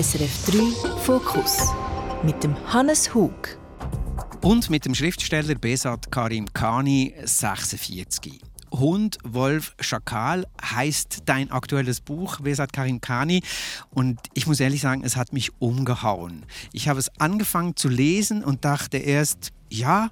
SRF 0.00 0.44
3 0.46 0.98
Fokus 1.00 1.74
mit 2.22 2.44
dem 2.44 2.54
Hannes 2.72 3.12
Hug 3.14 3.58
und 4.42 4.70
mit 4.70 4.84
dem 4.84 4.94
Schriftsteller 4.94 5.56
Besat 5.56 6.12
Karim 6.12 6.46
Kani 6.52 7.14
46. 7.24 8.40
Hund, 8.70 9.18
Wolf, 9.24 9.74
Schakal 9.80 10.46
heißt 10.62 11.22
dein 11.24 11.50
aktuelles 11.50 12.00
Buch, 12.00 12.38
Besat 12.38 12.72
Karim 12.72 13.00
Kani. 13.00 13.42
Und 13.90 14.20
ich 14.34 14.46
muss 14.46 14.60
ehrlich 14.60 14.82
sagen, 14.82 15.02
es 15.02 15.16
hat 15.16 15.32
mich 15.32 15.50
umgehauen. 15.58 16.46
Ich 16.72 16.86
habe 16.86 17.00
es 17.00 17.10
angefangen 17.18 17.74
zu 17.74 17.88
lesen 17.88 18.44
und 18.44 18.64
dachte 18.64 18.98
erst, 18.98 19.50
ja, 19.70 20.10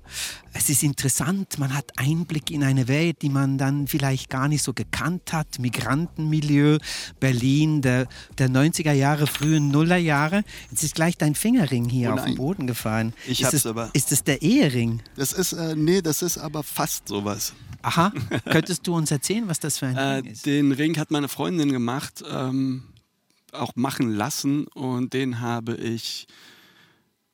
es 0.52 0.68
ist 0.70 0.82
interessant, 0.82 1.58
man 1.58 1.74
hat 1.74 1.92
Einblick 1.96 2.50
in 2.50 2.62
eine 2.64 2.88
Welt, 2.88 3.22
die 3.22 3.28
man 3.28 3.58
dann 3.58 3.86
vielleicht 3.86 4.30
gar 4.30 4.48
nicht 4.48 4.62
so 4.62 4.72
gekannt 4.72 5.32
hat. 5.32 5.58
Migrantenmilieu, 5.58 6.78
Berlin 7.20 7.82
der, 7.82 8.06
der 8.38 8.48
90er 8.48 8.92
Jahre, 8.92 9.26
frühen 9.26 9.70
Nullerjahre. 9.70 10.44
Jetzt 10.70 10.82
ist 10.82 10.94
gleich 10.94 11.16
dein 11.18 11.34
Fingerring 11.34 11.88
hier 11.88 12.10
oh 12.10 12.14
auf 12.14 12.24
den 12.24 12.36
Boden 12.36 12.66
gefallen. 12.66 13.12
Ich 13.26 13.40
ist 13.40 13.46
hab's 13.46 13.54
es, 13.54 13.66
aber. 13.66 13.90
Ist 13.92 14.12
es 14.12 14.24
der 14.24 14.42
Ehering? 14.42 15.02
Das 15.16 15.32
ist, 15.32 15.52
äh, 15.52 15.74
nee, 15.76 16.00
das 16.02 16.22
ist 16.22 16.38
aber 16.38 16.62
fast 16.62 17.08
sowas. 17.08 17.52
Aha, 17.82 18.12
könntest 18.50 18.86
du 18.86 18.94
uns 18.96 19.10
erzählen, 19.10 19.46
was 19.48 19.60
das 19.60 19.78
für 19.78 19.86
ein 19.86 19.96
Äh, 19.96 20.00
Ring 20.16 20.24
ist? 20.26 20.46
den 20.46 20.72
Ring 20.72 20.98
hat 20.98 21.10
meine 21.10 21.28
Freundin 21.28 21.70
gemacht, 21.70 22.22
ähm, 22.30 22.84
auch 23.52 23.76
machen 23.76 24.10
lassen 24.10 24.66
und 24.68 25.12
den 25.12 25.40
habe 25.40 25.76
ich 25.76 26.26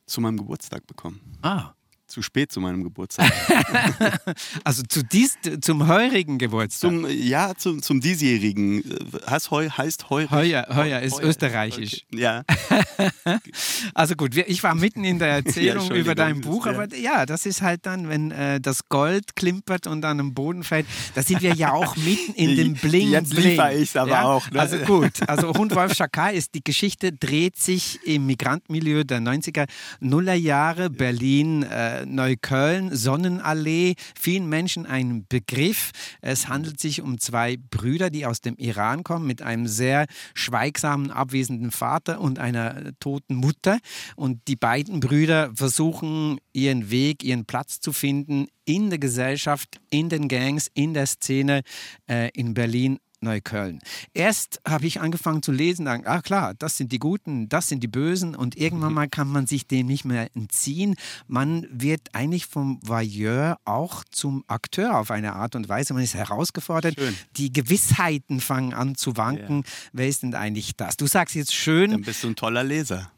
zu 0.06 0.20
meinem 0.20 0.36
Geburtstag 0.36 0.86
bekommen. 0.86 1.20
Ah, 1.42 1.72
Zu 2.12 2.20
spät 2.20 2.52
zu 2.52 2.60
meinem 2.60 2.84
Geburtstag. 2.84 3.32
also 4.64 4.82
zu 4.86 5.02
dies, 5.02 5.38
zum 5.62 5.88
heurigen 5.88 6.36
Geburtstag. 6.36 6.90
zum, 6.90 7.06
ja, 7.08 7.54
zum, 7.56 7.80
zum 7.80 8.02
diesjährigen. 8.02 8.82
Äh, 8.84 9.30
Heißt, 9.30 9.50
heu, 9.50 9.66
heißt 9.70 10.10
heurig. 10.10 10.30
Heuer, 10.30 10.66
heuer 10.74 11.00
ist 11.00 11.14
Heuer. 11.16 11.24
österreichisch. 11.28 12.04
Okay. 12.12 12.20
Ja, 12.20 12.44
Also 13.94 14.14
gut, 14.14 14.36
ich 14.36 14.62
war 14.62 14.74
mitten 14.74 15.04
in 15.04 15.18
der 15.18 15.28
Erzählung 15.42 15.86
Ja, 15.88 15.94
über 15.96 16.14
dein 16.14 16.42
Buch, 16.42 16.66
ja. 16.66 16.72
aber 16.72 16.94
ja, 16.94 17.24
das 17.24 17.46
ist 17.46 17.62
halt 17.62 17.86
dann, 17.86 18.10
wenn 18.10 18.30
äh, 18.30 18.60
das 18.60 18.88
Gold 18.90 19.34
klimpert 19.34 19.86
und 19.86 20.02
dann 20.02 20.20
am 20.20 20.34
Boden 20.34 20.64
fällt, 20.64 20.86
da 21.14 21.22
sind 21.22 21.40
wir 21.40 21.54
ja 21.54 21.72
auch 21.72 21.96
mitten 21.96 22.34
in 22.34 22.56
dem 22.56 22.74
Bling. 22.74 23.08
Jetzt 23.10 23.30
Bling. 23.30 23.50
liefer 23.52 23.72
ich's 23.74 23.96
aber 23.96 24.24
auch, 24.24 24.50
ne? 24.50 24.60
Also 24.60 24.76
gut, 24.78 25.26
also 25.26 25.48
Hund 25.54 25.74
Wolf 25.74 25.94
Schakal 25.94 26.34
ist, 26.34 26.54
die 26.54 26.62
Geschichte 26.62 27.10
dreht 27.12 27.56
sich 27.56 28.00
im 28.04 28.26
Migrantenmilieu 28.26 29.04
der 29.04 29.20
90er 29.20 29.66
Nullerjahre, 30.00 30.90
Berlin, 30.90 31.62
äh, 31.62 32.01
Neukölln, 32.06 32.94
Sonnenallee, 32.94 33.94
vielen 34.18 34.48
Menschen 34.48 34.86
ein 34.86 35.26
Begriff. 35.28 35.90
Es 36.20 36.48
handelt 36.48 36.80
sich 36.80 37.02
um 37.02 37.18
zwei 37.18 37.56
Brüder, 37.70 38.10
die 38.10 38.26
aus 38.26 38.40
dem 38.40 38.56
Iran 38.56 39.04
kommen, 39.04 39.26
mit 39.26 39.42
einem 39.42 39.66
sehr 39.66 40.06
schweigsamen, 40.34 41.10
abwesenden 41.10 41.70
Vater 41.70 42.20
und 42.20 42.38
einer 42.38 42.92
toten 43.00 43.34
Mutter. 43.34 43.78
Und 44.16 44.40
die 44.48 44.56
beiden 44.56 45.00
Brüder 45.00 45.50
versuchen, 45.54 46.38
ihren 46.52 46.90
Weg, 46.90 47.24
ihren 47.24 47.44
Platz 47.44 47.80
zu 47.80 47.92
finden 47.92 48.46
in 48.64 48.90
der 48.90 48.98
Gesellschaft, 48.98 49.80
in 49.90 50.08
den 50.08 50.28
Gangs, 50.28 50.68
in 50.74 50.94
der 50.94 51.06
Szene 51.06 51.62
äh, 52.08 52.30
in 52.34 52.54
Berlin. 52.54 52.98
Neukölln. 53.22 53.80
Erst 54.14 54.60
habe 54.66 54.86
ich 54.86 55.00
angefangen 55.00 55.42
zu 55.42 55.52
lesen, 55.52 55.86
dann, 55.86 56.06
ah 56.06 56.20
klar, 56.20 56.54
das 56.54 56.76
sind 56.76 56.92
die 56.92 56.98
Guten, 56.98 57.48
das 57.48 57.68
sind 57.68 57.82
die 57.82 57.88
Bösen 57.88 58.34
und 58.34 58.56
irgendwann 58.56 58.92
mal 58.92 59.08
kann 59.08 59.28
man 59.28 59.46
sich 59.46 59.66
dem 59.66 59.86
nicht 59.86 60.04
mehr 60.04 60.28
entziehen. 60.34 60.96
Man 61.26 61.66
wird 61.70 62.00
eigentlich 62.12 62.46
vom 62.46 62.80
Voyeur 62.82 63.58
auch 63.64 64.04
zum 64.10 64.44
Akteur 64.48 64.98
auf 64.98 65.10
eine 65.10 65.34
Art 65.34 65.54
und 65.54 65.68
Weise. 65.68 65.94
Man 65.94 66.02
ist 66.02 66.14
herausgefordert. 66.14 66.96
Schön. 66.98 67.16
Die 67.36 67.52
Gewissheiten 67.52 68.40
fangen 68.40 68.74
an 68.74 68.94
zu 68.94 69.16
wanken. 69.16 69.64
Wer 69.92 70.08
ist 70.08 70.22
denn 70.22 70.34
eigentlich 70.34 70.76
das? 70.76 70.96
Du 70.96 71.06
sagst 71.06 71.34
jetzt 71.34 71.54
schön, 71.54 71.90
dann 71.92 72.02
bist 72.02 72.22
du 72.24 72.28
ein 72.28 72.36
toller 72.36 72.64
Leser. 72.64 73.10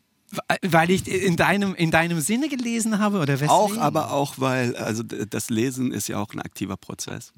Weil 0.62 0.90
ich 0.90 1.06
in 1.08 1.36
deinem, 1.36 1.74
in 1.74 1.90
deinem 1.90 2.20
Sinne 2.20 2.48
gelesen 2.48 2.98
habe 2.98 3.18
oder 3.18 3.34
weswegen? 3.34 3.50
Auch, 3.50 3.76
aber 3.76 4.12
auch, 4.12 4.34
weil 4.38 4.76
also 4.76 5.02
das 5.02 5.50
Lesen 5.50 5.92
ist 5.92 6.08
ja 6.08 6.18
auch 6.18 6.32
ein 6.34 6.40
aktiver 6.40 6.76
Prozess. 6.76 7.32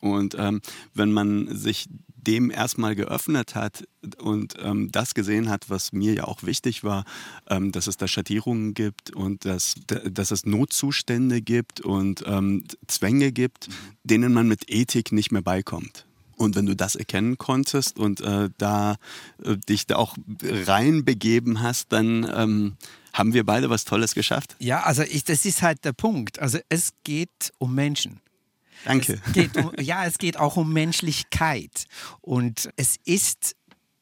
Und 0.00 0.36
ähm, 0.38 0.60
wenn 0.94 1.12
man 1.12 1.54
sich 1.56 1.88
dem 2.28 2.50
erstmal 2.50 2.94
geöffnet 2.94 3.54
hat 3.54 3.84
und 4.18 4.54
ähm, 4.60 4.92
das 4.92 5.14
gesehen 5.14 5.48
hat, 5.48 5.70
was 5.70 5.92
mir 5.92 6.12
ja 6.12 6.24
auch 6.24 6.42
wichtig 6.42 6.84
war, 6.84 7.04
ähm, 7.48 7.72
dass 7.72 7.86
es 7.86 7.96
da 7.96 8.06
Schattierungen 8.06 8.74
gibt 8.74 9.10
und 9.10 9.44
dass, 9.44 9.76
dass 9.86 10.30
es 10.30 10.44
Notzustände 10.44 11.40
gibt 11.40 11.80
und 11.80 12.24
ähm, 12.26 12.64
Zwänge 12.86 13.32
gibt, 13.32 13.68
denen 14.04 14.32
man 14.32 14.46
mit 14.46 14.70
Ethik 14.70 15.12
nicht 15.12 15.32
mehr 15.32 15.42
beikommt. 15.42 16.07
Und 16.38 16.54
wenn 16.54 16.66
du 16.66 16.76
das 16.76 16.94
erkennen 16.94 17.36
konntest 17.36 17.98
und 17.98 18.20
äh, 18.20 18.48
da 18.58 18.96
äh, 19.44 19.56
dich 19.68 19.86
da 19.86 19.96
auch 19.96 20.16
reinbegeben 20.42 21.60
hast, 21.60 21.92
dann 21.92 22.30
ähm, 22.32 22.76
haben 23.12 23.34
wir 23.34 23.44
beide 23.44 23.68
was 23.70 23.84
Tolles 23.84 24.14
geschafft. 24.14 24.54
Ja, 24.60 24.84
also 24.84 25.02
ich, 25.02 25.24
das 25.24 25.44
ist 25.44 25.62
halt 25.62 25.84
der 25.84 25.92
Punkt. 25.92 26.38
Also 26.38 26.58
es 26.68 26.92
geht 27.04 27.52
um 27.58 27.74
Menschen. 27.74 28.20
Danke. 28.84 29.20
Es 29.34 29.64
um, 29.64 29.72
ja, 29.80 30.06
es 30.06 30.18
geht 30.18 30.36
auch 30.36 30.56
um 30.56 30.72
Menschlichkeit. 30.72 31.86
Und 32.20 32.70
es 32.76 32.96
ist 33.04 33.56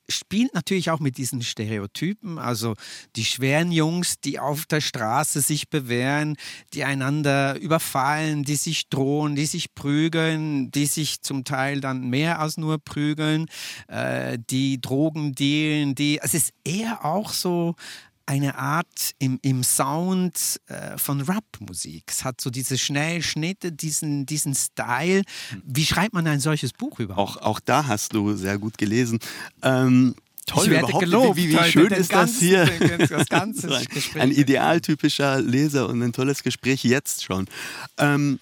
spielt 0.09 0.55
natürlich 0.55 0.91
auch 0.91 1.01
mit 1.01 1.19
diesen 1.19 1.43
Stereotypen, 1.43 2.39
also 2.39 2.75
die 3.17 3.25
schweren 3.25 3.73
Jungs, 3.73 4.21
die 4.21 4.39
auf 4.39 4.67
der 4.67 4.81
Straße 4.81 5.41
sich 5.41 5.69
bewähren, 5.69 6.37
die 6.75 6.85
einander 6.85 7.59
überfallen, 7.59 8.45
die 8.45 8.57
sich 8.57 8.89
drohen, 8.89 9.37
die 9.37 9.47
sich 9.47 9.75
prügeln, 9.75 10.71
die 10.71 10.87
sich 10.87 11.23
zum 11.23 11.45
Teil 11.45 11.81
dann 11.81 12.09
mehr 12.09 12.41
als 12.41 12.57
nur 12.57 12.79
prügeln, 12.79 13.47
äh, 13.89 14.39
die 14.51 14.81
Drogen 14.81 15.35
dealen, 15.35 15.95
die 15.95 16.21
es 16.23 16.35
ist 16.35 16.53
eher 16.65 17.05
auch 17.05 17.33
so 17.33 17.75
eine 18.27 18.59
Art 18.59 19.13
im, 19.19 19.39
im 19.43 19.63
Sound 19.63 20.61
äh, 20.67 20.99
von 20.99 21.21
Rap-Musik. 21.21 22.05
Es 22.09 22.25
hat 22.25 22.41
so 22.41 22.51
diese 22.51 22.77
schnellen 22.77 23.23
Schnitte, 23.23 23.71
diesen, 23.73 24.27
diesen 24.27 24.55
Style. 24.55 25.23
Wie 25.65 25.87
schreibt 25.87 26.13
man 26.13 26.27
ein 26.27 26.41
solches 26.41 26.73
Buch 26.73 26.99
überhaupt? 26.99 27.39
Auch, 27.41 27.43
auch 27.43 27.61
da 27.61 27.87
hast 27.87 28.15
du 28.15 28.35
sehr 28.35 28.59
gut 28.59 28.79
gelesen. 28.79 29.21
Ähm, 29.63 30.17
toll, 30.47 30.65
Ich 30.65 30.71
werde 30.71 30.85
überhaupt. 30.87 31.05
gelobt 31.05 31.37
wie, 31.37 31.51
wie 31.53 31.71
schön 31.71 31.93
ist 31.93 32.11
ganzen- 32.11 32.51
das 32.51 32.69
hier? 32.89 33.09
das 33.09 33.29
ein 34.17 34.33
idealtypischer 34.33 35.41
Leser 35.41 35.89
und 35.89 36.03
ein 36.03 36.13
tolles 36.13 36.43
Gespräch 36.43 36.83
jetzt 36.85 37.25
schon. 37.25 37.47
Ähm, 37.99 38.41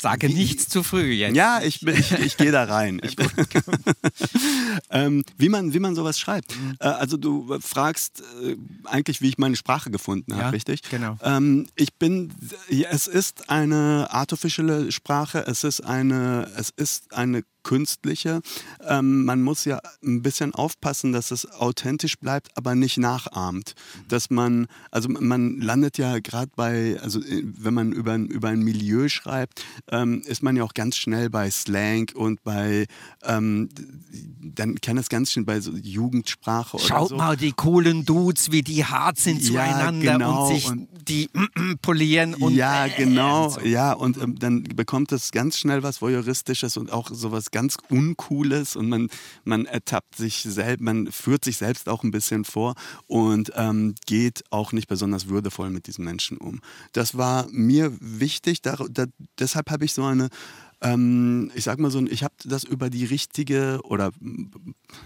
Sage 0.00 0.28
nichts 0.28 0.68
zu 0.68 0.82
früh 0.82 1.12
jetzt. 1.12 1.36
ja, 1.36 1.60
ich, 1.62 1.86
ich, 1.86 2.12
ich 2.12 2.36
gehe 2.36 2.52
da 2.52 2.64
rein. 2.64 3.00
Ich, 3.10 3.16
ähm, 4.90 5.24
wie, 5.36 5.48
man, 5.48 5.74
wie 5.74 5.78
man 5.78 5.94
sowas 5.94 6.18
schreibt. 6.18 6.56
Mhm. 6.58 6.76
Äh, 6.80 6.84
also 6.88 7.16
du 7.16 7.58
fragst 7.60 8.22
äh, 8.42 8.56
eigentlich, 8.84 9.20
wie 9.20 9.28
ich 9.28 9.38
meine 9.38 9.56
Sprache 9.56 9.90
gefunden 9.90 10.32
habe, 10.34 10.42
Ja, 10.44 10.48
richtig? 10.50 10.82
genau. 10.90 11.16
Ähm, 11.22 11.66
ich 11.74 11.94
bin, 11.94 12.32
es 12.90 13.06
ist 13.06 13.50
eine 13.50 14.08
artificielle 14.10 14.92
Sprache, 14.92 15.44
es 15.46 15.64
ist 15.64 15.80
eine, 15.80 16.50
es 16.56 16.70
ist 16.70 17.12
eine 17.14 17.42
künstliche. 17.70 18.40
Ähm, 18.86 19.24
man 19.24 19.42
muss 19.42 19.64
ja 19.64 19.78
ein 20.04 20.22
bisschen 20.22 20.52
aufpassen, 20.54 21.12
dass 21.12 21.30
es 21.30 21.48
authentisch 21.52 22.18
bleibt, 22.18 22.48
aber 22.56 22.74
nicht 22.74 22.98
nachahmt. 22.98 23.74
Dass 24.08 24.28
man, 24.28 24.66
also 24.90 25.08
man 25.08 25.60
landet 25.60 25.96
ja 25.96 26.18
gerade 26.18 26.50
bei, 26.56 26.98
also 27.00 27.20
äh, 27.20 27.44
wenn 27.44 27.74
man 27.74 27.92
über, 27.92 28.12
ein- 28.12 28.26
über 28.26 28.48
ein 28.48 28.60
Milieu 28.64 29.08
schreibt, 29.08 29.62
ähm, 29.92 30.22
ist 30.26 30.42
man 30.42 30.56
ja 30.56 30.64
auch 30.64 30.74
ganz 30.74 30.96
schnell 30.96 31.30
bei 31.30 31.48
Slang 31.50 32.10
und 32.14 32.42
bei, 32.42 32.86
ähm, 33.22 33.68
dann 34.42 34.80
kann 34.80 34.98
es 34.98 35.08
ganz 35.08 35.30
schnell 35.30 35.44
bei 35.44 35.60
so 35.60 35.70
Jugendsprache 35.72 36.76
oder 36.76 36.84
Schaut 36.86 37.10
so. 37.10 37.16
mal 37.16 37.36
die 37.36 37.52
coolen 37.52 38.04
Dudes, 38.04 38.50
wie 38.50 38.62
die 38.62 38.84
hart 38.84 39.18
sind 39.18 39.40
Ja, 39.42 39.52
zueinander 39.64 40.12
genau. 40.14 40.48
und 40.48 40.54
sich 40.54 40.66
Und- 40.68 40.88
die 41.08 41.30
polieren 41.82 42.34
und 42.34 42.54
ja, 42.54 42.86
äh, 42.86 42.90
genau, 42.96 43.44
und 43.46 43.52
so. 43.54 43.60
ja, 43.60 43.92
und 43.92 44.16
ähm, 44.18 44.38
dann 44.38 44.64
bekommt 44.64 45.12
es 45.12 45.30
ganz 45.30 45.56
schnell 45.56 45.82
was 45.82 46.02
Voyeuristisches 46.02 46.76
und 46.76 46.90
auch 46.92 47.10
sowas 47.12 47.50
ganz 47.50 47.59
Uncooles 47.88 48.76
und 48.76 48.88
man, 48.88 49.08
man 49.44 49.66
ertappt 49.66 50.16
sich 50.16 50.42
selbst, 50.42 50.82
man 50.82 51.10
führt 51.12 51.44
sich 51.44 51.56
selbst 51.56 51.88
auch 51.88 52.02
ein 52.04 52.10
bisschen 52.10 52.44
vor 52.44 52.74
und 53.06 53.52
ähm, 53.56 53.94
geht 54.06 54.44
auch 54.50 54.72
nicht 54.72 54.88
besonders 54.88 55.28
würdevoll 55.28 55.70
mit 55.70 55.86
diesen 55.86 56.04
Menschen 56.04 56.38
um. 56.38 56.60
Das 56.92 57.16
war 57.16 57.46
mir 57.50 57.92
wichtig, 58.00 58.62
da, 58.62 58.76
da, 58.90 59.06
deshalb 59.38 59.70
habe 59.70 59.84
ich 59.84 59.92
so 59.92 60.04
eine 60.04 60.28
ähm, 60.82 61.50
ich 61.54 61.64
sag 61.64 61.78
mal 61.78 61.90
so, 61.90 62.04
ich 62.06 62.22
habe 62.24 62.34
das 62.44 62.64
über 62.64 62.88
die 62.90 63.04
richtige 63.04 63.80
oder 63.84 64.12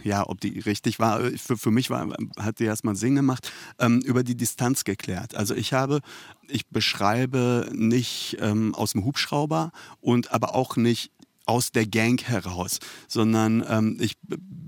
ja, 0.03 0.29
ob 0.29 0.41
die 0.41 0.61
richtig 0.61 0.99
war, 0.99 1.21
für, 1.37 1.57
für 1.57 1.71
mich 1.71 1.91
war, 1.91 2.09
hat 2.39 2.61
die 2.61 2.65
erstmal 2.65 2.97
Sinn 2.97 3.17
gemacht, 3.17 3.51
ähm, 3.79 4.01
über 4.01 4.23
die 4.23 4.37
Distanz 4.37 4.85
geklärt. 4.85 5.35
Also 5.35 5.55
ich 5.55 5.73
habe, 5.73 6.01
ich 6.49 6.69
beschreibe 6.69 7.69
nicht 7.73 8.37
ähm, 8.41 8.75
aus 8.75 8.93
dem 8.93 9.05
Hubschrauber 9.05 9.73
und 10.01 10.33
aber 10.33 10.55
auch 10.55 10.77
nicht 10.77 11.11
aus 11.47 11.73
der 11.73 11.87
Gang 11.87 12.23
heraus, 12.23 12.79
sondern 13.09 13.65
ähm, 13.69 13.99
ich 14.01 14.17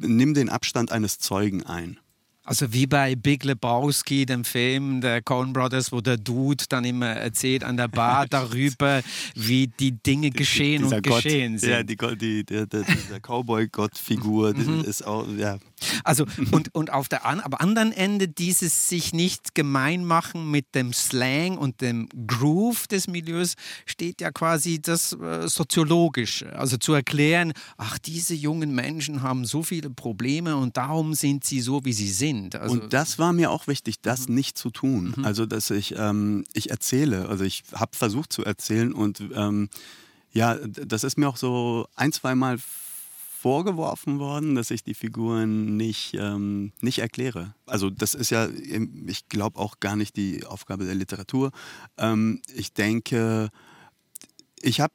nehme 0.00 0.34
den 0.34 0.48
Abstand 0.48 0.92
eines 0.92 1.18
Zeugen 1.18 1.64
ein. 1.64 1.98
Also 2.46 2.72
wie 2.72 2.86
bei 2.86 3.16
Big 3.16 3.42
Lebowski, 3.42 4.24
dem 4.24 4.44
Film 4.44 5.00
der 5.00 5.20
Coen 5.20 5.52
Brothers, 5.52 5.90
wo 5.90 6.00
der 6.00 6.16
Dude 6.16 6.64
dann 6.68 6.84
immer 6.84 7.08
erzählt 7.08 7.64
an 7.64 7.76
der 7.76 7.88
Bar 7.88 8.26
darüber, 8.30 9.02
wie 9.34 9.66
die 9.66 9.90
Dinge 9.90 10.30
geschehen 10.30 10.84
Dieser 10.84 10.98
und 10.98 11.06
Gott, 11.06 11.24
geschehen 11.24 11.58
sind. 11.58 11.70
Ja, 11.70 11.82
die, 11.82 11.96
die, 11.96 12.44
der, 12.44 12.66
der, 12.66 12.82
dieser 12.82 13.18
Cowboy-Gott-Figur, 13.18 14.54
die 14.54 14.86
ist 14.86 15.04
auch, 15.04 15.26
ja. 15.36 15.58
Also 16.04 16.24
und, 16.52 16.74
und 16.74 16.92
auf 16.92 17.08
der 17.08 17.26
an, 17.26 17.40
anderen 17.40 17.92
Ende 17.92 18.28
dieses 18.28 18.88
sich 18.88 19.12
nicht 19.12 19.54
gemein 19.54 20.04
machen 20.04 20.50
mit 20.50 20.74
dem 20.74 20.92
Slang 20.92 21.58
und 21.58 21.80
dem 21.80 22.08
Groove 22.26 22.86
des 22.86 23.08
Milieus 23.08 23.54
steht 23.84 24.20
ja 24.20 24.30
quasi 24.30 24.80
das 24.80 25.12
äh, 25.12 25.48
soziologische. 25.48 26.54
Also 26.56 26.76
zu 26.76 26.94
erklären, 26.94 27.52
ach, 27.76 27.98
diese 27.98 28.34
jungen 28.34 28.74
Menschen 28.74 29.22
haben 29.22 29.44
so 29.44 29.62
viele 29.62 29.90
Probleme 29.90 30.56
und 30.56 30.76
darum 30.76 31.14
sind 31.14 31.44
sie 31.44 31.60
so, 31.60 31.84
wie 31.84 31.92
sie 31.92 32.10
sind. 32.10 32.56
Also, 32.56 32.74
und 32.74 32.92
das 32.92 33.18
war 33.18 33.32
mir 33.32 33.50
auch 33.50 33.66
wichtig, 33.66 34.00
das 34.00 34.28
mhm. 34.28 34.36
nicht 34.36 34.58
zu 34.58 34.70
tun. 34.70 35.14
Mhm. 35.16 35.24
Also 35.24 35.46
dass 35.46 35.70
ich, 35.70 35.94
ähm, 35.96 36.44
ich 36.52 36.70
erzähle, 36.70 37.28
also 37.28 37.44
ich 37.44 37.64
habe 37.72 37.96
versucht 37.96 38.32
zu 38.32 38.44
erzählen 38.44 38.92
und 38.92 39.22
ähm, 39.34 39.68
ja, 40.32 40.54
das 40.54 41.04
ist 41.04 41.16
mir 41.16 41.28
auch 41.28 41.38
so 41.38 41.86
ein, 41.94 42.12
zwei 42.12 42.34
Mal 42.34 42.58
vorgeworfen 43.46 44.18
worden, 44.18 44.56
dass 44.56 44.72
ich 44.72 44.82
die 44.82 44.94
Figuren 44.94 45.76
nicht, 45.76 46.14
ähm, 46.14 46.72
nicht 46.80 46.98
erkläre. 46.98 47.54
Also 47.64 47.90
das 47.90 48.12
ist 48.12 48.30
ja, 48.30 48.48
ich 49.06 49.28
glaube 49.28 49.60
auch 49.60 49.78
gar 49.78 49.94
nicht 49.94 50.16
die 50.16 50.44
Aufgabe 50.44 50.84
der 50.84 50.96
Literatur. 50.96 51.52
Ähm, 51.96 52.42
ich 52.52 52.72
denke, 52.72 53.50
ich 54.60 54.80
habe 54.80 54.94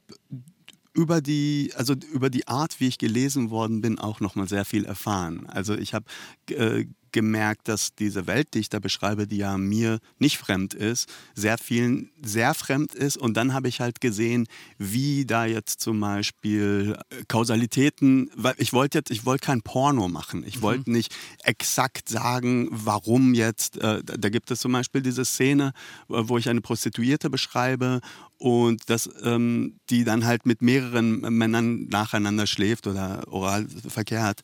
über 0.93 1.21
die, 1.21 1.71
also 1.77 1.95
über 2.11 2.29
die 2.29 2.49
Art, 2.49 2.81
wie 2.81 2.89
ich 2.89 2.97
gelesen 2.97 3.51
worden 3.51 3.79
bin, 3.79 3.97
auch 3.97 4.19
nochmal 4.19 4.49
sehr 4.49 4.65
viel 4.65 4.83
erfahren. 4.83 5.47
Also 5.47 5.73
ich 5.73 5.93
habe 5.93 6.03
äh, 6.49 6.87
gemerkt, 7.11 7.67
dass 7.67 7.95
diese 7.95 8.27
Welt, 8.27 8.53
die 8.53 8.59
ich 8.59 8.69
da 8.69 8.79
beschreibe, 8.79 9.27
die 9.27 9.37
ja 9.37 9.57
mir 9.57 9.99
nicht 10.19 10.37
fremd 10.37 10.73
ist, 10.73 11.09
sehr 11.35 11.57
vielen 11.57 12.11
sehr 12.21 12.53
fremd 12.53 12.93
ist. 12.93 13.17
Und 13.17 13.35
dann 13.35 13.53
habe 13.53 13.67
ich 13.67 13.79
halt 13.79 14.01
gesehen, 14.01 14.47
wie 14.77 15.25
da 15.25 15.45
jetzt 15.45 15.81
zum 15.81 15.99
Beispiel 15.99 16.97
äh, 17.09 17.23
Kausalitäten, 17.27 18.29
weil 18.35 18.55
ich 18.57 18.73
wollte 18.73 18.99
jetzt, 18.99 19.11
ich 19.11 19.25
wollte 19.25 19.45
kein 19.45 19.61
Porno 19.61 20.07
machen. 20.07 20.43
Ich 20.45 20.57
mhm. 20.57 20.61
wollte 20.61 20.91
nicht 20.91 21.15
exakt 21.43 22.09
sagen, 22.09 22.67
warum 22.71 23.33
jetzt. 23.33 23.77
Äh, 23.77 24.01
da 24.03 24.29
gibt 24.29 24.51
es 24.51 24.59
zum 24.59 24.71
Beispiel 24.71 25.01
diese 25.01 25.25
Szene, 25.25 25.73
wo 26.07 26.37
ich 26.37 26.49
eine 26.49 26.61
Prostituierte 26.61 27.29
beschreibe 27.29 28.01
und 28.41 28.89
dass 28.89 29.07
ähm, 29.23 29.75
die 29.91 30.03
dann 30.03 30.25
halt 30.25 30.47
mit 30.47 30.63
mehreren 30.63 31.19
Männern 31.19 31.85
nacheinander 31.89 32.47
schläft 32.47 32.87
oder 32.87 33.21
Oralverkehr 33.27 34.23
hat. 34.23 34.41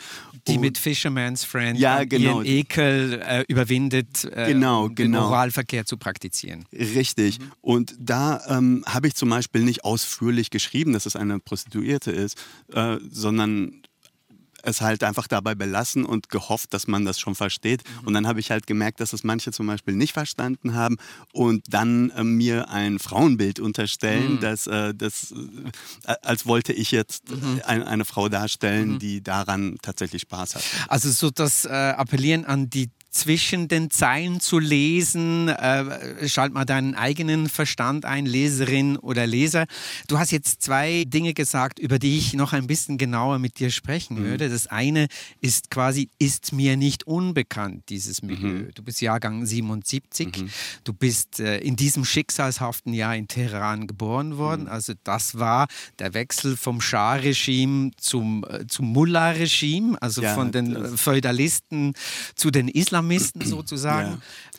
Die 0.48 0.54
und, 0.54 0.62
mit 0.62 0.78
Fisherman's 0.78 1.44
Friend 1.44 1.80
ja, 1.80 2.04
genau. 2.04 2.42
ihren 2.42 2.46
Ekel 2.46 3.22
äh, 3.26 3.44
überwindet, 3.48 4.24
äh, 4.26 4.54
genau, 4.54 4.86
um 4.86 4.94
genau. 4.94 5.18
den 5.18 5.26
Oralverkehr 5.26 5.88
zu 5.88 5.98
praktizieren. 5.98 6.66
Richtig. 6.72 7.40
Mhm. 7.40 7.52
Und 7.62 7.96
da 8.00 8.40
ähm, 8.48 8.84
habe 8.86 9.08
ich 9.08 9.16
zum 9.16 9.32
Beispiel 9.32 9.64
nicht 9.64 9.84
ausführlich 9.84 10.52
geschrieben, 10.52 10.94
dass 10.94 11.08
es 11.08 11.16
eine 11.16 11.40
Prostituierte 11.40 12.12
ist, 12.12 12.38
äh, 12.72 12.98
sondern 13.10 13.82
es 14.68 14.82
halt 14.82 15.04
einfach 15.04 15.28
dabei 15.28 15.56
belassen 15.56 16.06
und 16.06 16.30
gehofft, 16.30 16.74
dass 16.74 16.88
man 16.88 17.06
das 17.06 17.20
schon 17.20 17.36
versteht. 17.36 17.84
Mhm. 17.84 18.08
Und 18.08 18.14
dann 18.14 18.28
habe 18.28 18.40
ich 18.40 18.52
halt 18.52 18.68
gemerkt, 18.68 19.00
dass 19.00 19.14
es 19.14 19.24
manche 19.24 19.52
zum 19.52 19.68
Beispiel 19.68 19.96
nicht 19.96 20.14
verstanden 20.14 20.76
haben 20.76 20.98
und 21.34 21.64
dann 21.70 22.10
äh, 22.12 22.24
mir 22.24 22.70
ein 22.70 23.00
Frauenbild 23.00 23.60
unterstellen, 23.60 24.36
mhm. 24.36 24.40
dass, 24.40 24.68
äh, 24.68 24.94
das, 24.94 25.34
äh, 26.06 26.16
als 26.22 26.46
wollte 26.46 26.74
ich 26.74 26.92
jetzt 26.92 27.32
mhm. 27.32 27.62
ein, 27.66 27.84
eine 27.84 28.06
Frau 28.06 28.30
darstellen, 28.30 28.94
mhm. 28.94 29.00
die 29.00 29.22
daran 29.22 29.78
tatsächlich 29.82 30.24
Spaß 30.24 30.56
hat. 30.56 30.64
Also 30.88 31.10
so 31.10 31.30
das 31.30 31.66
äh, 31.66 31.70
Appellieren 31.70 32.46
an 32.46 32.70
die 32.70 32.90
zwischen 33.18 33.68
den 33.68 33.90
Zeilen 33.90 34.40
zu 34.40 34.60
lesen. 34.60 35.50
Äh, 35.50 36.30
schalt 36.30 36.54
mal 36.54 36.66
deinen 36.66 36.96
eigenen 36.96 37.50
Verstand 37.50 38.06
ein, 38.06 38.26
Leserin 38.26 38.98
oder 38.98 39.26
Leser. 39.26 39.66
Du 40.08 40.20
hast 40.20 40.32
jetzt 40.32 40.62
zwei 40.62 41.04
Dinge 41.06 41.34
gesagt, 41.34 41.80
über 41.80 41.98
die 42.00 42.18
ich 42.18 42.34
noch 42.34 42.54
ein 42.54 42.68
bisschen 42.68 42.98
genauer 42.98 43.40
mit 43.40 43.60
dir 43.60 43.72
sprechen 43.72 44.20
mhm. 44.20 44.26
würde. 44.26 44.50
Das 44.50 44.68
eine 44.68 45.08
ist 45.42 45.72
quasi, 45.72 46.10
ist 46.20 46.54
mir 46.54 46.78
nicht 46.78 47.08
unbekannt, 47.08 47.86
dieses 47.90 48.22
Milieu. 48.22 48.48
Mhm. 48.48 48.72
Du 48.76 48.84
bist 48.84 49.02
Jahrgang 49.02 49.46
77. 49.46 50.28
Mhm. 50.38 50.50
Du 50.84 50.94
bist 50.94 51.40
äh, 51.40 51.58
in 51.60 51.76
diesem 51.76 52.06
schicksalshaften 52.06 52.94
Jahr 52.94 53.16
in 53.16 53.28
Teheran 53.28 53.88
geboren 53.88 54.38
worden. 54.38 54.64
Mhm. 54.64 54.70
Also 54.70 54.94
das 55.04 55.40
war 55.40 55.68
der 55.98 56.14
Wechsel 56.14 56.56
vom 56.56 56.82
Schah-Regime 56.82 57.92
zum, 57.98 58.46
äh, 58.48 58.68
zum 58.68 58.94
Mullah-Regime, 58.94 60.00
also 60.02 60.22
ja, 60.22 60.36
von 60.36 60.52
den 60.52 60.98
Feudalisten 60.98 61.94
zu 62.36 62.52
den 62.52 62.68
Islam 62.68 63.07
Islamisten 63.12 63.46
sozusagen. 63.46 64.12
Ja. 64.12 64.18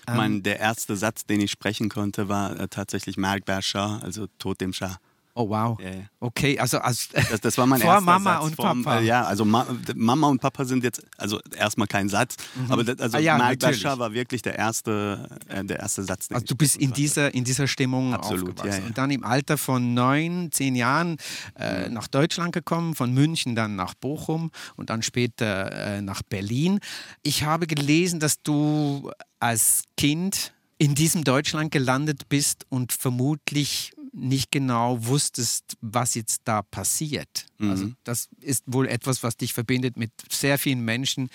Ich 0.08 0.14
meine, 0.14 0.36
ähm, 0.36 0.42
der 0.42 0.58
erste 0.58 0.96
Satz, 0.96 1.26
den 1.26 1.40
ich 1.40 1.50
sprechen 1.50 1.88
konnte, 1.88 2.28
war 2.28 2.58
äh, 2.58 2.68
tatsächlich 2.68 3.16
Merkbar 3.16 3.62
Shah, 3.62 3.98
also 3.98 4.26
Tod 4.38 4.60
dem 4.60 4.72
Schah. 4.72 4.98
Oh 5.38 5.48
wow. 5.48 5.78
Ja, 5.80 5.90
ja. 5.90 6.02
Okay, 6.18 6.58
also, 6.58 6.78
also 6.78 7.10
das, 7.30 7.40
das, 7.40 7.58
war 7.58 7.64
mein 7.64 7.80
vor 7.80 7.92
erster 7.92 8.04
Mama 8.04 8.34
Satz 8.34 8.44
und 8.44 8.56
vom, 8.56 8.82
Papa. 8.82 8.98
Äh, 8.98 9.04
ja, 9.04 9.22
also 9.22 9.44
Ma 9.44 9.64
Mama 9.94 10.26
und 10.26 10.40
Papa 10.40 10.64
sind 10.64 10.82
jetzt 10.82 11.00
also 11.16 11.38
erstmal 11.56 11.86
kein 11.86 12.08
Satz, 12.08 12.34
mhm. 12.56 12.72
aber 12.72 12.82
das, 12.82 12.98
also 12.98 13.18
ah, 13.18 13.20
ja, 13.20 13.54
Bashar 13.54 14.00
war 14.00 14.12
wirklich 14.12 14.42
der 14.42 14.58
erste 14.58 15.28
äh, 15.46 15.64
der 15.64 15.78
erste 15.78 16.02
Satz. 16.02 16.26
Also 16.32 16.44
du 16.44 16.56
bist 16.56 16.76
in 16.76 16.92
dieser 16.92 17.32
in 17.32 17.44
dieser 17.44 17.68
Stimmung 17.68 18.14
Absolut, 18.14 18.58
aufgewachsen 18.58 18.80
ja, 18.80 18.86
und 18.88 18.98
dann 18.98 19.12
im 19.12 19.22
Alter 19.22 19.58
von 19.58 19.94
neun, 19.94 20.50
zehn 20.50 20.74
Jahren 20.74 21.18
äh, 21.56 21.86
mhm. 21.86 21.94
nach 21.94 22.08
Deutschland 22.08 22.52
gekommen, 22.52 22.96
von 22.96 23.14
München 23.14 23.54
dann 23.54 23.76
nach 23.76 23.94
Bochum 23.94 24.50
und 24.74 24.90
dann 24.90 25.02
später 25.02 25.70
äh, 25.70 26.02
nach 26.02 26.22
Berlin. 26.24 26.80
Ich 27.22 27.44
habe 27.44 27.68
gelesen, 27.68 28.18
dass 28.18 28.42
du 28.42 29.12
als 29.38 29.84
Kind 29.96 30.52
in 30.78 30.96
diesem 30.96 31.22
Deutschland 31.22 31.70
gelandet 31.70 32.28
bist 32.28 32.66
und 32.70 32.92
vermutlich 32.92 33.92
nicht 34.18 34.50
genau 34.50 35.04
wusstest, 35.06 35.76
was 35.80 36.14
jetzt 36.14 36.42
da 36.44 36.62
passiert. 36.62 37.46
Mhm. 37.58 37.70
Also 37.70 37.90
das 38.04 38.28
ist 38.40 38.64
wohl 38.66 38.86
etwas, 38.86 39.22
was 39.22 39.36
dich 39.36 39.54
verbindet 39.54 39.96
mit 39.96 40.10
sehr 40.30 40.58
vielen 40.58 40.84
Menschen, 40.84 41.30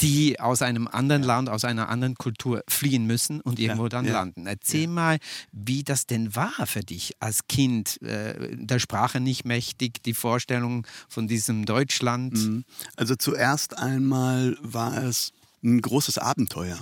die 0.00 0.40
aus 0.40 0.62
einem 0.62 0.88
anderen 0.88 1.22
Land, 1.22 1.48
aus 1.48 1.64
einer 1.64 1.88
anderen 1.88 2.14
Kultur 2.14 2.62
fliehen 2.68 3.06
müssen 3.06 3.40
und 3.40 3.58
irgendwo 3.58 3.84
ja, 3.84 3.88
dann 3.90 4.06
ja, 4.06 4.12
landen. 4.12 4.46
Erzähl 4.46 4.82
ja. 4.82 4.88
mal, 4.88 5.18
wie 5.52 5.82
das 5.82 6.06
denn 6.06 6.34
war 6.34 6.66
für 6.66 6.80
dich 6.80 7.14
als 7.20 7.46
Kind, 7.48 8.00
äh, 8.02 8.56
der 8.56 8.78
Sprache 8.78 9.20
nicht 9.20 9.44
mächtig, 9.44 10.02
die 10.02 10.14
Vorstellung 10.14 10.86
von 11.08 11.28
diesem 11.28 11.66
Deutschland. 11.66 12.34
Mhm. 12.34 12.64
Also 12.96 13.14
zuerst 13.16 13.76
einmal 13.76 14.56
war 14.62 15.02
es 15.02 15.32
ein 15.62 15.80
großes 15.80 16.18
Abenteuer. 16.18 16.78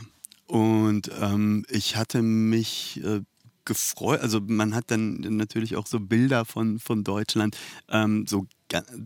Und 0.47 1.11
ähm, 1.21 1.67
ich 1.69 1.97
hatte 1.97 2.23
mich 2.23 3.03
äh, 3.05 3.21
gefreut. 3.69 4.21
Also 4.21 4.41
man 4.41 4.75
hat 4.75 4.91
dann 4.91 5.21
natürlich 5.21 5.77
auch 5.77 5.87
so 5.87 6.01
Bilder 6.01 6.45
von, 6.45 6.81
von 6.81 7.05
Deutschland. 7.05 7.57
Ähm, 7.89 8.27
so, 8.27 8.47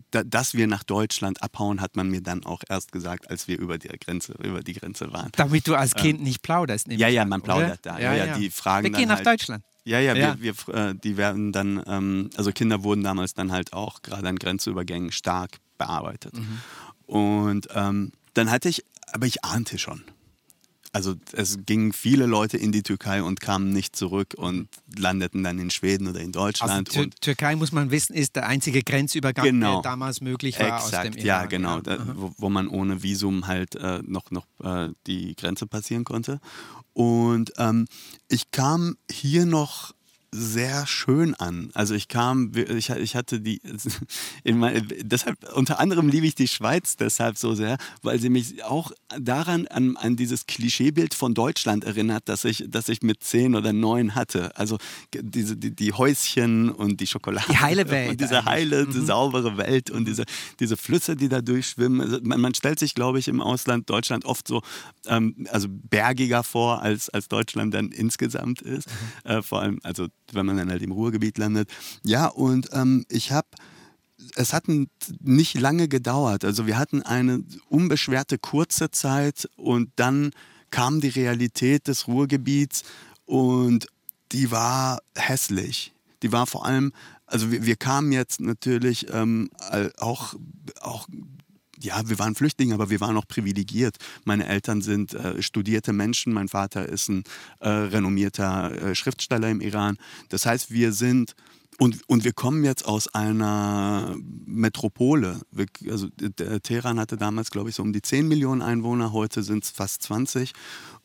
dass 0.09 0.55
wir 0.55 0.67
nach 0.67 0.83
Deutschland 0.83 1.43
abhauen, 1.43 1.79
hat 1.79 1.95
man 1.95 2.09
mir 2.09 2.21
dann 2.21 2.43
auch 2.43 2.63
erst 2.67 2.91
gesagt, 2.91 3.29
als 3.29 3.47
wir 3.47 3.59
über 3.59 3.77
die 3.77 3.89
Grenze, 3.89 4.33
über 4.43 4.61
die 4.61 4.73
Grenze 4.73 5.13
waren. 5.13 5.29
Damit 5.35 5.67
du 5.67 5.75
als 5.75 5.93
Kind 5.93 6.19
ähm, 6.19 6.23
nicht 6.23 6.41
plauderst. 6.41 6.87
Ja, 6.87 7.07
ja, 7.07 7.25
man 7.25 7.41
plaudert 7.41 7.85
oder? 7.85 7.93
da. 7.93 7.99
Ja, 7.99 8.13
ja, 8.15 8.25
ja, 8.25 8.37
Die 8.37 8.49
fragen 8.49 8.85
wir 8.85 8.91
gehen 8.91 9.09
nach 9.09 9.17
halt, 9.17 9.27
Deutschland. 9.27 9.63
Ja, 9.85 9.99
ja, 9.99 10.15
ja. 10.15 10.37
Wir, 10.39 10.55
wir, 10.67 10.73
äh, 10.73 10.95
die 10.95 11.17
werden 11.17 11.51
dann, 11.51 11.83
ähm, 11.85 12.29
also 12.35 12.51
Kinder 12.51 12.83
wurden 12.83 13.03
damals 13.03 13.33
dann 13.33 13.51
halt 13.51 13.73
auch 13.73 14.01
gerade 14.01 14.27
an 14.27 14.37
Grenzübergängen 14.37 15.11
stark 15.11 15.57
bearbeitet. 15.77 16.33
Mhm. 16.33 16.59
Und 17.05 17.67
ähm, 17.75 18.13
dann 18.33 18.49
hatte 18.49 18.69
ich, 18.69 18.83
aber 19.11 19.27
ich 19.27 19.43
ahnte 19.43 19.77
schon 19.77 20.03
also 20.93 21.15
es 21.33 21.57
gingen 21.65 21.91
viele 21.91 22.27
Leute 22.27 22.57
in 22.57 22.71
die 22.71 22.83
Türkei 22.83 23.23
und 23.23 23.41
kamen 23.41 23.71
nicht 23.71 23.95
zurück 23.95 24.35
und 24.37 24.69
landeten 24.95 25.43
dann 25.43 25.57
in 25.57 25.71
Schweden 25.71 26.07
oder 26.07 26.21
in 26.21 26.31
Deutschland. 26.31 26.89
Also 26.89 27.05
Tür 27.05 27.09
Türkei, 27.19 27.55
muss 27.55 27.71
man 27.71 27.89
wissen, 27.89 28.13
ist 28.13 28.35
der 28.35 28.45
einzige 28.47 28.83
Grenzübergang, 28.83 29.43
genau. 29.43 29.81
der 29.81 29.91
damals 29.91 30.21
möglich 30.21 30.59
war 30.59 30.77
Exakt, 30.77 30.83
aus 30.83 31.01
dem 31.01 31.13
Iran. 31.13 31.25
Ja, 31.25 31.45
genau, 31.45 31.81
da, 31.81 31.97
wo, 32.15 32.31
wo, 32.37 32.49
man 32.49 32.67
ohne 32.67 33.01
Visum 33.01 33.47
halt 33.47 33.75
äh, 33.75 34.03
noch, 34.05 34.29
noch 34.29 34.45
äh, 34.63 34.89
die 35.07 35.35
Grenze 35.35 35.65
passieren 35.65 36.03
konnte. 36.03 36.39
Und 36.93 37.51
ähm, 37.57 37.87
ich 38.29 38.51
kam 38.51 38.95
hier 39.09 39.47
noch 39.47 39.95
sehr 40.33 40.87
schön 40.87 41.35
an. 41.35 41.69
Also 41.73 41.93
ich 41.93 42.07
kam, 42.07 42.51
ich, 42.55 42.89
ich 42.89 43.15
hatte 43.15 43.39
die, 43.39 43.61
mein, 44.45 44.87
deshalb, 45.01 45.37
unter 45.53 45.79
anderem 45.79 46.09
liebe 46.09 46.25
ich 46.25 46.35
die 46.35 46.47
Schweiz 46.47 46.97
deshalb 46.97 47.37
so 47.37 47.53
sehr, 47.53 47.77
weil 48.01 48.19
sie 48.19 48.29
mich 48.29 48.63
auch 48.63 48.91
daran 49.19 49.67
an, 49.67 49.95
an 49.95 50.15
dieses 50.15 50.47
Klischeebild 50.47 51.13
von 51.13 51.33
Deutschland 51.33 51.83
erinnert, 51.83 52.23
das 52.25 52.45
ich, 52.45 52.65
das 52.67 52.89
ich 52.89 53.03
mit 53.03 53.23
zehn 53.23 53.55
oder 53.55 53.73
neun 53.73 54.15
hatte. 54.15 54.57
Also 54.57 54.77
diese, 55.13 55.55
die, 55.55 55.75
die 55.75 55.93
Häuschen 55.93 56.71
und 56.71 56.99
die 56.99 57.07
Schokolade. 57.07 57.47
Die 57.49 57.59
heile 57.59 57.89
Welt. 57.89 58.11
Und 58.11 58.21
diese 58.21 58.45
heile, 58.45 58.85
mhm. 58.85 59.05
saubere 59.05 59.57
Welt 59.57 59.91
und 59.91 60.05
diese, 60.05 60.23
diese 60.59 60.77
Flüsse, 60.77 61.15
die 61.15 61.29
da 61.29 61.41
durchschwimmen. 61.41 62.01
Also 62.01 62.19
man, 62.23 62.41
man, 62.41 62.55
stellt 62.55 62.79
sich, 62.79 62.95
glaube 62.95 63.19
ich, 63.19 63.27
im 63.27 63.41
Ausland 63.41 63.89
Deutschland 63.89 64.25
oft 64.25 64.47
so 64.47 64.63
ähm, 65.05 65.47
also 65.51 65.67
bergiger 65.69 66.43
vor, 66.43 66.81
als, 66.81 67.09
als 67.09 67.27
Deutschland 67.27 67.73
dann 67.73 67.89
insgesamt 67.89 68.61
ist. 68.61 68.87
Mhm. 68.87 69.31
Äh, 69.31 69.41
vor 69.43 69.61
allem, 69.61 69.79
also 69.83 70.07
wenn 70.31 70.45
man 70.45 70.57
dann 70.57 70.69
halt 70.69 70.81
im 70.81 70.91
Ruhrgebiet 70.91 71.37
landet. 71.37 71.69
Ja, 72.03 72.27
und 72.27 72.69
ähm, 72.73 73.05
ich 73.09 73.31
habe 73.31 73.47
es 74.35 74.53
hat 74.53 74.65
nicht 75.21 75.59
lange 75.59 75.87
gedauert. 75.87 76.45
Also 76.45 76.65
wir 76.65 76.77
hatten 76.77 77.01
eine 77.01 77.43
unbeschwerte 77.69 78.37
kurze 78.37 78.89
Zeit 78.91 79.49
und 79.57 79.91
dann 79.97 80.31
kam 80.71 81.01
die 81.01 81.09
Realität 81.09 81.87
des 81.87 82.07
Ruhrgebiets 82.07 82.83
und 83.25 83.87
die 84.31 84.49
war 84.49 85.01
hässlich. 85.15 85.93
Die 86.23 86.31
war 86.31 86.47
vor 86.47 86.65
allem, 86.65 86.93
also 87.25 87.51
wir, 87.51 87.65
wir 87.65 87.75
kamen 87.75 88.11
jetzt 88.11 88.39
natürlich 88.39 89.07
ähm, 89.11 89.49
auch, 89.99 90.35
auch 90.81 91.07
ja, 91.83 92.01
wir 92.07 92.19
waren 92.19 92.35
Flüchtlinge, 92.35 92.73
aber 92.73 92.89
wir 92.89 92.99
waren 93.01 93.17
auch 93.17 93.27
privilegiert. 93.27 93.97
Meine 94.25 94.47
Eltern 94.47 94.81
sind 94.81 95.13
äh, 95.13 95.41
studierte 95.41 95.93
Menschen, 95.93 96.33
mein 96.33 96.47
Vater 96.47 96.87
ist 96.87 97.09
ein 97.09 97.23
äh, 97.59 97.69
renommierter 97.69 98.71
äh, 98.71 98.95
Schriftsteller 98.95 99.49
im 99.49 99.61
Iran. 99.61 99.97
Das 100.29 100.45
heißt, 100.45 100.71
wir 100.71 100.93
sind 100.93 101.35
und, 101.79 102.07
und 102.07 102.23
wir 102.23 102.33
kommen 102.33 102.63
jetzt 102.63 102.85
aus 102.85 103.07
einer 103.13 104.15
Metropole. 104.45 105.41
Wir, 105.51 105.65
also 105.89 106.07
Teheran 106.61 106.99
hatte 106.99 107.17
damals, 107.17 107.49
glaube 107.49 107.69
ich, 107.69 107.75
so 107.75 107.83
um 107.83 107.93
die 107.93 108.01
10 108.01 108.27
Millionen 108.27 108.61
Einwohner, 108.61 109.11
heute 109.11 109.41
sind 109.43 109.63
es 109.63 109.71
fast 109.71 110.03
20. 110.03 110.53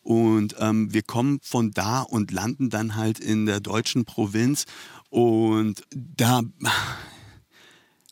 Und 0.03 0.57
ähm, 0.59 0.93
wir 0.93 1.03
kommen 1.03 1.41
von 1.43 1.71
da 1.71 2.03
und 2.03 2.31
landen 2.31 2.71
dann 2.71 2.97
halt 2.97 3.19
in 3.19 3.47
der 3.47 3.61
deutschen 3.61 4.05
Provinz. 4.05 4.67
Und 5.11 5.83
da 5.91 6.43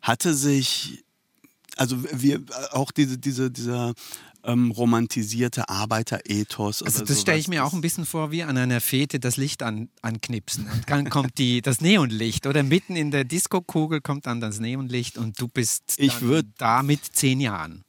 hatte 0.03 0.35
sich, 0.35 1.05
also 1.77 2.03
wir 2.13 2.43
auch 2.73 2.91
diese, 2.91 3.19
diese, 3.19 3.51
dieser 3.51 3.95
ähm, 4.47 4.71
romantisierte 4.71 5.69
Arbeiterethos. 5.69 6.83
Also 6.83 7.05
das 7.05 7.21
stelle 7.21 7.39
ich 7.39 7.49
mir 7.49 7.65
auch 7.65 7.73
ein 7.73 7.81
bisschen 7.81 8.07
vor 8.07 8.31
wie 8.31 8.43
an 8.43 8.57
einer 8.57 8.81
Fete 8.81 9.21
das 9.21 9.37
Licht 9.37 9.63
an, 9.63 9.89
anknipsen. 10.03 10.69
Und 10.71 10.89
dann 10.89 11.11
kommt 11.11 11.39
die, 11.39 11.61
das 11.63 11.81
Neonlicht 11.81 12.47
oder 12.47 12.63
mitten 12.63 12.97
in 12.97 13.11
der 13.11 13.25
Diskokugel 13.25 14.01
kommt 14.01 14.27
dann 14.27 14.41
das 14.41 14.61
Neonlicht 14.61 15.19
und 15.19 15.41
du 15.41 15.49
bist 15.49 15.95
ich 15.99 16.21
würd, 16.21 16.47
da 16.59 16.83
mit 16.83 17.05
zehn 17.05 17.41
Jahren. 17.41 17.86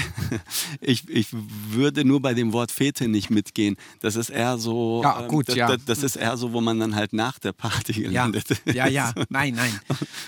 ich, 0.80 1.08
ich 1.08 1.28
würde 1.32 2.04
nur 2.04 2.20
bei 2.20 2.34
dem 2.34 2.52
Wort 2.52 2.70
Fete 2.70 3.08
nicht 3.08 3.30
mitgehen. 3.30 3.76
Das 4.00 4.16
ist 4.16 4.30
eher 4.30 4.58
so. 4.58 5.02
Ja, 5.02 5.22
ähm, 5.22 5.28
gut, 5.28 5.48
ähm, 5.50 5.56
ja. 5.56 5.68
Das, 5.68 5.84
das, 5.84 6.02
ist 6.02 6.16
eher 6.16 6.36
so, 6.36 6.52
wo 6.52 6.60
man 6.60 6.78
dann 6.78 6.94
halt 6.94 7.12
nach 7.12 7.38
der 7.38 7.52
Party 7.52 7.92
gelandet 7.92 8.48
ja, 8.66 8.72
ja, 8.72 8.86
ja, 8.88 9.12
nein, 9.28 9.54
nein. 9.54 9.78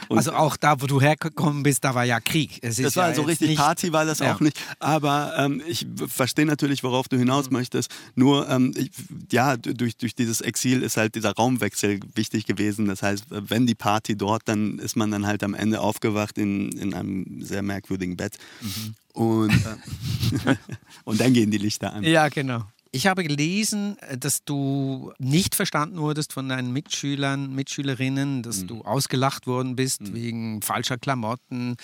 also 0.09 0.33
auch 0.33 0.57
da, 0.57 0.81
wo 0.81 0.87
du 0.87 1.01
hergekommen 1.01 1.63
bist, 1.63 1.85
da 1.85 1.95
war 1.95 2.05
ja 2.05 2.21
Krieg. 2.21 2.59
Es 2.63 2.77
das 2.77 2.97
war 2.97 3.11
ja 3.11 3.15
so 3.15 3.23
richtig 3.23 3.51
nicht, 3.51 3.59
Party, 3.59 3.93
war 3.93 4.05
das 4.05 4.23
auch 4.23 4.41
nicht. 4.41 4.59
Aber 4.79 5.35
ähm, 5.37 5.63
ich 5.67 5.87
verstehe 6.09 6.47
natürlich, 6.47 6.83
worauf 6.83 7.09
du 7.09 7.17
hinaus 7.19 7.51
mhm. 7.51 7.57
möchtest. 7.59 7.91
Nur, 8.15 8.49
ähm, 8.49 8.73
ich, 8.77 8.91
ja, 9.31 9.57
durch, 9.57 9.97
durch 9.97 10.15
dieses 10.15 10.41
Exil 10.41 10.83
ist 10.83 10.97
halt 10.97 11.15
dieser 11.15 11.33
Raumwechsel 11.33 12.01
wichtig 12.15 12.47
gewesen. 12.47 12.87
Das 12.87 13.03
heißt, 13.03 13.27
wenn 13.31 13.67
die 13.67 13.75
Party 13.75 14.17
dort, 14.17 14.43
dann 14.47 14.79
ist 14.79 14.97
man 14.97 15.11
dann 15.11 15.27
halt 15.27 15.43
am 15.43 15.55
Ende 15.55 15.81
aufgewacht 15.81 16.39
in, 16.39 16.73
in 16.73 16.95
einem 16.95 17.43
sehr 17.43 17.63
merkwürdigen 17.63 18.17
Bett. 18.17 18.37
Mhm. 18.61 18.95
Und, 19.13 19.53
äh, 19.53 20.57
und 21.05 21.21
dann 21.21 21.33
gehen 21.33 21.51
die 21.51 21.59
Lichter 21.59 21.93
an. 21.93 22.03
Ja, 22.05 22.29
genau. 22.29 22.65
Ich 22.93 23.07
habe 23.07 23.23
gelesen, 23.23 23.97
dass 24.19 24.45
du 24.45 25.13
nicht 25.19 25.55
verstanden 25.55 25.99
wurdest 25.99 26.33
von 26.33 26.49
deinen 26.49 26.73
Mitschülern, 26.73 27.55
Mitschülerinnen, 27.55 28.43
dass 28.43 28.63
mhm. 28.63 28.67
du 28.67 28.81
ausgelacht 28.83 29.47
worden 29.47 29.77
bist 29.77 30.01
mhm. 30.01 30.15
wegen 30.15 30.63
falscher 30.63 30.99
Klamotten, 30.99 31.77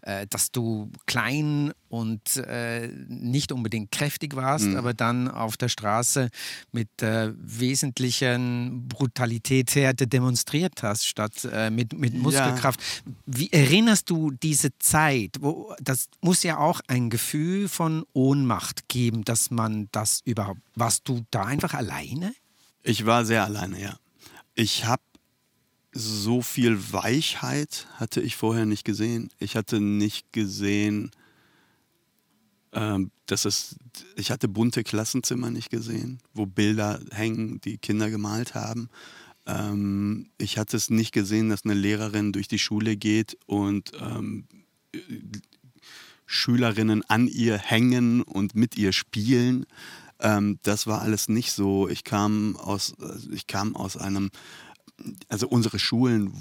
äh, 0.00 0.26
dass 0.30 0.52
du 0.52 0.90
klein 1.04 1.74
und 1.94 2.36
äh, 2.38 2.88
nicht 3.06 3.52
unbedingt 3.52 3.92
kräftig 3.92 4.34
warst, 4.34 4.66
mhm. 4.66 4.76
aber 4.76 4.94
dann 4.94 5.28
auf 5.28 5.56
der 5.56 5.68
Straße 5.68 6.28
mit 6.72 7.02
äh, 7.02 7.32
wesentlichen 7.36 8.88
Brutalitätshärte 8.88 10.08
demonstriert 10.08 10.82
hast, 10.82 11.06
statt 11.06 11.48
äh, 11.52 11.70
mit, 11.70 11.92
mit 11.92 12.14
Muskelkraft. 12.14 12.80
Ja. 12.80 13.12
Wie 13.26 13.52
erinnerst 13.52 14.10
du 14.10 14.32
diese 14.32 14.76
Zeit? 14.80 15.36
Wo, 15.38 15.72
das 15.80 16.08
muss 16.20 16.42
ja 16.42 16.58
auch 16.58 16.80
ein 16.88 17.10
Gefühl 17.10 17.68
von 17.68 18.04
Ohnmacht 18.12 18.88
geben, 18.88 19.22
dass 19.22 19.52
man 19.52 19.88
das 19.92 20.20
überhaupt. 20.24 20.60
Warst 20.74 21.08
du 21.08 21.24
da 21.30 21.44
einfach 21.44 21.74
alleine? 21.74 22.34
Ich 22.82 23.06
war 23.06 23.24
sehr 23.24 23.44
alleine, 23.44 23.80
ja. 23.80 23.96
Ich 24.56 24.84
habe 24.84 25.02
so 25.92 26.42
viel 26.42 26.92
Weichheit 26.92 27.86
hatte 27.94 28.20
ich 28.20 28.34
vorher 28.34 28.66
nicht 28.66 28.84
gesehen. 28.84 29.30
Ich 29.38 29.54
hatte 29.54 29.80
nicht 29.80 30.32
gesehen, 30.32 31.12
ähm, 32.74 33.10
das 33.26 33.44
ist, 33.44 33.76
ich 34.16 34.30
hatte 34.30 34.48
bunte 34.48 34.82
Klassenzimmer 34.82 35.50
nicht 35.50 35.70
gesehen, 35.70 36.20
wo 36.34 36.46
Bilder 36.46 37.00
hängen, 37.10 37.60
die 37.60 37.78
Kinder 37.78 38.10
gemalt 38.10 38.54
haben. 38.54 38.88
Ähm, 39.46 40.30
ich 40.38 40.58
hatte 40.58 40.76
es 40.76 40.90
nicht 40.90 41.12
gesehen, 41.12 41.48
dass 41.48 41.64
eine 41.64 41.74
Lehrerin 41.74 42.32
durch 42.32 42.48
die 42.48 42.58
Schule 42.58 42.96
geht 42.96 43.38
und 43.46 43.92
ähm, 44.00 44.46
Schülerinnen 46.26 47.02
an 47.08 47.28
ihr 47.28 47.58
hängen 47.58 48.22
und 48.22 48.54
mit 48.54 48.76
ihr 48.76 48.92
spielen. 48.92 49.66
Ähm, 50.20 50.58
das 50.62 50.86
war 50.86 51.02
alles 51.02 51.28
nicht 51.28 51.52
so. 51.52 51.88
Ich 51.88 52.04
kam 52.04 52.56
aus, 52.56 52.94
ich 53.32 53.46
kam 53.46 53.76
aus 53.76 53.96
einem, 53.96 54.30
also 55.28 55.48
unsere 55.48 55.78
Schulen 55.78 56.32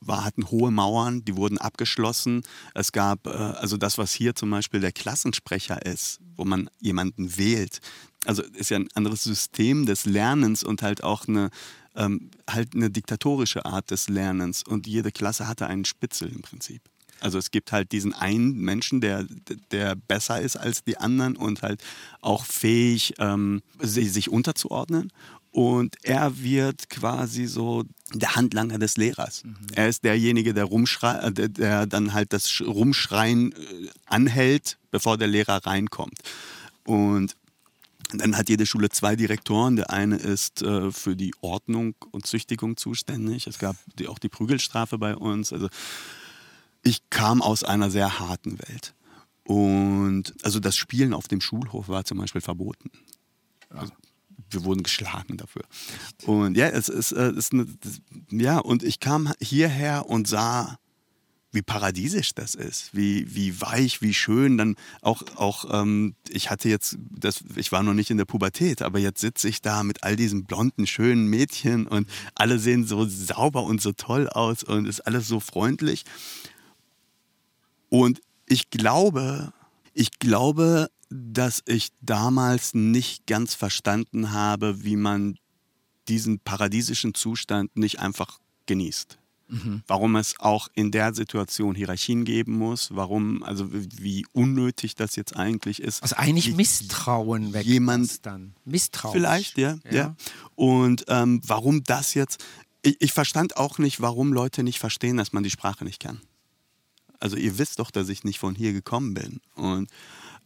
war, 0.00 0.24
hatten 0.24 0.50
hohe 0.50 0.70
Mauern, 0.70 1.24
die 1.24 1.36
wurden 1.36 1.58
abgeschlossen. 1.58 2.42
Es 2.74 2.92
gab, 2.92 3.26
äh, 3.26 3.30
also 3.30 3.76
das, 3.76 3.98
was 3.98 4.12
hier 4.12 4.34
zum 4.34 4.50
Beispiel 4.50 4.80
der 4.80 4.92
Klassensprecher 4.92 5.84
ist, 5.84 6.20
wo 6.36 6.44
man 6.44 6.70
jemanden 6.80 7.36
wählt. 7.36 7.80
Also 8.26 8.42
ist 8.42 8.70
ja 8.70 8.78
ein 8.78 8.88
anderes 8.94 9.24
System 9.24 9.86
des 9.86 10.04
Lernens 10.06 10.62
und 10.62 10.82
halt 10.82 11.02
auch 11.02 11.28
eine, 11.28 11.50
ähm, 11.94 12.30
halt 12.48 12.74
eine 12.74 12.90
diktatorische 12.90 13.64
Art 13.64 13.90
des 13.90 14.08
Lernens. 14.08 14.62
Und 14.62 14.86
jede 14.86 15.12
Klasse 15.12 15.48
hatte 15.48 15.66
einen 15.66 15.84
Spitzel 15.84 16.30
im 16.30 16.42
Prinzip. 16.42 16.82
Also 17.20 17.38
es 17.38 17.50
gibt 17.50 17.70
halt 17.70 17.92
diesen 17.92 18.14
einen 18.14 18.54
Menschen, 18.58 19.00
der, 19.00 19.26
der 19.70 19.94
besser 19.94 20.40
ist 20.40 20.56
als 20.56 20.84
die 20.84 20.96
anderen 20.96 21.36
und 21.36 21.62
halt 21.62 21.82
auch 22.20 22.44
fähig, 22.44 23.14
ähm, 23.18 23.62
sich 23.78 24.30
unterzuordnen. 24.30 25.12
Und 25.52 25.96
er 26.02 26.40
wird 26.42 26.88
quasi 26.90 27.46
so 27.46 27.84
der 28.14 28.36
Handlanger 28.36 28.78
des 28.78 28.96
Lehrers. 28.96 29.42
Mhm. 29.44 29.56
Er 29.74 29.88
ist 29.88 30.04
derjenige, 30.04 30.54
der, 30.54 30.64
rumschrei 30.64 31.16
äh, 31.18 31.32
der, 31.32 31.48
der 31.48 31.86
dann 31.86 32.12
halt 32.12 32.32
das 32.32 32.60
Rumschreien 32.60 33.52
äh, 33.52 33.56
anhält, 34.06 34.78
bevor 34.90 35.18
der 35.18 35.28
Lehrer 35.28 35.66
reinkommt. 35.66 36.18
Und 36.84 37.36
dann 38.12 38.36
hat 38.36 38.48
jede 38.48 38.66
Schule 38.66 38.90
zwei 38.90 39.16
Direktoren. 39.16 39.76
Der 39.76 39.90
eine 39.90 40.16
ist 40.16 40.62
äh, 40.62 40.90
für 40.90 41.16
die 41.16 41.32
Ordnung 41.40 41.94
und 42.10 42.26
Züchtigung 42.26 42.76
zuständig. 42.76 43.46
Es 43.46 43.58
gab 43.58 43.76
die, 43.98 44.08
auch 44.08 44.18
die 44.18 44.28
Prügelstrafe 44.28 44.98
bei 44.98 45.16
uns. 45.16 45.52
Also 45.52 45.68
ich 46.82 47.08
kam 47.10 47.42
aus 47.42 47.64
einer 47.64 47.90
sehr 47.90 48.18
harten 48.18 48.58
Welt. 48.58 48.94
Und 49.44 50.34
also 50.42 50.60
das 50.60 50.76
Spielen 50.76 51.12
auf 51.12 51.28
dem 51.28 51.40
Schulhof 51.40 51.88
war 51.88 52.04
zum 52.04 52.18
Beispiel 52.18 52.40
verboten. 52.40 52.90
Also, 53.68 53.92
wir 54.50 54.64
wurden 54.64 54.82
geschlagen 54.82 55.36
dafür. 55.36 55.62
Und 56.24 56.56
ja, 56.56 56.68
es 56.68 56.88
ist, 56.88 57.12
äh, 57.12 57.32
ist 57.32 57.52
eine, 57.52 57.66
das, 57.66 58.00
ja, 58.30 58.58
und 58.58 58.82
ich 58.82 59.00
kam 59.00 59.32
hierher 59.40 60.08
und 60.08 60.28
sah, 60.28 60.78
wie 61.52 61.62
paradiesisch 61.62 62.34
das 62.34 62.54
ist, 62.54 62.94
wie, 62.94 63.34
wie 63.34 63.60
weich, 63.60 64.02
wie 64.02 64.14
schön. 64.14 64.56
Dann 64.56 64.76
auch, 65.02 65.22
auch 65.36 65.82
ähm, 65.82 66.14
ich 66.28 66.50
hatte 66.50 66.68
jetzt, 66.68 66.96
das, 67.10 67.42
ich 67.56 67.72
war 67.72 67.82
noch 67.82 67.94
nicht 67.94 68.10
in 68.10 68.18
der 68.18 68.24
Pubertät, 68.24 68.82
aber 68.82 68.98
jetzt 68.98 69.20
sitze 69.20 69.48
ich 69.48 69.60
da 69.60 69.82
mit 69.82 70.04
all 70.04 70.16
diesen 70.16 70.44
blonden, 70.44 70.86
schönen 70.86 71.26
Mädchen 71.26 71.86
und 71.86 72.08
alle 72.34 72.58
sehen 72.58 72.86
so 72.86 73.04
sauber 73.06 73.64
und 73.64 73.80
so 73.80 73.92
toll 73.92 74.28
aus 74.28 74.62
und 74.62 74.86
ist 74.86 75.00
alles 75.00 75.26
so 75.26 75.40
freundlich. 75.40 76.04
Und 77.88 78.20
ich 78.46 78.70
glaube, 78.70 79.52
ich 79.92 80.18
glaube, 80.20 80.88
dass 81.10 81.62
ich 81.66 81.90
damals 82.00 82.72
nicht 82.72 83.26
ganz 83.26 83.54
verstanden 83.54 84.32
habe, 84.32 84.84
wie 84.84 84.96
man 84.96 85.36
diesen 86.08 86.38
paradiesischen 86.40 87.14
Zustand 87.14 87.76
nicht 87.76 87.98
einfach 87.98 88.38
genießt. 88.66 89.18
Mhm. 89.48 89.82
Warum 89.88 90.14
es 90.14 90.38
auch 90.38 90.68
in 90.74 90.92
der 90.92 91.12
Situation 91.12 91.74
Hierarchien 91.74 92.24
geben 92.24 92.56
muss, 92.56 92.94
warum, 92.94 93.42
also 93.42 93.68
wie 93.72 94.24
unnötig 94.32 94.94
das 94.94 95.16
jetzt 95.16 95.36
eigentlich 95.36 95.82
ist. 95.82 96.02
Also 96.02 96.16
eigentlich 96.16 96.54
Misstrauen 96.54 97.52
weg 97.52 97.66
jemand 97.66 98.24
dann. 98.24 98.54
Misstrauen. 98.64 99.12
Vielleicht, 99.12 99.58
ja. 99.58 99.78
ja. 99.84 99.92
ja. 99.92 100.16
Und 100.54 101.04
ähm, 101.08 101.40
warum 101.44 101.82
das 101.82 102.14
jetzt, 102.14 102.44
ich, 102.82 102.96
ich 103.00 103.12
verstand 103.12 103.56
auch 103.56 103.78
nicht, 103.78 104.00
warum 104.00 104.32
Leute 104.32 104.62
nicht 104.62 104.78
verstehen, 104.78 105.16
dass 105.16 105.32
man 105.32 105.42
die 105.42 105.50
Sprache 105.50 105.84
nicht 105.84 106.00
kann. 106.00 106.20
Also 107.18 107.36
ihr 107.36 107.58
wisst 107.58 107.80
doch, 107.80 107.90
dass 107.90 108.08
ich 108.08 108.22
nicht 108.22 108.38
von 108.38 108.54
hier 108.54 108.72
gekommen 108.72 109.14
bin. 109.14 109.40
Und 109.54 109.90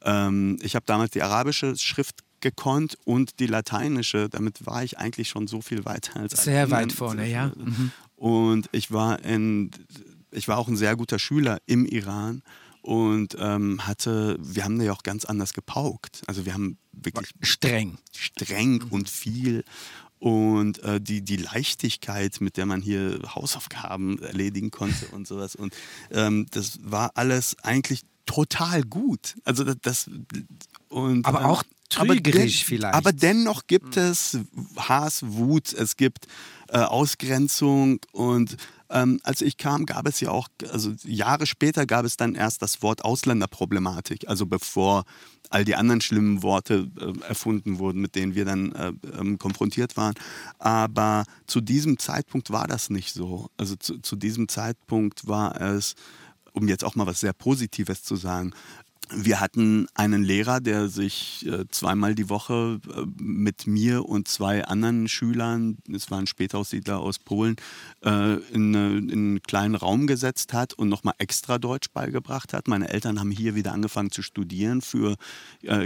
ähm, 0.04 0.58
ich 0.62 0.74
habe 0.74 0.86
damals 0.86 1.10
die 1.10 1.22
arabische 1.22 1.76
Schrift 1.76 2.20
gekonnt 2.40 2.98
und 3.04 3.40
die 3.40 3.46
lateinische. 3.46 4.28
Damit 4.28 4.66
war 4.66 4.84
ich 4.84 4.98
eigentlich 4.98 5.28
schon 5.28 5.46
so 5.46 5.60
viel 5.60 5.84
weiter 5.84 6.20
als 6.20 6.44
Sehr 6.44 6.70
weit 6.70 6.92
vorne, 6.92 7.28
ja. 7.28 7.52
Mhm. 7.56 7.90
Und 8.16 8.68
ich 8.72 8.92
war 8.92 9.24
in, 9.24 9.70
ich 10.30 10.46
war 10.46 10.58
auch 10.58 10.68
ein 10.68 10.76
sehr 10.76 10.94
guter 10.96 11.18
Schüler 11.18 11.58
im 11.66 11.86
Iran 11.86 12.42
und 12.82 13.34
ähm, 13.40 13.86
hatte, 13.86 14.36
wir 14.38 14.64
haben 14.64 14.78
da 14.78 14.84
ja 14.84 14.92
auch 14.92 15.02
ganz 15.02 15.24
anders 15.24 15.54
gepaukt. 15.54 16.22
Also 16.26 16.44
wir 16.44 16.52
haben 16.52 16.76
wirklich 16.92 17.30
streng, 17.40 17.98
streng 18.12 18.84
mhm. 18.84 18.88
und 18.90 19.08
viel 19.08 19.64
und 20.18 20.82
äh, 20.82 21.00
die, 21.00 21.22
die 21.22 21.36
Leichtigkeit, 21.36 22.40
mit 22.40 22.56
der 22.56 22.66
man 22.66 22.82
hier 22.82 23.20
Hausaufgaben 23.34 24.18
erledigen 24.22 24.70
konnte 24.70 25.06
und 25.12 25.26
sowas. 25.26 25.56
Und 25.56 25.74
ähm, 26.10 26.46
das 26.50 26.78
war 26.82 27.12
alles 27.14 27.56
eigentlich 27.62 28.02
total 28.26 28.82
gut. 28.82 29.36
Also 29.44 29.64
das, 29.64 30.10
und, 30.88 31.26
aber 31.26 31.46
auch 31.46 31.62
trügerisch 31.88 32.60
aber 32.62 32.66
vielleicht. 32.66 32.94
Aber 32.94 33.12
dennoch 33.12 33.66
gibt 33.66 33.96
hm. 33.96 34.02
es 34.02 34.38
Hass, 34.76 35.22
Wut, 35.24 35.72
es 35.72 35.96
gibt 35.96 36.26
äh, 36.68 36.78
Ausgrenzung 36.78 38.00
und 38.12 38.56
ähm, 38.90 39.20
als 39.24 39.42
ich 39.42 39.56
kam, 39.56 39.86
gab 39.86 40.06
es 40.06 40.20
ja 40.20 40.30
auch, 40.30 40.48
also 40.70 40.92
Jahre 41.04 41.46
später 41.46 41.86
gab 41.86 42.04
es 42.04 42.16
dann 42.16 42.34
erst 42.34 42.62
das 42.62 42.82
Wort 42.82 43.04
Ausländerproblematik, 43.04 44.28
also 44.28 44.46
bevor 44.46 45.04
all 45.50 45.64
die 45.64 45.74
anderen 45.74 46.00
schlimmen 46.00 46.42
Worte 46.42 46.90
äh, 47.00 47.28
erfunden 47.28 47.78
wurden, 47.78 48.00
mit 48.00 48.14
denen 48.14 48.34
wir 48.34 48.44
dann 48.44 48.72
äh, 48.72 48.92
ähm, 49.18 49.38
konfrontiert 49.38 49.96
waren. 49.96 50.14
Aber 50.58 51.24
zu 51.46 51.60
diesem 51.60 51.98
Zeitpunkt 51.98 52.50
war 52.50 52.66
das 52.66 52.90
nicht 52.90 53.12
so. 53.12 53.50
Also 53.56 53.76
zu, 53.76 53.98
zu 53.98 54.16
diesem 54.16 54.48
Zeitpunkt 54.48 55.26
war 55.26 55.60
es, 55.60 55.94
um 56.54 56.68
jetzt 56.68 56.84
auch 56.84 56.94
mal 56.94 57.06
was 57.06 57.20
sehr 57.20 57.34
Positives 57.34 58.02
zu 58.02 58.16
sagen, 58.16 58.54
wir 59.10 59.40
hatten 59.40 59.86
einen 59.94 60.22
Lehrer, 60.22 60.60
der 60.60 60.88
sich 60.88 61.46
äh, 61.46 61.66
zweimal 61.70 62.14
die 62.14 62.30
Woche 62.30 62.80
äh, 62.88 63.04
mit 63.22 63.66
mir 63.66 64.08
und 64.08 64.28
zwei 64.28 64.64
anderen 64.64 65.08
Schülern, 65.08 65.76
es 65.92 66.10
waren 66.10 66.26
Spätaussiedler 66.26 67.00
aus 67.00 67.18
Polen, 67.18 67.56
äh, 68.02 68.34
in, 68.52 68.74
in, 68.74 69.10
einen 69.10 69.42
kleinen 69.42 69.74
Raum 69.74 70.06
gesetzt 70.06 70.52
hat 70.52 70.72
und 70.72 70.88
nochmal 70.88 71.14
extra 71.18 71.58
Deutsch 71.58 71.90
beigebracht 71.92 72.52
hat. 72.52 72.66
Meine 72.66 72.88
Eltern 72.88 73.20
haben 73.20 73.30
hier 73.30 73.54
wieder 73.54 73.72
angefangen 73.72 74.10
zu 74.10 74.22
studieren. 74.22 74.80
Für 74.80 75.16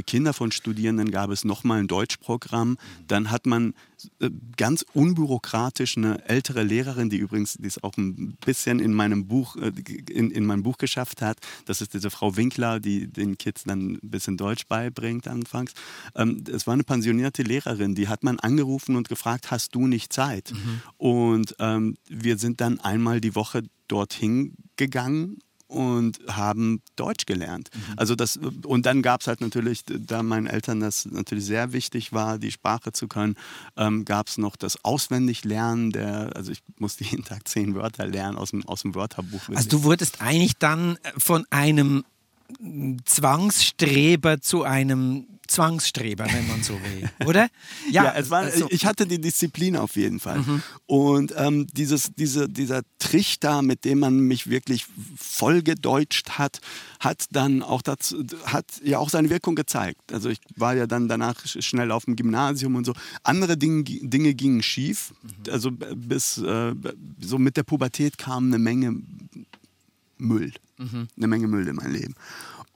Kinder 0.06 0.32
von 0.32 0.52
Studierenden 0.52 1.10
gab 1.10 1.30
es 1.30 1.44
nochmal 1.44 1.80
ein 1.80 1.88
Deutschprogramm. 1.88 2.78
Dann 3.06 3.30
hat 3.30 3.46
man 3.46 3.74
ganz 4.56 4.84
unbürokratisch 4.92 5.96
eine 5.96 6.28
ältere 6.28 6.62
Lehrerin, 6.62 7.10
die 7.10 7.16
übrigens 7.16 7.54
die 7.54 7.66
es 7.66 7.82
auch 7.82 7.96
ein 7.96 8.36
bisschen 8.44 8.80
in 8.80 8.92
meinem 8.92 9.26
Buch 9.26 9.56
äh, 9.56 9.72
in, 10.10 10.30
in 10.30 10.46
mein 10.46 10.62
Buch 10.62 10.78
geschafft 10.78 11.22
hat. 11.22 11.38
Das 11.64 11.80
ist 11.80 11.94
diese 11.94 12.10
Frau 12.10 12.36
Winkler, 12.36 12.80
die 12.80 13.08
den 13.08 13.38
Kids 13.38 13.64
dann 13.64 13.92
ein 13.92 14.10
bisschen 14.10 14.36
Deutsch 14.36 14.66
beibringt 14.66 15.28
anfangs. 15.28 15.72
Ähm, 16.14 16.44
es 16.50 16.66
war 16.66 16.74
eine 16.74 16.84
pensionierte 16.84 17.42
Lehrerin, 17.42 17.94
die 17.94 18.08
hat 18.08 18.22
man 18.22 18.38
angerufen 18.38 18.96
und 18.96 19.08
gefragt, 19.08 19.50
hast 19.50 19.74
du 19.74 19.86
nicht 19.86 20.12
Zeit? 20.12 20.52
Mhm. 20.52 20.80
Und 20.96 21.56
ähm, 21.58 21.96
wir 22.08 22.38
sind 22.38 22.60
dann 22.60 22.80
einmal 22.80 23.20
die 23.20 23.34
Woche 23.34 23.62
dorthin 23.88 24.54
gegangen 24.76 25.38
und 25.68 26.18
haben 26.28 26.80
Deutsch 26.96 27.26
gelernt. 27.26 27.70
Mhm. 27.72 27.94
Also 27.96 28.14
das, 28.14 28.38
und 28.64 28.86
dann 28.86 29.02
gab 29.02 29.20
es 29.20 29.26
halt 29.26 29.40
natürlich, 29.40 29.84
da 29.86 30.22
meinen 30.22 30.46
Eltern 30.46 30.80
das 30.80 31.06
natürlich 31.06 31.44
sehr 31.44 31.72
wichtig 31.72 32.12
war, 32.12 32.38
die 32.38 32.50
Sprache 32.50 32.92
zu 32.92 33.06
können, 33.06 33.36
ähm, 33.76 34.04
gab 34.04 34.28
es 34.28 34.38
noch 34.38 34.56
das 34.56 34.84
Auswendiglernen 34.84 35.92
der, 35.92 36.34
also 36.34 36.50
ich 36.52 36.62
musste 36.78 37.04
jeden 37.04 37.24
Tag 37.24 37.46
zehn 37.46 37.74
Wörter 37.74 38.06
lernen 38.06 38.38
aus 38.38 38.50
dem, 38.50 38.66
aus 38.66 38.82
dem 38.82 38.94
Wörterbuch. 38.94 39.40
Also 39.54 39.68
du 39.68 39.84
wurdest 39.84 40.20
eigentlich 40.20 40.56
dann 40.58 40.98
von 41.16 41.46
einem 41.50 42.04
Zwangsstreber 43.04 44.40
zu 44.40 44.64
einem 44.64 45.26
Zwangsstreber, 45.48 46.26
wenn 46.30 46.46
man 46.46 46.62
so 46.62 46.74
will, 46.74 47.10
oder? 47.26 47.48
Ja, 47.90 48.04
ja 48.04 48.14
es 48.14 48.28
war, 48.30 48.42
also. 48.42 48.68
ich 48.70 48.84
hatte 48.84 49.06
die 49.06 49.18
Disziplin 49.18 49.76
auf 49.76 49.96
jeden 49.96 50.20
Fall. 50.20 50.40
Mhm. 50.40 50.62
Und 50.86 51.34
ähm, 51.36 51.66
dieses, 51.72 52.14
diese, 52.14 52.48
dieser 52.48 52.82
Trichter, 52.98 53.62
mit 53.62 53.84
dem 53.84 53.98
man 54.00 54.20
mich 54.20 54.50
wirklich 54.50 54.86
vollgedeutscht 55.16 56.38
hat, 56.38 56.60
hat 57.00 57.26
dann 57.32 57.62
auch 57.62 57.80
dazu, 57.80 58.22
hat 58.44 58.66
ja 58.84 58.98
auch 58.98 59.08
seine 59.08 59.30
Wirkung 59.30 59.54
gezeigt. 59.54 60.12
Also 60.12 60.28
ich 60.28 60.38
war 60.56 60.76
ja 60.76 60.86
dann 60.86 61.08
danach 61.08 61.46
schnell 61.46 61.92
auf 61.92 62.04
dem 62.04 62.14
Gymnasium 62.14 62.76
und 62.76 62.84
so. 62.84 62.92
Andere 63.22 63.56
Dinge, 63.56 63.84
Dinge 63.84 64.34
gingen 64.34 64.62
schief. 64.62 65.14
Mhm. 65.22 65.52
Also 65.52 65.70
bis 65.70 66.38
äh, 66.38 66.74
so 67.20 67.38
mit 67.38 67.56
der 67.56 67.62
Pubertät 67.62 68.18
kam 68.18 68.48
eine 68.48 68.58
Menge 68.58 69.00
Müll. 70.18 70.52
Mhm. 70.78 71.08
Eine 71.16 71.26
Menge 71.26 71.48
Müll 71.48 71.66
in 71.68 71.76
mein 71.76 71.92
Leben. 71.92 72.14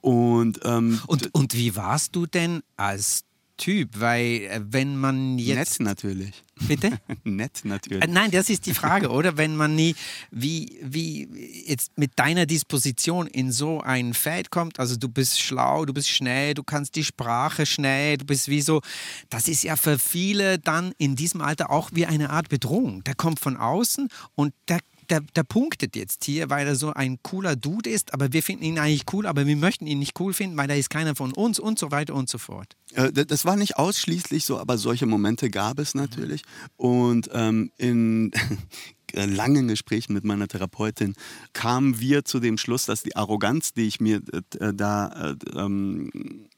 Und, 0.01 0.59
ähm, 0.65 0.99
und, 1.07 1.33
und 1.33 1.53
wie 1.53 1.75
warst 1.75 2.15
du 2.15 2.25
denn 2.25 2.61
als 2.75 3.23
Typ? 3.55 3.91
Weil 3.97 4.41
äh, 4.49 4.61
wenn 4.69 4.97
man 4.97 5.37
jetzt... 5.37 5.79
Nett 5.79 5.87
natürlich. 5.87 6.43
Bitte? 6.67 6.99
Nett 7.23 7.61
natürlich. 7.63 8.03
Äh, 8.03 8.07
nein, 8.07 8.31
das 8.31 8.49
ist 8.49 8.65
die 8.65 8.73
Frage, 8.73 9.09
oder? 9.09 9.37
Wenn 9.37 9.55
man 9.55 9.75
nie, 9.75 9.95
wie, 10.29 10.77
wie 10.81 11.29
jetzt 11.65 11.97
mit 11.97 12.11
deiner 12.17 12.45
Disposition 12.45 13.27
in 13.27 13.53
so 13.53 13.79
ein 13.79 14.13
Feld 14.13 14.51
kommt, 14.51 14.79
also 14.79 14.97
du 14.97 15.07
bist 15.07 15.39
schlau, 15.41 15.85
du 15.85 15.93
bist 15.93 16.09
schnell, 16.09 16.53
du 16.53 16.63
kannst 16.63 16.95
die 16.97 17.05
Sprache 17.05 17.65
schnell, 17.65 18.17
du 18.17 18.25
bist 18.25 18.49
wie 18.49 18.61
so, 18.61 18.81
das 19.29 19.47
ist 19.47 19.63
ja 19.63 19.77
für 19.77 19.97
viele 19.97 20.59
dann 20.59 20.93
in 20.97 21.15
diesem 21.15 21.39
Alter 21.39 21.69
auch 21.69 21.91
wie 21.93 22.05
eine 22.05 22.31
Art 22.31 22.49
Bedrohung. 22.49 23.05
Der 23.05 23.15
kommt 23.15 23.39
von 23.39 23.55
außen 23.55 24.09
und 24.35 24.53
der 24.67 24.79
der, 25.09 25.21
der 25.21 25.43
punktet 25.43 25.95
jetzt 25.95 26.23
hier, 26.23 26.49
weil 26.49 26.67
er 26.67 26.75
so 26.75 26.93
ein 26.93 27.19
cooler 27.23 27.55
Dude 27.55 27.89
ist, 27.89 28.13
aber 28.13 28.33
wir 28.33 28.43
finden 28.43 28.63
ihn 28.63 28.79
eigentlich 28.79 29.05
cool, 29.13 29.25
aber 29.25 29.45
wir 29.45 29.55
möchten 29.55 29.87
ihn 29.87 29.99
nicht 29.99 30.19
cool 30.19 30.33
finden, 30.33 30.57
weil 30.57 30.69
er 30.69 30.77
ist 30.77 30.89
keiner 30.89 31.15
von 31.15 31.33
uns 31.33 31.59
und 31.59 31.79
so 31.79 31.91
weiter 31.91 32.15
und 32.15 32.29
so 32.29 32.37
fort. 32.37 32.75
Äh, 32.93 33.11
das 33.11 33.45
war 33.45 33.55
nicht 33.55 33.77
ausschließlich 33.77 34.45
so, 34.45 34.59
aber 34.59 34.77
solche 34.77 35.05
Momente 35.05 35.49
gab 35.49 35.79
es 35.79 35.95
natürlich. 35.95 36.43
Mhm. 36.43 36.85
Und 36.85 37.29
ähm, 37.33 37.71
in 37.77 38.31
langen 39.13 39.67
Gesprächen 39.67 40.13
mit 40.13 40.23
meiner 40.23 40.47
Therapeutin 40.47 41.15
kamen 41.53 41.99
wir 41.99 42.25
zu 42.25 42.39
dem 42.39 42.57
Schluss, 42.57 42.85
dass 42.85 43.03
die 43.03 43.15
Arroganz, 43.15 43.73
die 43.73 43.87
ich 43.87 43.99
mir 43.99 44.21
äh, 44.59 44.73
da 44.73 45.31
äh, 45.31 45.35
ähm, 45.55 46.49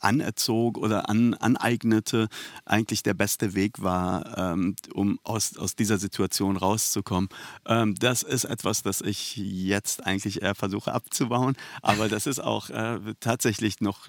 anerzog 0.00 0.78
oder 0.78 1.08
an, 1.08 1.34
aneignete, 1.34 2.28
eigentlich 2.64 3.02
der 3.02 3.14
beste 3.14 3.54
Weg 3.54 3.82
war, 3.82 4.38
ähm, 4.38 4.76
um 4.92 5.18
aus, 5.22 5.56
aus 5.56 5.76
dieser 5.76 5.98
Situation 5.98 6.56
rauszukommen. 6.56 7.28
Ähm, 7.66 7.94
das 7.94 8.22
ist 8.22 8.44
etwas, 8.44 8.82
das 8.82 9.00
ich 9.00 9.36
jetzt 9.36 10.06
eigentlich 10.06 10.42
eher 10.42 10.54
versuche 10.54 10.92
abzubauen, 10.92 11.56
aber 11.82 12.08
das 12.08 12.26
ist 12.26 12.40
auch 12.40 12.70
äh, 12.70 12.98
tatsächlich 13.20 13.80
noch 13.80 14.08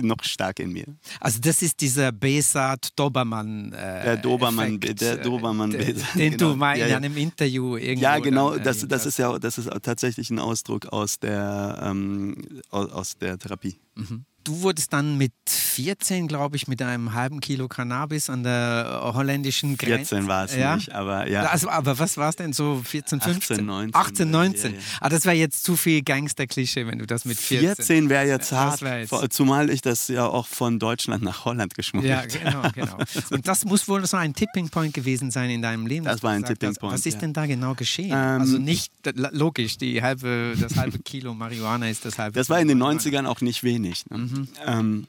noch 0.00 0.22
stark 0.22 0.58
in 0.58 0.72
mir. 0.72 0.86
Also 1.20 1.38
das 1.40 1.62
ist 1.62 1.80
dieser 1.80 2.12
Besat 2.12 2.88
Dobermann. 2.96 3.72
Äh, 3.72 4.04
der 4.04 4.16
Dobermann, 4.16 4.80
Effekt, 4.82 5.00
der 5.00 5.16
Dobermann 5.18 5.70
den, 5.70 6.02
den 6.14 6.32
genau. 6.32 6.52
du 6.52 6.56
mal 6.56 6.78
in 6.78 6.88
ja, 6.88 6.96
einem 6.96 7.16
Interview 7.16 7.76
irgendwo. 7.76 8.02
Ja, 8.02 8.18
genau. 8.18 8.54
Dann, 8.54 8.64
das, 8.64 8.86
das 8.88 9.06
ist 9.06 9.18
ja, 9.18 9.38
das 9.38 9.58
ist 9.58 9.68
tatsächlich 9.82 10.30
ein 10.30 10.38
Ausdruck 10.38 10.86
aus 10.86 11.18
der 11.18 11.80
ähm, 11.82 12.36
aus 12.70 13.18
der 13.18 13.38
Therapie. 13.38 13.78
Mhm 13.94 14.24
du 14.44 14.62
wurdest 14.62 14.92
dann 14.92 15.18
mit 15.18 15.32
14, 15.48 16.28
glaube 16.28 16.56
ich, 16.56 16.68
mit 16.68 16.82
einem 16.82 17.14
halben 17.14 17.40
Kilo 17.40 17.68
Cannabis 17.68 18.28
an 18.30 18.42
der 18.42 19.12
holländischen 19.14 19.76
Grenze. 19.76 20.16
14 20.16 20.28
war 20.28 20.44
es 20.44 20.56
ja? 20.56 20.76
nicht, 20.76 20.92
aber 20.92 21.28
ja. 21.28 21.44
Also, 21.44 21.68
aber 21.68 21.98
was 21.98 22.16
war 22.16 22.28
es 22.28 22.36
denn 22.36 22.52
so 22.52 22.82
14, 22.84 23.20
15? 23.20 23.56
18, 23.56 23.66
19. 23.66 23.94
18, 23.94 24.30
19. 24.30 24.72
Ja, 24.72 24.78
ja. 24.78 24.84
Ah, 25.00 25.08
das 25.08 25.24
wäre 25.24 25.36
jetzt 25.36 25.64
zu 25.64 25.76
viel 25.76 26.02
Gangster-Klischee, 26.02 26.86
wenn 26.86 26.98
du 26.98 27.06
das 27.06 27.24
mit 27.24 27.38
14. 27.38 27.76
14 27.76 28.08
wäre 28.08 28.26
jetzt 28.26 28.52
hart, 28.52 28.82
wär 28.82 29.00
jetzt. 29.00 29.32
zumal 29.32 29.70
ich 29.70 29.82
das 29.82 30.08
ja 30.08 30.26
auch 30.26 30.46
von 30.46 30.78
Deutschland 30.78 31.22
nach 31.22 31.44
Holland 31.44 31.74
geschmuggelt 31.74 32.14
habe. 32.14 32.28
Ja, 32.32 32.50
genau, 32.50 32.68
genau. 32.74 32.96
Und 33.30 33.46
das 33.46 33.64
muss 33.64 33.88
wohl 33.88 34.04
so 34.06 34.16
ein 34.16 34.34
Tipping 34.34 34.68
Point 34.68 34.94
gewesen 34.94 35.30
sein 35.30 35.50
in 35.50 35.62
deinem 35.62 35.86
Leben. 35.86 36.04
Das 36.04 36.22
war 36.22 36.32
ein 36.32 36.44
Tipping 36.44 36.74
Point. 36.74 36.94
Was 36.94 37.06
ist 37.06 37.22
denn 37.22 37.32
da 37.32 37.46
genau 37.46 37.74
geschehen? 37.74 38.10
Ähm, 38.10 38.40
also 38.40 38.58
nicht, 38.58 38.92
logisch, 39.32 39.78
die 39.78 40.02
halbe, 40.02 40.54
das 40.60 40.76
halbe 40.76 40.98
Kilo 40.98 41.34
Marihuana 41.34 41.88
ist 41.88 42.04
das 42.04 42.18
halbe 42.18 42.38
Das 42.38 42.48
war 42.48 42.60
in 42.60 42.68
den 42.68 42.82
90ern 42.82 43.26
auch 43.26 43.40
nicht 43.40 43.62
wenig. 43.62 44.04
Ne? 44.10 44.28
Mhm. 44.32 44.48
Ähm, 44.66 45.06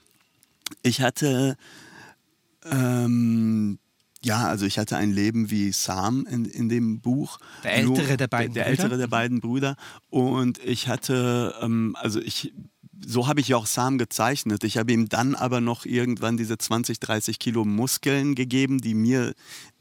ich 0.81 1.01
hatte, 1.01 1.57
ähm, 2.65 3.79
ja, 4.21 4.47
also 4.47 4.65
ich 4.65 4.79
hatte 4.79 4.97
ein 4.97 5.11
Leben 5.11 5.49
wie 5.49 5.71
Sam 5.71 6.25
in, 6.29 6.45
in 6.45 6.69
dem 6.69 7.01
Buch. 7.01 7.39
Der 7.63 7.73
ältere 7.75 8.17
der 8.17 8.27
beiden 8.27 8.53
der, 8.53 8.63
der 8.63 8.71
Brüder. 8.71 8.83
ältere 8.83 8.97
der 8.99 9.07
beiden 9.07 9.41
Brüder. 9.41 9.75
Und 10.09 10.59
ich 10.59 10.87
hatte, 10.87 11.55
ähm, 11.61 11.95
also 11.99 12.19
ich 12.21 12.53
so 13.05 13.27
habe 13.27 13.39
ich 13.39 13.49
ja 13.49 13.57
auch 13.57 13.65
Sam 13.65 13.97
gezeichnet. 13.97 14.63
Ich 14.63 14.77
habe 14.77 14.91
ihm 14.91 15.09
dann 15.09 15.35
aber 15.35 15.61
noch 15.61 15.85
irgendwann 15.85 16.37
diese 16.37 16.57
20, 16.57 16.99
30 16.99 17.39
Kilo 17.39 17.65
Muskeln 17.65 18.35
gegeben, 18.35 18.79
die 18.79 18.93
mir 18.93 19.33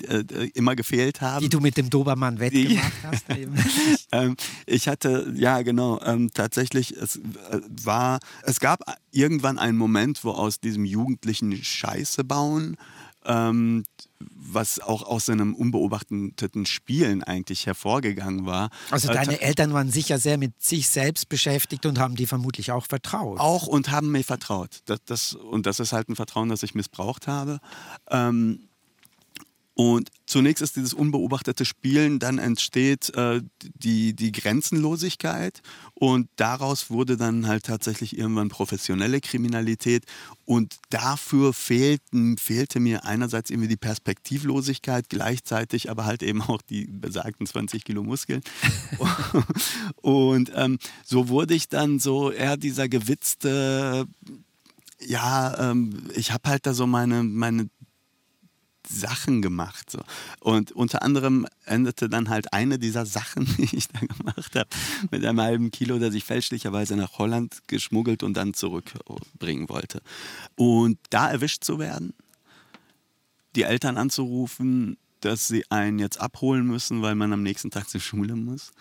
äh, 0.09 0.19
äh, 0.19 0.51
immer 0.55 0.77
gefehlt 0.77 1.21
haben. 1.21 1.43
Die 1.43 1.49
du 1.49 1.61
mit 1.61 1.77
dem 1.77 1.91
Dobermann 1.91 2.39
wettgemacht 2.39 2.93
hast. 3.03 3.25
ähm, 4.13 4.37
ich 4.67 4.89
hatte, 4.89 5.33
ja 5.37 5.63
genau, 5.63 6.01
ähm, 6.03 6.31
tatsächlich, 6.33 6.93
es 6.93 7.17
äh, 7.17 7.61
war, 7.83 8.21
es 8.43 8.61
gab 8.61 8.81
irgendwann 9.11 9.59
einen 9.59 9.79
Moment, 9.79 10.25
wo 10.25 10.31
aus 10.31 10.61
diesem 10.61 10.85
jugendlichen 10.85 11.53
Scheiße 11.63 12.25
bauen 12.25 12.77
ähm, 13.25 13.85
was 14.31 14.81
auch 14.81 15.03
aus 15.03 15.27
seinem 15.27 15.55
unbeobachteten 15.55 16.67
Spielen 16.67 17.23
eigentlich 17.23 17.67
hervorgegangen 17.67 18.47
war. 18.47 18.71
Also 18.91 19.11
äh, 19.11 19.15
deine 19.15 19.41
Eltern 19.41 19.73
waren 19.73 19.91
sicher 19.91 20.19
sehr 20.19 20.39
mit 20.39 20.63
sich 20.63 20.89
selbst 20.89 21.29
beschäftigt 21.29 21.87
und 21.87 21.99
haben 21.99 22.17
dir 22.17 22.29
vermutlich 22.29 22.73
auch 22.73 22.87
vertraut. 22.87 23.39
Auch 23.39 23.67
und 23.67 23.91
haben 23.91 24.11
mir 24.11 24.25
vertraut. 24.25 24.81
Das, 24.87 24.99
das, 25.05 25.35
und 25.35 25.67
das 25.67 25.81
ist 25.81 25.93
halt 25.93 26.09
ein 26.09 26.17
Vertrauen, 26.17 26.49
das 26.49 26.63
ich 26.63 26.75
missbraucht 26.75 27.27
habe. 27.27 27.61
Ähm, 28.11 28.69
und 29.75 30.11
zunächst 30.27 30.63
ist 30.63 30.77
dieses 30.77 30.93
unbeobachtete 30.93 31.65
Spielen, 31.65 32.19
dann 32.19 32.39
entsteht 32.39 33.15
äh, 33.17 33.41
die, 33.63 34.15
die 34.15 34.31
Grenzenlosigkeit 34.31 35.63
und 35.95 36.29
daraus 36.37 36.91
wurde 36.91 37.17
dann 37.17 37.47
halt 37.47 37.65
tatsächlich 37.65 38.19
irgendwann 38.19 38.51
professionelle 38.51 39.21
Kriminalität 39.23 40.05
und 40.45 40.77
dafür 40.91 41.55
fehlten, 41.55 42.37
fehlte 42.37 42.81
mir 42.81 43.07
einerseits 43.07 43.49
irgendwie 43.49 43.69
die 43.69 43.79
Perspektivlosigkeit, 43.79 45.09
gleichzeitig 45.09 45.91
aber 45.91 46.05
halt 46.05 46.23
eben 46.23 46.43
auch 46.43 46.61
die 46.61 46.85
besagten 46.87 47.47
20 47.47 47.85
Kilo 47.85 48.03
Muskeln. 48.03 48.43
und 50.03 50.53
ähm, 50.55 50.79
so 51.03 51.29
wurde 51.29 51.55
ich 51.55 51.71
dann 51.71 51.99
so 51.99 52.31
eher 52.31 52.59
dieser 52.59 52.91
gewitzte 52.91 54.07
ja, 55.05 55.71
ähm, 55.71 56.09
ich 56.15 56.31
habe 56.31 56.49
halt 56.49 56.65
da 56.65 56.75
so 56.75 56.87
meine, 56.87 57.25
meine 57.25 57.69
Sachen 58.93 59.43
gemacht. 59.43 59.91
So. 59.91 60.01
Und 60.41 60.73
unter 60.73 61.03
anderem 61.03 61.47
endete 61.65 62.09
dann 62.09 62.29
halt 62.29 62.53
eine 62.53 62.79
dieser 62.79 63.07
Sachen, 63.07 63.45
die 63.57 63.77
ich 63.77 63.89
da 63.89 64.01
gemacht 64.01 64.55
habe, 64.55 64.69
mit 65.11 65.25
einem 65.25 65.41
halben 65.41 65.71
Kilo, 65.71 65.99
das 65.99 66.15
ich 66.15 66.25
fälschlicherweise 66.25 66.97
nach 66.97 67.19
Holland 67.19 67.63
geschmuggelt 67.67 68.23
und 68.23 68.37
dann 68.37 68.55
zurückbringen 68.55 69.69
wollte. 69.69 70.03
Und 70.57 70.99
da 71.11 71.31
erwischt 71.31 71.65
zu 71.65 71.79
werden, 71.79 72.15
die 73.55 73.63
Eltern 73.63 73.97
anzurufen, 73.97 74.97
dass 75.21 75.49
sie 75.49 75.71
einen 75.71 75.99
jetzt 75.99 76.21
abholen 76.21 76.67
müssen, 76.67 77.03
weil 77.03 77.15
man 77.15 77.33
am 77.33 77.43
nächsten 77.43 77.71
Tag 77.71 77.89
zur 77.89 78.01
Schule 78.01 78.35
muss, 78.35 78.73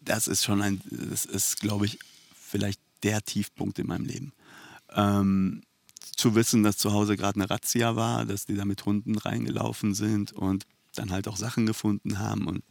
das 0.00 0.28
ist 0.28 0.44
schon 0.44 0.62
ein, 0.62 0.80
das 0.90 1.24
ist, 1.24 1.60
glaube 1.60 1.86
ich, 1.86 1.98
vielleicht 2.34 2.80
der 3.02 3.22
Tiefpunkt 3.22 3.78
in 3.78 3.86
meinem 3.86 4.06
Leben. 4.06 4.32
Ähm, 4.94 5.62
zu 6.20 6.34
wissen, 6.34 6.62
dass 6.62 6.76
zu 6.76 6.92
Hause 6.92 7.16
gerade 7.16 7.40
eine 7.40 7.50
Razzia 7.50 7.96
war, 7.96 8.26
dass 8.26 8.46
die 8.46 8.54
da 8.54 8.64
mit 8.64 8.84
Hunden 8.84 9.16
reingelaufen 9.16 9.94
sind 9.94 10.32
und 10.32 10.66
dann 10.94 11.10
halt 11.10 11.28
auch 11.28 11.36
Sachen 11.36 11.66
gefunden 11.66 12.18
haben 12.18 12.46
und 12.46 12.62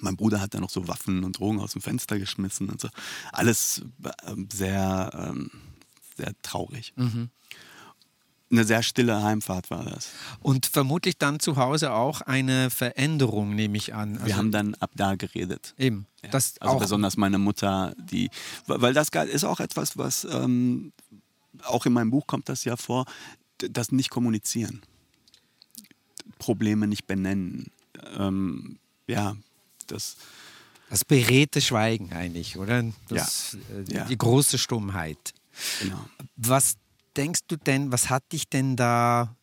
mein 0.00 0.16
Bruder 0.16 0.40
hat 0.40 0.54
dann 0.54 0.60
noch 0.60 0.70
so 0.70 0.86
Waffen 0.86 1.24
und 1.24 1.38
Drogen 1.38 1.60
aus 1.60 1.72
dem 1.72 1.82
Fenster 1.82 2.18
geschmissen 2.18 2.68
und 2.68 2.80
so. 2.80 2.88
Alles 3.32 3.82
ähm, 4.26 4.48
sehr, 4.52 5.10
ähm, 5.14 5.50
sehr 6.16 6.32
traurig. 6.42 6.92
Mhm. 6.96 7.30
Eine 8.50 8.64
sehr 8.64 8.82
stille 8.82 9.22
Heimfahrt 9.22 9.70
war 9.70 9.84
das. 9.84 10.10
Und 10.40 10.66
vermutlich 10.66 11.18
dann 11.18 11.40
zu 11.40 11.56
Hause 11.56 11.92
auch 11.92 12.20
eine 12.20 12.70
Veränderung, 12.70 13.54
nehme 13.54 13.76
ich 13.76 13.94
an. 13.94 14.16
Also 14.16 14.26
Wir 14.26 14.36
haben 14.36 14.52
dann 14.52 14.74
ab 14.74 14.90
da 14.94 15.16
geredet. 15.16 15.74
Eben. 15.78 16.06
Ja. 16.22 16.30
Das 16.30 16.58
also 16.60 16.78
besonders 16.78 17.16
meine 17.16 17.38
Mutter, 17.38 17.94
die, 17.98 18.30
weil 18.66 18.94
das 18.94 19.08
ist 19.08 19.44
auch 19.44 19.60
etwas, 19.60 19.96
was 19.96 20.24
ähm, 20.30 20.92
auch 21.64 21.86
in 21.86 21.92
meinem 21.92 22.10
Buch 22.10 22.26
kommt 22.26 22.48
das 22.48 22.64
ja 22.64 22.76
vor, 22.76 23.06
das 23.58 23.92
nicht 23.92 24.10
kommunizieren. 24.10 24.82
Probleme 26.38 26.86
nicht 26.86 27.06
benennen. 27.06 27.70
Ähm, 28.16 28.78
ja, 29.06 29.36
das. 29.86 30.16
Das 30.90 31.04
beredte 31.04 31.60
Schweigen 31.60 32.14
eigentlich, 32.14 32.56
oder? 32.56 32.82
Das, 33.08 33.58
ja. 33.70 33.78
Äh, 33.78 33.84
die 33.84 33.94
ja. 33.94 34.16
große 34.16 34.56
Stummheit. 34.56 35.34
Genau. 35.80 36.02
Was 36.36 36.76
denkst 37.16 37.40
du 37.48 37.56
denn, 37.56 37.92
was 37.92 38.08
hat 38.08 38.32
dich 38.32 38.48
denn 38.48 38.76
da 38.76 39.34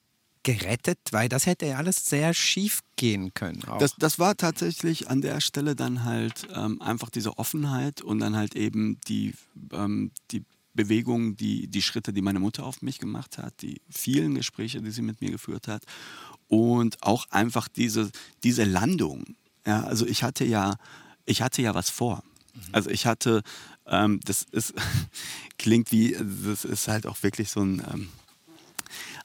gerettet? 0.41 0.97
Weil 1.11 1.29
das 1.29 1.45
hätte 1.45 1.67
ja 1.67 1.77
alles 1.77 2.05
sehr 2.05 2.33
schief 2.33 2.81
gehen 2.95 3.33
können. 3.33 3.61
Das, 3.79 3.95
das, 3.97 4.17
war 4.17 4.35
tatsächlich 4.37 5.09
an 5.09 5.21
der 5.21 5.39
Stelle 5.41 5.75
dann 5.75 6.03
halt 6.03 6.47
ähm, 6.55 6.81
einfach 6.81 7.09
diese 7.09 7.37
Offenheit 7.37 8.01
und 8.01 8.19
dann 8.19 8.35
halt 8.35 8.55
eben 8.55 8.99
die, 9.07 9.33
ähm, 9.71 10.11
die 10.31 10.43
Bewegungen, 10.75 11.35
die, 11.37 11.67
die 11.67 11.81
Schritte, 11.81 12.13
die 12.13 12.21
meine 12.21 12.39
Mutter 12.39 12.65
auf 12.65 12.81
mich 12.81 12.99
gemacht 12.99 13.37
hat, 13.37 13.61
die 13.61 13.81
vielen 13.89 14.35
Gespräche, 14.35 14.81
die 14.81 14.91
sie 14.91 15.01
mit 15.01 15.21
mir 15.21 15.31
geführt 15.31 15.67
hat 15.67 15.83
und 16.47 17.01
auch 17.01 17.29
einfach 17.31 17.67
diese, 17.67 18.11
diese 18.43 18.63
Landung. 18.63 19.35
Ja, 19.65 19.83
also 19.83 20.05
ich 20.05 20.23
hatte 20.23 20.45
ja, 20.45 20.75
ich 21.25 21.41
hatte 21.41 21.61
ja 21.61 21.73
was 21.73 21.89
vor. 21.89 22.23
Mhm. 22.53 22.61
Also 22.71 22.89
ich 22.89 23.05
hatte, 23.05 23.41
ähm, 23.87 24.19
das 24.25 24.43
ist, 24.51 24.73
klingt 25.57 25.91
wie, 25.91 26.15
das 26.45 26.65
ist 26.65 26.87
halt 26.87 27.07
auch 27.07 27.23
wirklich 27.23 27.49
so 27.49 27.61
ein, 27.61 27.81
ähm, 27.91 28.09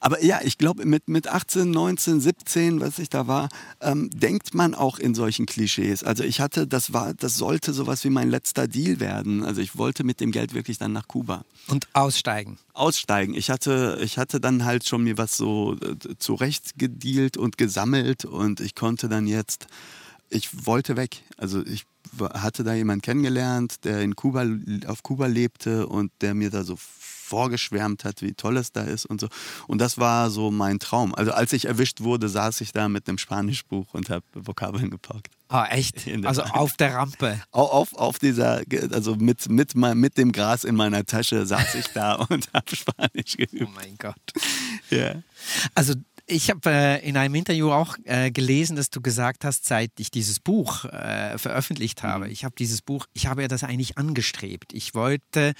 aber 0.00 0.24
ja, 0.24 0.40
ich 0.42 0.56
glaube, 0.56 0.86
mit, 0.86 1.08
mit 1.08 1.28
18, 1.28 1.70
19, 1.70 2.20
17, 2.20 2.80
was 2.80 2.98
ich 2.98 3.10
da 3.10 3.26
war, 3.26 3.50
ähm, 3.80 4.08
denkt 4.10 4.54
man 4.54 4.74
auch 4.74 4.98
in 4.98 5.14
solchen 5.14 5.44
Klischees. 5.44 6.02
Also 6.02 6.24
ich 6.24 6.40
hatte, 6.40 6.66
das 6.66 6.94
war, 6.94 7.12
das 7.12 7.36
sollte 7.36 7.74
sowas 7.74 8.02
wie 8.04 8.10
mein 8.10 8.30
letzter 8.30 8.66
Deal 8.66 8.98
werden. 8.98 9.44
Also 9.44 9.60
ich 9.60 9.76
wollte 9.76 10.02
mit 10.02 10.20
dem 10.20 10.32
Geld 10.32 10.54
wirklich 10.54 10.78
dann 10.78 10.92
nach 10.92 11.06
Kuba. 11.06 11.44
Und 11.68 11.86
aussteigen. 11.92 12.58
Aussteigen. 12.72 13.34
Ich 13.34 13.50
hatte, 13.50 13.98
ich 14.02 14.16
hatte 14.16 14.40
dann 14.40 14.64
halt 14.64 14.88
schon 14.88 15.04
mir 15.04 15.18
was 15.18 15.36
so 15.36 15.76
äh, 15.76 16.16
zurechtgedealt 16.18 17.36
und 17.36 17.58
gesammelt 17.58 18.24
und 18.24 18.60
ich 18.60 18.74
konnte 18.74 19.10
dann 19.10 19.26
jetzt, 19.26 19.66
ich 20.30 20.66
wollte 20.66 20.96
weg. 20.96 21.22
Also 21.36 21.64
ich 21.66 21.84
hatte 22.32 22.64
da 22.64 22.72
jemanden 22.74 23.02
kennengelernt, 23.02 23.84
der 23.84 24.00
in 24.00 24.16
Kuba, 24.16 24.46
auf 24.86 25.02
Kuba 25.02 25.26
lebte 25.26 25.86
und 25.86 26.10
der 26.22 26.34
mir 26.34 26.50
da 26.50 26.64
so 26.64 26.76
vorgeschwärmt 27.30 28.04
hat, 28.04 28.22
wie 28.22 28.34
toll 28.34 28.56
es 28.56 28.72
da 28.72 28.82
ist 28.82 29.06
und 29.06 29.20
so. 29.20 29.28
Und 29.68 29.80
das 29.80 29.98
war 29.98 30.30
so 30.30 30.50
mein 30.50 30.80
Traum. 30.80 31.14
Also 31.14 31.32
als 31.32 31.52
ich 31.52 31.66
erwischt 31.66 32.00
wurde, 32.00 32.28
saß 32.28 32.60
ich 32.60 32.72
da 32.72 32.88
mit 32.88 33.08
einem 33.08 33.18
Spanischbuch 33.18 33.94
und 33.94 34.10
habe 34.10 34.24
Vokabeln 34.34 34.90
gepackt. 34.90 35.28
Ah, 35.48 35.66
echt? 35.66 36.06
Also 36.24 36.42
Welt. 36.42 36.54
auf 36.54 36.76
der 36.76 36.94
Rampe. 36.94 37.40
Auf, 37.50 37.70
auf, 37.70 37.94
auf, 37.94 38.18
dieser, 38.18 38.62
also 38.92 39.16
mit, 39.16 39.48
mit, 39.48 39.74
mit 39.74 40.18
dem 40.18 40.32
Gras 40.32 40.64
in 40.64 40.74
meiner 40.74 41.04
Tasche 41.04 41.46
saß 41.46 41.74
ich 41.76 41.86
da 41.88 42.14
und 42.28 42.48
habe 42.52 42.76
Spanisch 42.76 43.36
geübt. 43.36 43.62
Oh 43.66 43.70
mein 43.74 43.96
Gott. 43.96 44.14
Ja. 44.90 45.22
Also 45.74 45.94
ich 46.26 46.50
habe 46.50 46.70
äh, 46.70 47.08
in 47.08 47.16
einem 47.16 47.34
Interview 47.34 47.72
auch 47.72 47.96
äh, 48.04 48.30
gelesen, 48.30 48.76
dass 48.76 48.90
du 48.90 49.00
gesagt 49.00 49.44
hast, 49.44 49.66
seit 49.66 49.90
ich 49.98 50.10
dieses 50.10 50.38
Buch 50.38 50.84
äh, 50.84 51.36
veröffentlicht 51.38 52.02
habe, 52.02 52.26
mhm. 52.26 52.30
ich 52.30 52.44
habe 52.44 52.54
dieses 52.56 52.82
Buch, 52.82 53.06
ich 53.12 53.26
habe 53.26 53.42
ja 53.42 53.48
das 53.48 53.64
eigentlich 53.64 53.98
angestrebt. 53.98 54.72
Ich 54.72 54.94
wollte 54.94 55.54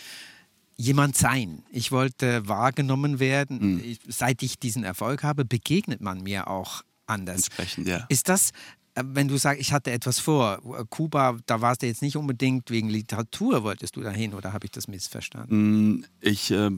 jemand 0.81 1.17
sein. 1.17 1.63
Ich 1.71 1.93
wollte 1.93 2.49
wahrgenommen 2.49 3.21
werden. 3.21 3.77
Mhm. 3.77 3.97
Seit 4.09 4.43
ich 4.43 4.59
diesen 4.59 4.83
Erfolg 4.83 5.23
habe, 5.23 5.45
begegnet 5.45 6.01
man 6.01 6.23
mir 6.23 6.49
auch 6.49 6.83
anders. 7.07 7.49
Entsprechend, 7.49 7.87
ja. 7.87 8.07
Ist 8.09 8.31
das, 8.31 8.51
äh, 8.95 9.03
wenn 9.05 9.29
du 9.29 9.37
sagst, 9.37 9.61
ich 9.61 9.73
hatte 9.73 9.91
etwas 9.91 10.19
vor, 10.19 10.59
Kuba, 10.89 11.39
da 11.45 11.61
warst 11.61 11.83
du 11.83 11.87
jetzt 11.87 12.01
nicht 12.01 12.17
unbedingt 12.17 12.71
wegen 12.71 12.89
Literatur, 12.89 13.63
wolltest 13.63 13.97
du 13.97 14.01
dahin 14.01 14.33
oder 14.33 14.55
habe 14.55 14.65
ich 14.65 14.71
das 14.71 14.89
missverstanden? 14.89 15.99
Mm, 15.99 16.05
ich 16.23 16.51
äh, 16.51 16.71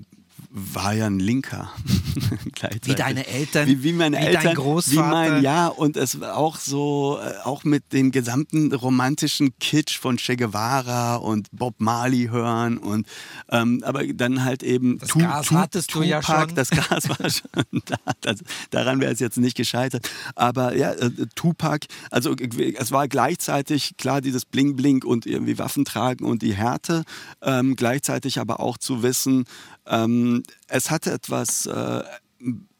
war 0.50 0.92
ja 0.94 1.06
ein 1.06 1.18
Linker. 1.18 1.70
wie 2.84 2.94
deine 2.94 3.26
Eltern, 3.26 3.66
wie, 3.66 3.82
wie 3.82 3.92
meine 3.92 4.18
wie 4.18 4.20
Eltern, 4.20 4.44
dein 4.44 4.54
Großvater. 4.54 5.06
Wie 5.06 5.30
mein, 5.30 5.42
ja, 5.42 5.68
und 5.68 5.96
es 5.96 6.20
war 6.20 6.36
auch 6.36 6.58
so, 6.58 7.18
äh, 7.22 7.34
auch 7.44 7.64
mit 7.64 7.92
dem 7.92 8.10
gesamten 8.10 8.72
romantischen 8.72 9.58
Kitsch 9.58 9.98
von 9.98 10.16
Che 10.18 10.36
Guevara 10.36 11.16
und 11.16 11.48
Bob 11.52 11.76
Marley 11.78 12.28
hören 12.30 12.78
und 12.78 13.06
ähm, 13.50 13.82
aber 13.84 14.06
dann 14.06 14.44
halt 14.44 14.62
eben 14.62 14.98
das 14.98 15.10
tu, 15.10 15.18
Gas 15.20 15.46
tu, 15.46 15.54
hattest 15.54 15.90
Tupac, 15.90 16.04
du 16.04 16.10
ja 16.10 16.22
schon. 16.22 16.54
Das 16.54 16.70
Gas 16.70 17.08
war 17.08 17.30
schon 17.30 17.82
da. 17.86 17.96
Das, 18.20 18.40
daran 18.70 19.00
wäre 19.00 19.12
es 19.12 19.20
jetzt 19.20 19.38
nicht 19.38 19.56
gescheitert. 19.56 20.08
Aber 20.34 20.76
ja, 20.76 20.92
äh, 20.92 21.10
Tupac, 21.34 21.86
also 22.10 22.34
es 22.34 22.92
war 22.92 23.08
gleichzeitig 23.08 23.96
klar 23.96 24.20
dieses 24.20 24.44
Bling 24.44 24.76
Bling 24.76 25.02
und 25.04 25.26
irgendwie 25.26 25.58
Waffen 25.58 25.84
tragen 25.84 26.24
und 26.24 26.42
die 26.42 26.54
Härte, 26.54 27.04
ähm, 27.42 27.76
gleichzeitig 27.76 28.38
aber 28.38 28.60
auch 28.60 28.78
zu 28.78 29.02
wissen, 29.02 29.44
ähm, 29.86 30.42
es 30.68 30.90
hatte 30.90 31.12
etwas 31.12 31.66
äh, 31.66 32.02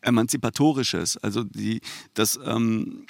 Emanzipatorisches. 0.01 1.17
Also 1.19 1.45
die, 1.45 1.81
das, 2.15 2.39
ähm, 2.45 3.07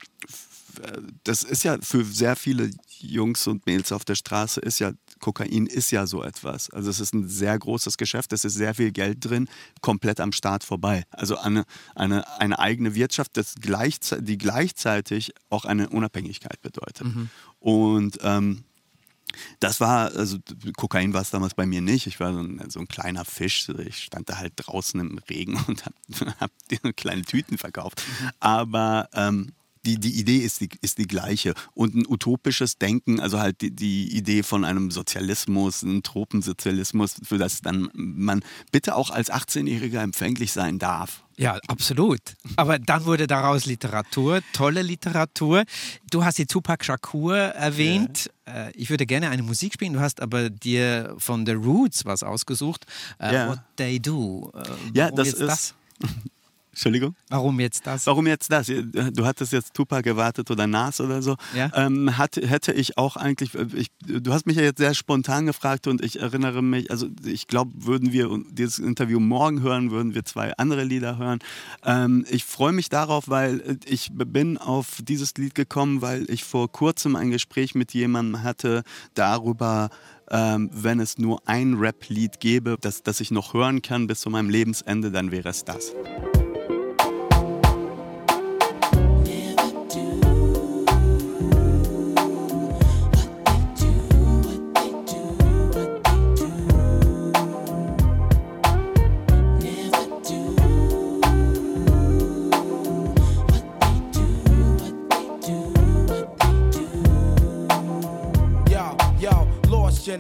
das 1.24 1.42
ist 1.42 1.64
ja 1.64 1.78
für 1.80 2.04
sehr 2.04 2.36
viele 2.36 2.70
Jungs 2.98 3.46
und 3.46 3.66
Mädels 3.66 3.92
auf 3.92 4.04
der 4.04 4.14
Straße 4.14 4.60
ist 4.60 4.78
ja 4.78 4.92
Kokain 5.22 5.66
ist 5.66 5.90
ja 5.92 6.06
so 6.06 6.22
etwas. 6.22 6.68
Also 6.70 6.90
es 6.90 7.00
ist 7.00 7.14
ein 7.14 7.28
sehr 7.28 7.58
großes 7.58 7.96
Geschäft, 7.96 8.32
es 8.32 8.44
ist 8.44 8.54
sehr 8.54 8.74
viel 8.74 8.90
Geld 8.90 9.24
drin, 9.24 9.48
komplett 9.80 10.20
am 10.20 10.32
Staat 10.32 10.64
vorbei. 10.64 11.04
Also 11.10 11.38
eine, 11.38 11.64
eine, 11.94 12.40
eine 12.40 12.58
eigene 12.58 12.94
Wirtschaft, 12.94 13.36
das 13.36 13.54
gleichzeitig, 13.60 14.26
die 14.26 14.38
gleichzeitig 14.38 15.32
auch 15.48 15.64
eine 15.64 15.88
Unabhängigkeit 15.88 16.60
bedeutet. 16.60 17.06
Mhm. 17.06 17.30
Und 17.60 18.18
ähm, 18.22 18.64
das 19.60 19.80
war, 19.80 20.14
also 20.14 20.38
Kokain 20.76 21.12
war 21.14 21.22
es 21.22 21.30
damals 21.30 21.54
bei 21.54 21.66
mir 21.66 21.80
nicht. 21.80 22.06
Ich 22.06 22.20
war 22.20 22.32
so 22.32 22.40
ein, 22.40 22.62
so 22.68 22.80
ein, 22.80 22.88
kleiner 22.88 23.24
Fisch. 23.24 23.68
Ich 23.86 24.04
stand 24.04 24.28
da 24.28 24.38
halt 24.38 24.54
draußen 24.56 24.98
im 25.00 25.18
Regen 25.30 25.56
und 25.66 25.84
habe 25.84 26.34
hab 26.40 26.50
kleine 26.96 27.22
Tüten 27.22 27.58
verkauft. 27.58 28.02
Aber 28.40 29.08
ähm, 29.14 29.52
die, 29.84 29.98
die 29.98 30.18
Idee 30.18 30.38
ist 30.38 30.60
die, 30.60 30.68
ist 30.80 30.98
die 30.98 31.06
gleiche. 31.06 31.54
Und 31.74 31.94
ein 31.94 32.06
utopisches 32.06 32.78
Denken, 32.78 33.20
also 33.20 33.40
halt 33.40 33.60
die, 33.60 33.72
die 33.72 34.16
Idee 34.16 34.42
von 34.42 34.64
einem 34.64 34.90
Sozialismus, 34.90 35.82
einem 35.82 36.02
Tropensozialismus, 36.02 37.16
für 37.22 37.38
das 37.38 37.62
dann 37.62 37.90
man 37.94 38.44
bitte 38.70 38.94
auch 38.94 39.10
als 39.10 39.30
18-Jähriger 39.30 40.00
empfänglich 40.00 40.52
sein 40.52 40.78
darf. 40.78 41.24
Ja, 41.36 41.58
absolut. 41.68 42.20
Aber 42.56 42.78
dann 42.78 43.04
wurde 43.04 43.26
daraus 43.26 43.66
Literatur, 43.66 44.40
tolle 44.52 44.82
Literatur. 44.82 45.64
Du 46.10 46.24
hast 46.24 46.38
die 46.38 46.46
Tupac 46.46 46.84
Shakur 46.84 47.36
erwähnt. 47.36 48.30
Ja. 48.46 48.68
Äh, 48.68 48.72
ich 48.72 48.90
würde 48.90 49.06
gerne 49.06 49.30
eine 49.30 49.42
Musik 49.42 49.74
spielen. 49.74 49.94
Du 49.94 50.00
hast 50.00 50.20
aber 50.20 50.50
dir 50.50 51.14
von 51.18 51.46
The 51.46 51.52
Roots 51.52 52.04
was 52.04 52.22
ausgesucht. 52.22 52.84
Äh, 53.18 53.34
ja. 53.34 53.48
What 53.48 53.60
They 53.76 54.00
Do. 54.00 54.52
Äh, 54.54 54.98
ja, 54.98 55.10
das 55.10 55.28
ist. 55.28 55.40
Das? 55.40 55.74
Entschuldigung? 56.72 57.14
Warum 57.28 57.60
jetzt 57.60 57.86
das? 57.86 58.06
Warum 58.06 58.26
jetzt 58.26 58.50
das? 58.50 58.66
Du 58.66 59.26
hattest 59.26 59.52
jetzt 59.52 59.74
Tupac 59.74 60.02
gewartet 60.02 60.50
oder 60.50 60.66
Nas 60.66 61.02
oder 61.02 61.20
so. 61.20 61.36
Ja? 61.54 61.70
Ähm, 61.74 62.16
hat, 62.16 62.36
hätte 62.36 62.72
ich 62.72 62.96
auch 62.96 63.16
eigentlich, 63.16 63.54
ich, 63.74 63.88
du 64.06 64.32
hast 64.32 64.46
mich 64.46 64.56
ja 64.56 64.62
jetzt 64.62 64.78
sehr 64.78 64.94
spontan 64.94 65.44
gefragt 65.44 65.86
und 65.86 66.02
ich 66.02 66.20
erinnere 66.20 66.62
mich, 66.62 66.90
also 66.90 67.08
ich 67.26 67.46
glaube, 67.46 67.72
würden 67.76 68.12
wir 68.12 68.30
dieses 68.50 68.78
Interview 68.78 69.20
morgen 69.20 69.60
hören, 69.60 69.90
würden 69.90 70.14
wir 70.14 70.24
zwei 70.24 70.56
andere 70.56 70.84
Lieder 70.84 71.18
hören. 71.18 71.40
Ähm, 71.84 72.24
ich 72.30 72.44
freue 72.44 72.72
mich 72.72 72.88
darauf, 72.88 73.28
weil 73.28 73.78
ich 73.84 74.10
bin 74.12 74.56
auf 74.56 75.00
dieses 75.02 75.34
Lied 75.34 75.54
gekommen, 75.54 76.00
weil 76.00 76.28
ich 76.30 76.42
vor 76.42 76.72
kurzem 76.72 77.16
ein 77.16 77.30
Gespräch 77.30 77.74
mit 77.74 77.92
jemandem 77.92 78.42
hatte 78.42 78.82
darüber, 79.12 79.90
ähm, 80.30 80.70
wenn 80.72 81.00
es 81.00 81.18
nur 81.18 81.42
ein 81.46 81.74
Rap-Lied 81.74 82.40
gäbe, 82.40 82.78
das, 82.80 83.02
das 83.02 83.20
ich 83.20 83.30
noch 83.30 83.52
hören 83.52 83.82
kann 83.82 84.06
bis 84.06 84.20
zu 84.20 84.30
meinem 84.30 84.48
Lebensende, 84.48 85.10
dann 85.10 85.30
wäre 85.30 85.50
es 85.50 85.64
das. 85.64 85.92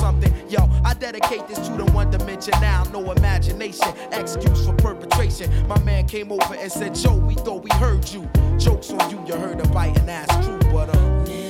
something. 0.00 0.32
Yo, 0.48 0.68
I 0.84 0.94
dedicate 0.94 1.46
this 1.46 1.58
to 1.68 1.76
the 1.76 1.84
one 1.92 2.10
dimension 2.10 2.54
now, 2.60 2.82
no 2.92 3.12
imagination, 3.12 3.88
excuse 4.12 4.66
for 4.66 4.72
perpetration. 4.74 5.50
My 5.68 5.78
man 5.80 6.06
came 6.08 6.32
over 6.32 6.54
and 6.54 6.72
said, 6.72 6.94
Joe, 6.94 7.14
we 7.14 7.34
thought 7.34 7.62
we 7.62 7.70
heard 7.76 8.08
you. 8.08 8.28
Jokes 8.58 8.90
on 8.90 9.10
you, 9.10 9.22
you 9.26 9.34
heard 9.34 9.60
a 9.60 9.68
biting 9.68 10.08
ass 10.08 10.44
true, 10.44 10.58
but 10.72 10.88
uh. 10.96 11.49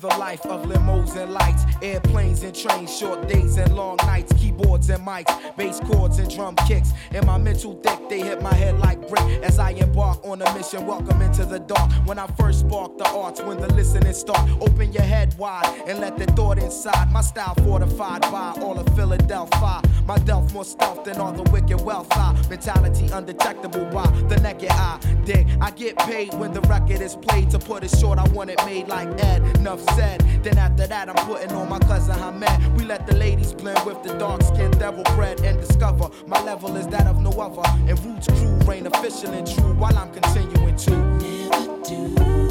The 0.00 0.08
life 0.08 0.44
of 0.46 0.62
limos 0.66 1.16
and 1.16 1.32
lights, 1.32 1.64
airplanes 1.82 2.42
and 2.42 2.54
trains, 2.54 2.96
short 2.96 3.26
days 3.26 3.56
and 3.56 3.74
long 3.74 3.96
nights, 3.98 4.32
keyboards 4.34 4.88
and 4.90 5.04
mics, 5.04 5.56
bass 5.56 5.80
chords 5.80 6.18
and 6.18 6.32
drum 6.34 6.54
kicks. 6.66 6.92
In 7.12 7.26
my 7.26 7.38
mental 7.38 7.74
deck, 7.74 7.98
they 8.08 8.20
hit 8.20 8.40
my 8.40 8.54
head 8.54 8.78
like 8.78 9.08
brick 9.08 9.24
as 9.42 9.58
I 9.58 9.70
embark 9.70 10.24
on 10.24 10.40
a 10.42 10.54
mission. 10.54 10.86
Welcome 10.86 11.20
into 11.22 11.44
the 11.44 11.58
dark. 11.58 11.90
When 12.06 12.18
I 12.18 12.26
first 12.38 12.60
spark 12.60 12.96
the 12.98 13.08
arts, 13.08 13.40
when 13.42 13.60
the 13.60 13.72
listening 13.74 14.12
start, 14.12 14.48
open 14.60 14.92
your 14.92 15.02
head 15.02 15.36
wide 15.36 15.66
and 15.86 15.98
let 16.00 16.16
the 16.16 16.26
thought 16.26 16.58
inside. 16.58 17.10
My 17.10 17.20
style 17.20 17.54
fortified 17.54 18.22
by 18.22 18.54
all 18.60 18.78
of 18.78 18.86
Philadelphia. 18.94 19.82
My 20.06 20.18
delf 20.18 20.52
more 20.52 20.64
stealth 20.64 21.04
than 21.04 21.18
all 21.18 21.32
the 21.32 21.48
wicked 21.50 21.80
wealth. 21.80 22.08
I 22.12 22.34
mentality 22.48 23.08
undetectable 23.12 23.86
by 23.86 24.06
the 24.28 24.38
naked 24.40 24.70
eye. 24.70 24.98
Dig, 25.24 25.46
I 25.60 25.70
get 25.70 25.96
paid 25.98 26.34
when 26.34 26.52
the 26.52 26.60
record 26.62 27.00
is 27.00 27.16
played. 27.16 27.50
To 27.50 27.58
put 27.58 27.82
it 27.82 27.90
short, 27.98 28.18
I 28.18 28.28
want 28.28 28.50
it 28.50 28.64
made 28.64 28.88
like 28.88 29.08
Ed. 29.22 29.42
Enough 29.58 29.87
said. 29.94 30.20
Then 30.42 30.58
after 30.58 30.86
that, 30.86 31.08
I'm 31.08 31.26
putting 31.26 31.52
on 31.52 31.68
my 31.68 31.78
cousin 31.80 32.14
Hamed. 32.18 32.76
We 32.76 32.84
let 32.84 33.06
the 33.06 33.16
ladies 33.16 33.52
blend 33.52 33.84
with 33.84 34.02
the 34.02 34.16
dark 34.18 34.42
skinned 34.42 34.78
devil 34.78 35.04
bread 35.14 35.40
and 35.40 35.60
discover 35.60 36.10
my 36.26 36.40
level 36.42 36.76
is 36.76 36.86
that 36.88 37.06
of 37.06 37.20
no 37.20 37.30
other. 37.30 37.62
And 37.88 37.98
Roots 38.04 38.28
crew 38.28 38.56
reign 38.66 38.86
official 38.86 39.32
and 39.32 39.46
true 39.46 39.74
while 39.74 39.96
I'm 39.96 40.12
continuing 40.12 40.76
to 40.76 40.90
never 40.90 41.82
do. 41.84 42.47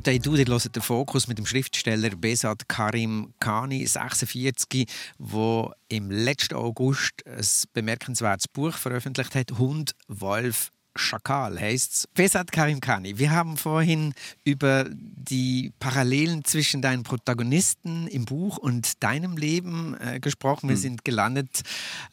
They 0.00 0.18
Do, 0.18 0.36
die 0.36 0.46
hören 0.46 0.72
den 0.72 0.82
Fokus 0.82 1.28
mit 1.28 1.36
dem 1.36 1.44
Schriftsteller 1.44 2.10
Besat 2.16 2.66
Karim 2.66 3.34
Khani, 3.40 3.86
46, 3.86 4.86
wo 5.18 5.70
im 5.88 6.10
letzten 6.10 6.54
August 6.54 7.26
ein 7.26 7.44
bemerkenswertes 7.74 8.48
Buch 8.48 8.74
veröffentlicht 8.74 9.34
hat, 9.34 9.58
Hund, 9.58 9.94
Wolf, 10.08 10.70
Schakal 10.94 11.58
heißt 11.58 11.92
es. 11.92 12.06
Pesat 12.08 12.52
Karim 12.52 12.80
Kani, 12.80 13.18
wir 13.18 13.30
haben 13.30 13.56
vorhin 13.56 14.14
über 14.44 14.86
die 14.90 15.72
Parallelen 15.78 16.44
zwischen 16.44 16.82
deinen 16.82 17.02
Protagonisten 17.02 18.06
im 18.08 18.24
Buch 18.24 18.58
und 18.58 19.02
deinem 19.02 19.36
Leben 19.36 19.96
äh, 20.00 20.20
gesprochen. 20.20 20.68
Wir 20.68 20.76
hm. 20.76 20.82
sind 20.82 21.04
gelandet 21.04 21.62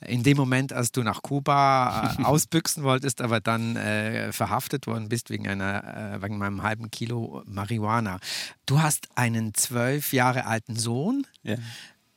in 0.06 0.24
dem 0.24 0.38
Moment, 0.38 0.72
als 0.74 0.92
du 0.92 1.04
nach 1.04 1.22
Kuba 1.22 2.16
äh, 2.18 2.24
ausbüchsen 2.24 2.84
wolltest, 2.84 3.22
aber 3.22 3.40
dann 3.40 3.76
äh, 3.76 4.32
verhaftet 4.32 4.88
worden 4.88 5.10
bist 5.10 5.30
wegen, 5.30 5.48
einer, 5.48 6.16
äh, 6.16 6.22
wegen 6.22 6.42
einem 6.42 6.64
halben 6.64 6.90
Kilo 6.90 7.44
Marihuana. 7.46 8.20
Du 8.66 8.82
hast 8.82 9.10
einen 9.16 9.54
zwölf 9.54 10.14
Jahre 10.14 10.46
alten 10.46 10.76
Sohn. 10.76 11.26
Ja. 11.44 11.56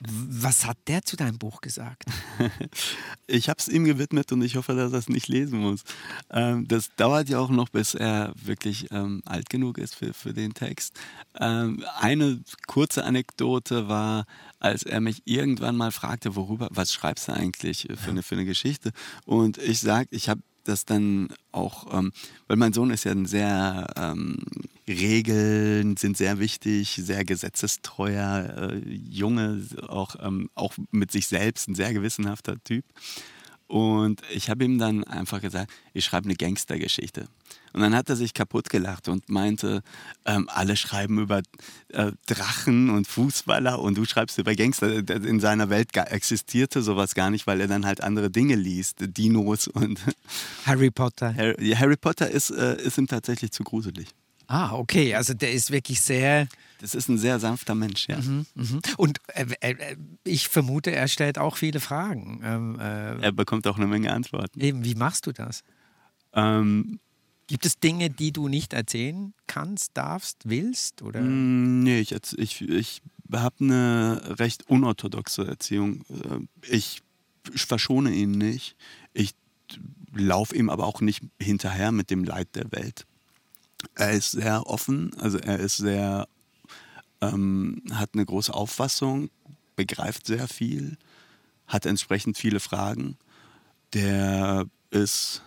Was 0.08 0.66
hat 0.66 0.78
der 0.88 1.02
zu 1.02 1.16
deinem 1.16 1.38
Buch 1.38 1.60
gesagt? 1.60 2.04
ich 3.26 3.48
habe 3.48 3.58
es 3.58 3.68
ihm 3.68 3.84
gewidmet 3.84 4.32
und 4.32 4.42
ich 4.42 4.56
hoffe, 4.56 4.74
dass 4.74 4.92
er 4.92 4.98
es 4.98 5.08
nicht 5.08 5.28
lesen 5.28 5.60
muss. 5.60 5.82
Ähm, 6.30 6.66
das 6.66 6.90
dauert 6.96 7.28
ja 7.28 7.38
auch 7.38 7.50
noch, 7.50 7.68
bis 7.68 7.94
er 7.94 8.32
wirklich 8.34 8.90
ähm, 8.90 9.22
alt 9.26 9.48
genug 9.48 9.78
ist 9.78 9.94
für, 9.94 10.12
für 10.12 10.32
den 10.32 10.54
Text. 10.54 10.98
Ähm, 11.38 11.84
eine 12.00 12.40
kurze 12.66 13.04
Anekdote 13.04 13.88
war, 13.88 14.26
als 14.58 14.82
er 14.82 15.00
mich 15.00 15.22
irgendwann 15.24 15.76
mal 15.76 15.92
fragte, 15.92 16.34
worüber, 16.34 16.68
was 16.70 16.92
schreibst 16.92 17.28
du 17.28 17.32
eigentlich 17.32 17.88
für 17.94 18.10
eine, 18.10 18.22
für 18.22 18.34
eine 18.34 18.44
Geschichte? 18.44 18.92
Und 19.24 19.58
ich 19.58 19.80
sage, 19.80 20.08
ich 20.10 20.28
habe 20.28 20.42
das 20.64 20.85
dann 20.85 21.29
auch, 21.51 21.92
ähm, 21.92 22.12
weil 22.48 22.57
mein 22.57 22.72
Sohn 22.72 22.90
ist 22.90 23.05
ja 23.05 23.12
ein 23.12 23.27
sehr, 23.27 23.87
ähm, 23.96 24.38
Regeln 24.88 25.96
sind 25.96 26.16
sehr 26.16 26.38
wichtig, 26.38 27.01
sehr 27.03 27.25
gesetzestreuer 27.25 28.72
äh, 28.72 28.79
Junge, 28.88 29.64
auch, 29.88 30.16
ähm, 30.20 30.51
auch 30.55 30.75
mit 30.90 31.12
sich 31.12 31.29
selbst 31.29 31.68
ein 31.68 31.75
sehr 31.75 31.92
gewissenhafter 31.92 32.57
Typ. 32.64 32.85
Und 33.68 34.20
ich 34.31 34.51
habe 34.51 34.64
ihm 34.64 34.79
dann 34.79 35.05
einfach 35.05 35.40
gesagt, 35.40 35.72
ich 35.94 36.05
schreibe 36.05 36.27
eine 36.27 36.35
Gangstergeschichte. 36.35 37.27
Und 37.72 37.80
dann 37.80 37.94
hat 37.94 38.08
er 38.08 38.16
sich 38.16 38.35
kaputt 38.35 38.70
gelacht 38.70 39.08
und 39.08 39.28
meinte, 39.28 39.82
ähm, 40.24 40.48
alle 40.52 40.76
schreiben 40.76 41.18
über 41.18 41.42
äh, 41.88 42.12
Drachen 42.26 42.90
und 42.90 43.06
Fußballer 43.06 43.80
und 43.80 43.96
du 43.96 44.04
schreibst 44.04 44.38
über 44.38 44.54
Gangster. 44.54 45.08
In 45.08 45.40
seiner 45.40 45.70
Welt 45.70 45.96
existierte 45.96 46.82
sowas 46.82 47.14
gar 47.14 47.30
nicht, 47.30 47.46
weil 47.46 47.61
er 47.61 47.68
dann 47.68 47.87
halt 47.87 48.02
andere 48.02 48.30
Dinge 48.30 48.54
liest, 48.54 48.96
Dinos 49.00 49.68
und 49.68 50.00
Harry 50.66 50.90
Potter. 50.90 51.35
Harry, 51.35 51.70
Harry 51.72 51.96
Potter 51.96 52.30
ist, 52.30 52.50
äh, 52.50 52.80
ist 52.82 52.98
ihm 52.98 53.06
tatsächlich 53.06 53.52
zu 53.52 53.64
gruselig. 53.64 54.08
Ah, 54.52 54.72
okay. 54.74 55.14
Also 55.14 55.32
der 55.32 55.52
ist 55.52 55.70
wirklich 55.70 56.02
sehr. 56.02 56.46
Das 56.80 56.94
ist 56.94 57.08
ein 57.08 57.16
sehr 57.16 57.38
sanfter 57.38 57.74
Mensch, 57.74 58.08
ja. 58.08 58.18
Mhm, 58.18 58.44
mhm. 58.54 58.80
Und 58.98 59.18
äh, 59.28 59.46
äh, 59.61 59.96
ich 60.24 60.48
vermute, 60.48 60.90
er 60.90 61.08
stellt 61.08 61.38
auch 61.38 61.56
viele 61.56 61.80
Fragen. 61.80 62.40
Ähm, 62.44 62.78
äh, 62.78 63.22
er 63.22 63.32
bekommt 63.32 63.66
auch 63.66 63.78
eine 63.78 63.87
Menge 63.87 64.12
Antworten. 64.12 64.61
Eben, 64.61 64.85
wie 64.85 64.94
machst 64.94 65.26
du 65.26 65.32
das? 65.32 65.62
Ähm, 66.35 67.00
Gibt 67.46 67.66
es 67.66 67.78
Dinge, 67.78 68.09
die 68.11 68.33
du 68.33 68.48
nicht 68.48 68.72
erzählen 68.72 69.35
kannst, 69.46 69.90
darfst, 69.94 70.38
willst? 70.44 71.02
Oder? 71.02 71.20
Mm, 71.20 71.83
nee, 71.83 72.00
ich, 72.00 72.12
ich, 72.38 72.62
ich 72.62 73.02
habe 73.33 73.57
eine 73.61 74.38
recht 74.38 74.68
unorthodoxe 74.68 75.46
Erziehung. 75.46 76.05
Äh, 76.09 76.68
ich 76.68 77.02
verschone 77.55 78.12
ihn 78.12 78.33
nicht. 78.33 78.76
Ich 79.12 79.35
laufe 80.14 80.57
ihm 80.57 80.70
aber 80.70 80.87
auch 80.87 81.00
nicht 81.00 81.22
hinterher 81.40 81.92
mit 81.92 82.11
dem 82.11 82.24
Leid 82.24 82.48
der 82.55 82.70
Welt. 82.72 83.07
Er 83.94 84.12
ist 84.12 84.33
sehr 84.33 84.66
offen, 84.66 85.12
also 85.18 85.38
er 85.38 85.59
ist 85.59 85.76
sehr, 85.76 86.28
ähm, 87.20 87.83
hat 87.92 88.11
eine 88.14 88.24
große 88.24 88.55
Auffassung, 88.55 89.31
begreift 89.74 90.26
sehr 90.26 90.46
viel, 90.46 90.96
hat 91.66 91.87
entsprechend 91.87 92.37
viele 92.37 92.61
Fragen. 92.61 93.16
Der 93.92 94.66
ist 94.90 95.42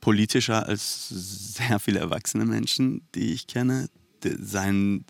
politischer 0.00 0.66
als 0.66 1.08
sehr 1.08 1.78
viele 1.80 2.00
erwachsene 2.00 2.44
Menschen, 2.44 3.02
die 3.14 3.32
ich 3.32 3.46
kenne. 3.46 3.88
Sein 4.22 5.04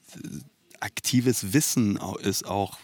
aktives 0.81 1.53
Wissen 1.53 1.98
ist 2.20 2.46
auch 2.46 2.79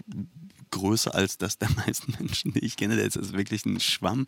größer 0.70 1.14
als 1.14 1.38
das 1.38 1.58
der 1.58 1.70
meisten 1.70 2.14
Menschen, 2.18 2.52
die 2.52 2.64
ich 2.64 2.76
kenne. 2.76 2.96
Der 2.96 3.06
ist 3.06 3.32
wirklich 3.32 3.64
ein 3.64 3.80
Schwamm. 3.80 4.26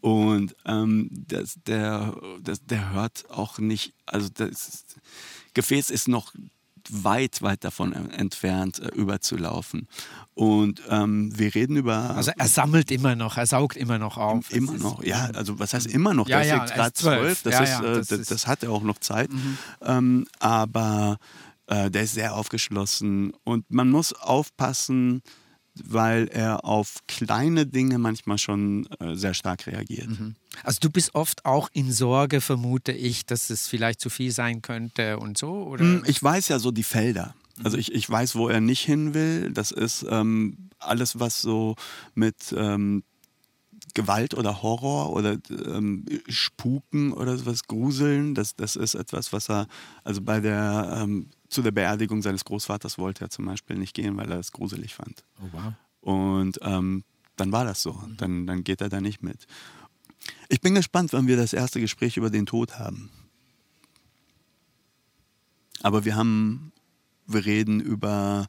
Und 0.00 0.54
ähm, 0.66 1.08
das, 1.10 1.58
der, 1.66 2.16
das, 2.40 2.64
der 2.64 2.92
hört 2.92 3.28
auch 3.30 3.58
nicht, 3.58 3.94
also 4.04 4.28
das 4.32 4.84
Gefäß 5.54 5.90
ist 5.90 6.06
noch 6.06 6.32
weit, 6.90 7.42
weit 7.42 7.64
davon 7.64 7.92
entfernt, 7.92 8.78
äh, 8.78 8.88
überzulaufen. 8.94 9.88
Und 10.34 10.82
ähm, 10.88 11.36
wir 11.36 11.54
reden 11.54 11.76
über. 11.76 12.16
Also 12.16 12.32
er 12.36 12.48
sammelt 12.48 12.90
immer 12.90 13.16
noch, 13.16 13.36
er 13.36 13.46
saugt 13.46 13.76
immer 13.76 13.98
noch 13.98 14.16
auf. 14.16 14.52
Immer 14.52 14.74
noch, 14.74 15.02
ja. 15.02 15.30
Also 15.34 15.58
was 15.58 15.74
heißt 15.74 15.86
immer 15.86 16.14
noch? 16.14 16.28
Ja, 16.28 16.38
der 16.38 16.46
ja, 16.46 16.64
ist 16.64 16.74
gerade 16.74 16.92
zwölf. 16.92 17.42
Das, 17.42 17.52
ja, 17.52 17.62
ist, 17.62 17.70
ja, 17.70 17.80
äh, 17.80 17.94
das, 17.96 18.08
das, 18.08 18.28
das, 18.28 18.46
hat 18.46 18.62
er 18.62 18.70
auch 18.70 18.82
noch 18.82 18.98
Zeit. 18.98 19.32
Mhm. 19.32 19.58
Ähm, 19.82 20.26
aber 20.38 21.18
äh, 21.66 21.90
der 21.90 22.02
ist 22.02 22.14
sehr 22.14 22.34
aufgeschlossen 22.34 23.32
und 23.44 23.70
man 23.70 23.90
muss 23.90 24.12
aufpassen, 24.12 25.22
weil 25.84 26.28
er 26.28 26.64
auf 26.64 27.00
kleine 27.06 27.66
Dinge 27.66 27.98
manchmal 27.98 28.38
schon 28.38 28.86
äh, 29.00 29.14
sehr 29.14 29.34
stark 29.34 29.66
reagiert. 29.66 30.08
Mhm. 30.08 30.36
Also 30.62 30.78
du 30.80 30.90
bist 30.90 31.14
oft 31.14 31.44
auch 31.44 31.68
in 31.72 31.92
Sorge, 31.92 32.40
vermute 32.40 32.92
ich, 32.92 33.26
dass 33.26 33.50
es 33.50 33.68
vielleicht 33.68 34.00
zu 34.00 34.10
viel 34.10 34.30
sein 34.30 34.62
könnte 34.62 35.18
und 35.18 35.38
so? 35.38 35.52
Oder? 35.64 35.84
Hm, 35.84 36.04
ich 36.06 36.22
weiß 36.22 36.48
ja 36.48 36.58
so 36.58 36.70
die 36.70 36.82
Felder. 36.82 37.34
Also 37.64 37.78
ich, 37.78 37.92
ich 37.92 38.08
weiß, 38.08 38.34
wo 38.36 38.48
er 38.48 38.60
nicht 38.60 38.82
hin 38.82 39.14
will. 39.14 39.50
Das 39.50 39.70
ist 39.70 40.04
ähm, 40.08 40.68
alles, 40.78 41.18
was 41.18 41.40
so 41.40 41.74
mit 42.14 42.54
ähm, 42.56 43.02
Gewalt 43.94 44.34
oder 44.34 44.62
Horror 44.62 45.12
oder 45.12 45.38
ähm, 45.50 46.04
Spuken 46.28 47.12
oder 47.12 47.38
sowas, 47.38 47.66
Gruseln, 47.66 48.34
das, 48.34 48.54
das 48.54 48.76
ist 48.76 48.94
etwas, 48.94 49.32
was 49.32 49.48
er, 49.48 49.66
also 50.04 50.20
bei 50.20 50.40
der 50.40 50.98
ähm, 51.02 51.30
zu 51.48 51.62
der 51.62 51.70
Beerdigung 51.70 52.20
seines 52.20 52.44
Großvaters 52.44 52.98
wollte 52.98 53.24
er 53.24 53.30
zum 53.30 53.46
Beispiel 53.46 53.78
nicht 53.78 53.94
gehen, 53.94 54.16
weil 54.16 54.30
er 54.30 54.38
es 54.38 54.52
gruselig 54.52 54.94
fand. 54.94 55.24
Oh, 55.40 55.48
wow. 55.52 55.72
Und 56.00 56.58
ähm, 56.62 57.04
dann 57.36 57.52
war 57.52 57.64
das 57.64 57.82
so. 57.82 58.02
Dann, 58.16 58.46
dann 58.46 58.64
geht 58.64 58.80
er 58.80 58.88
da 58.88 59.00
nicht 59.00 59.22
mit. 59.22 59.46
Ich 60.48 60.60
bin 60.60 60.74
gespannt, 60.74 61.12
wann 61.12 61.26
wir 61.26 61.36
das 61.36 61.52
erste 61.52 61.80
Gespräch 61.80 62.16
über 62.16 62.30
den 62.30 62.46
Tod 62.46 62.78
haben. 62.78 63.10
Aber 65.82 66.04
wir 66.04 66.16
haben, 66.16 66.72
wir 67.26 67.44
reden 67.44 67.80
über 67.80 68.46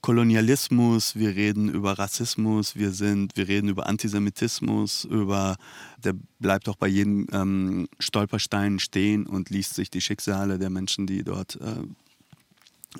Kolonialismus, 0.00 1.16
wir 1.16 1.34
reden 1.34 1.68
über 1.68 1.98
Rassismus, 1.98 2.76
wir 2.76 2.92
sind, 2.92 3.36
wir 3.36 3.48
reden 3.48 3.68
über 3.68 3.86
Antisemitismus, 3.86 5.04
über 5.04 5.56
der 5.98 6.14
bleibt 6.38 6.68
auch 6.68 6.76
bei 6.76 6.86
jedem 6.86 7.26
ähm, 7.32 7.88
Stolperstein 7.98 8.78
stehen 8.78 9.26
und 9.26 9.50
liest 9.50 9.74
sich 9.74 9.90
die 9.90 10.00
Schicksale 10.00 10.58
der 10.58 10.70
Menschen, 10.70 11.06
die 11.06 11.24
dort 11.24 11.56
äh, 11.56 11.82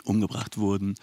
umgebracht 0.04 0.58
wurden. 0.58 0.96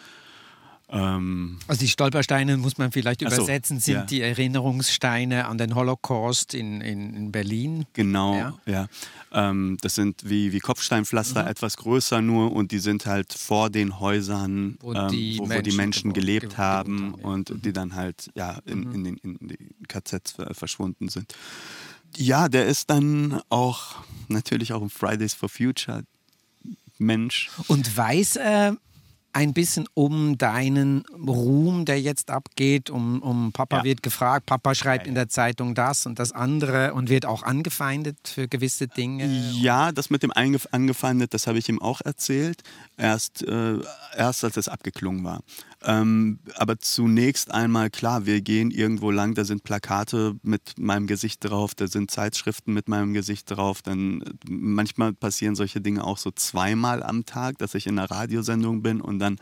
Ähm 0.89 1.57
also 1.67 1.79
die 1.79 1.87
Stolpersteine 1.87 2.57
muss 2.57 2.77
man 2.77 2.91
vielleicht 2.91 3.21
übersetzen, 3.21 3.79
so, 3.79 3.85
sind 3.85 3.95
ja. 3.95 4.03
die 4.03 4.21
Erinnerungssteine 4.21 5.45
an 5.47 5.57
den 5.57 5.73
Holocaust 5.73 6.53
in, 6.53 6.81
in, 6.81 7.15
in 7.15 7.31
Berlin. 7.31 7.85
Genau, 7.93 8.35
ja. 8.35 8.53
ja. 8.65 8.87
Ähm, 9.31 9.77
das 9.81 9.95
sind 9.95 10.29
wie, 10.29 10.53
wie 10.53 10.59
Kopfsteinpflaster, 10.59 11.43
mhm. 11.43 11.49
etwas 11.49 11.77
größer 11.77 12.21
nur 12.21 12.51
und 12.51 12.71
die 12.71 12.79
sind 12.79 13.05
halt 13.05 13.33
vor 13.33 13.69
den 13.69 13.99
Häusern, 13.99 14.77
wo, 14.79 14.93
ähm, 14.93 15.09
die, 15.09 15.39
wo, 15.39 15.45
Menschen, 15.45 15.57
wo 15.57 15.69
die 15.69 15.75
Menschen 15.75 16.13
gelebt, 16.13 16.41
gelebt 16.41 16.57
haben 16.57 16.97
gelebt 16.97 17.25
und 17.25 17.49
mhm. 17.49 17.61
die 17.61 17.73
dann 17.73 17.95
halt 17.95 18.29
ja, 18.35 18.59
in, 18.65 18.81
mhm. 18.81 18.93
in, 18.93 19.03
den, 19.03 19.17
in 19.17 19.47
die 19.47 19.57
KZs 19.87 20.35
verschwunden 20.51 21.09
sind. 21.09 21.33
Ja, 22.15 22.47
der 22.47 22.65
ist 22.67 22.89
dann 22.89 23.41
auch 23.49 23.95
natürlich 24.27 24.71
auch 24.71 24.81
im 24.81 24.89
Fridays 24.89 25.33
for 25.33 25.49
Future 25.49 26.03
Mensch. 26.97 27.49
Und 27.67 27.97
weiß 27.97 28.37
er 28.37 28.77
ein 29.35 29.53
bisschen 29.53 29.85
um 29.93 30.37
deinen 30.37 31.03
Ruhm, 31.27 31.83
der 31.83 31.99
jetzt 31.99 32.31
abgeht, 32.31 32.89
um, 32.89 33.21
um 33.21 33.51
Papa 33.51 33.79
ja. 33.79 33.83
wird 33.83 34.01
gefragt, 34.01 34.45
Papa 34.45 34.73
schreibt 34.73 35.03
ja, 35.03 35.07
ja. 35.07 35.09
in 35.09 35.15
der 35.15 35.27
Zeitung 35.27 35.75
das 35.75 36.05
und 36.05 36.19
das 36.19 36.31
andere 36.31 36.93
und 36.93 37.09
wird 37.09 37.25
auch 37.25 37.43
angefeindet 37.43 38.17
für 38.23 38.47
gewisse 38.47 38.87
Dinge. 38.87 39.25
Ja, 39.51 39.91
das 39.91 40.09
mit 40.09 40.23
dem 40.23 40.31
angefeindet, 40.31 41.33
das 41.33 41.47
habe 41.47 41.57
ich 41.57 41.67
ihm 41.67 41.81
auch 41.81 41.99
erzählt, 41.99 42.63
erst, 42.95 43.43
äh, 43.43 43.79
erst 44.15 44.45
als 44.45 44.55
es 44.55 44.69
abgeklungen 44.69 45.25
war. 45.25 45.41
Ähm, 45.87 46.39
aber 46.55 46.79
zunächst 46.79 47.51
einmal, 47.51 47.91
klar, 47.91 48.25
wir 48.25 48.41
gehen 48.41 48.71
irgendwo 48.71 49.11
lang, 49.11 49.35
da 49.35 49.45
sind 49.45 49.63
Plakate 49.63 50.35
mit 50.41 50.79
meinem 50.79 51.05
Gesicht 51.05 51.43
drauf, 51.43 51.75
da 51.75 51.87
sind 51.87 52.09
Zeitschriften 52.09 52.73
mit 52.73 52.89
meinem 52.89 53.13
Gesicht 53.13 53.51
drauf. 53.51 53.83
Dann 53.83 54.23
manchmal 54.49 55.13
passieren 55.13 55.55
solche 55.55 55.81
Dinge 55.81 56.03
auch 56.03 56.17
so 56.17 56.31
zweimal 56.31 57.03
am 57.03 57.25
Tag, 57.25 57.59
dass 57.59 57.75
ich 57.75 57.85
in 57.85 57.99
einer 57.99 58.09
Radiosendung 58.09 58.81
bin 58.81 58.99
und 58.99 59.19
dann 59.19 59.37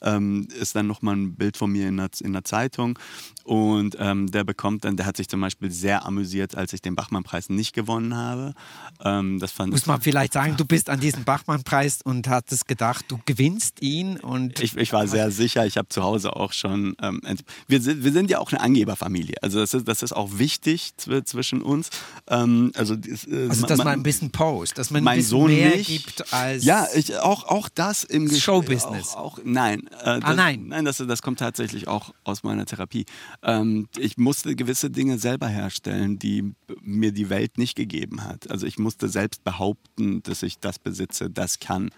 ähm, 0.00 0.46
ist 0.60 0.76
dann 0.76 0.86
nochmal 0.86 1.16
ein 1.16 1.34
Bild 1.34 1.56
von 1.56 1.72
mir 1.72 1.88
in 1.88 1.96
der, 1.96 2.10
in 2.20 2.32
der 2.32 2.44
Zeitung. 2.44 2.96
Und 3.42 3.96
ähm, 3.98 4.30
der 4.30 4.44
bekommt 4.44 4.84
dann, 4.84 4.96
der 4.98 5.06
hat 5.06 5.16
sich 5.16 5.26
zum 5.26 5.40
Beispiel 5.40 5.70
sehr 5.70 6.04
amüsiert, 6.04 6.54
als 6.54 6.74
ich 6.74 6.82
den 6.82 6.94
Bachmann-Preis 6.94 7.48
nicht 7.48 7.72
gewonnen 7.72 8.14
habe. 8.14 8.54
Ähm, 9.02 9.38
das 9.40 9.52
fand 9.52 9.72
Muss 9.72 9.86
man 9.86 10.00
vielleicht 10.02 10.34
sagen, 10.34 10.56
du 10.56 10.66
bist 10.66 10.90
an 10.90 11.00
diesem 11.00 11.24
Bachmann-Preis 11.24 12.00
und 12.04 12.28
hattest 12.28 12.68
gedacht, 12.68 13.06
du 13.08 13.18
gewinnst 13.24 13.80
ihn 13.80 14.18
und. 14.18 14.60
Ich, 14.60 14.76
ich 14.76 14.92
war 14.92 15.08
sehr 15.08 15.30
sicher, 15.30 15.66
ich 15.66 15.78
habe 15.78 15.87
habe 15.88 15.94
zu 15.94 16.02
Hause 16.02 16.36
auch 16.36 16.52
schon. 16.52 16.96
Ähm, 17.02 17.20
wir, 17.66 17.80
sind, 17.80 18.04
wir 18.04 18.12
sind 18.12 18.30
ja 18.30 18.38
auch 18.38 18.52
eine 18.52 18.60
Angeberfamilie. 18.60 19.36
Also 19.42 19.58
das 19.58 19.74
ist, 19.74 19.88
das 19.88 20.02
ist 20.02 20.12
auch 20.12 20.38
wichtig 20.38 20.92
zwischen 20.96 21.62
uns. 21.62 21.90
Ähm, 22.28 22.72
also, 22.74 22.94
äh, 22.94 23.48
also 23.48 23.66
dass 23.66 23.78
man, 23.78 23.88
ein 23.88 24.02
bisschen 24.02 24.30
post, 24.30 24.78
dass 24.78 24.90
man 24.90 25.06
ein 25.06 25.16
bisschen 25.16 25.30
Sohn 25.30 25.50
mehr 25.50 25.76
nicht. 25.76 25.88
gibt 25.88 26.32
als. 26.32 26.64
Ja, 26.64 26.86
ich, 26.94 27.16
auch, 27.18 27.44
auch 27.44 27.68
das 27.68 28.04
im 28.04 28.30
Showbusiness. 28.30 29.14
Auch, 29.14 29.38
auch, 29.38 29.40
nein. 29.44 29.88
Äh, 30.00 30.20
das, 30.20 30.24
ah, 30.24 30.34
nein. 30.34 30.66
Nein, 30.68 30.84
das, 30.84 30.98
das 30.98 31.22
kommt 31.22 31.38
tatsächlich 31.38 31.88
auch 31.88 32.12
aus 32.24 32.42
meiner 32.42 32.66
Therapie. 32.66 33.06
Ähm, 33.42 33.88
ich 33.96 34.18
musste 34.18 34.54
gewisse 34.54 34.90
Dinge 34.90 35.18
selber 35.18 35.48
herstellen, 35.48 36.18
die 36.18 36.54
mir 36.82 37.12
die 37.12 37.30
Welt 37.30 37.58
nicht 37.58 37.76
gegeben 37.76 38.24
hat. 38.24 38.50
Also 38.50 38.66
ich 38.66 38.78
musste 38.78 39.08
selbst 39.08 39.44
behaupten, 39.44 40.22
dass 40.22 40.42
ich 40.42 40.58
das 40.58 40.78
besitze, 40.78 41.30
das 41.30 41.58
kann, 41.58 41.90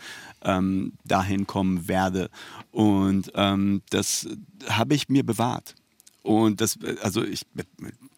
ähm, 0.43 0.93
dahin 1.05 1.47
kommen 1.47 1.89
werde. 1.89 2.31
Und 2.71 3.33
ähm, 3.35 3.83
das 3.91 4.29
habe 4.69 4.95
ich 4.95 5.09
mir 5.09 5.25
bewahrt. 5.25 5.75
Und 6.23 6.61
das, 6.61 6.79
also 7.03 7.25
ich 7.25 7.47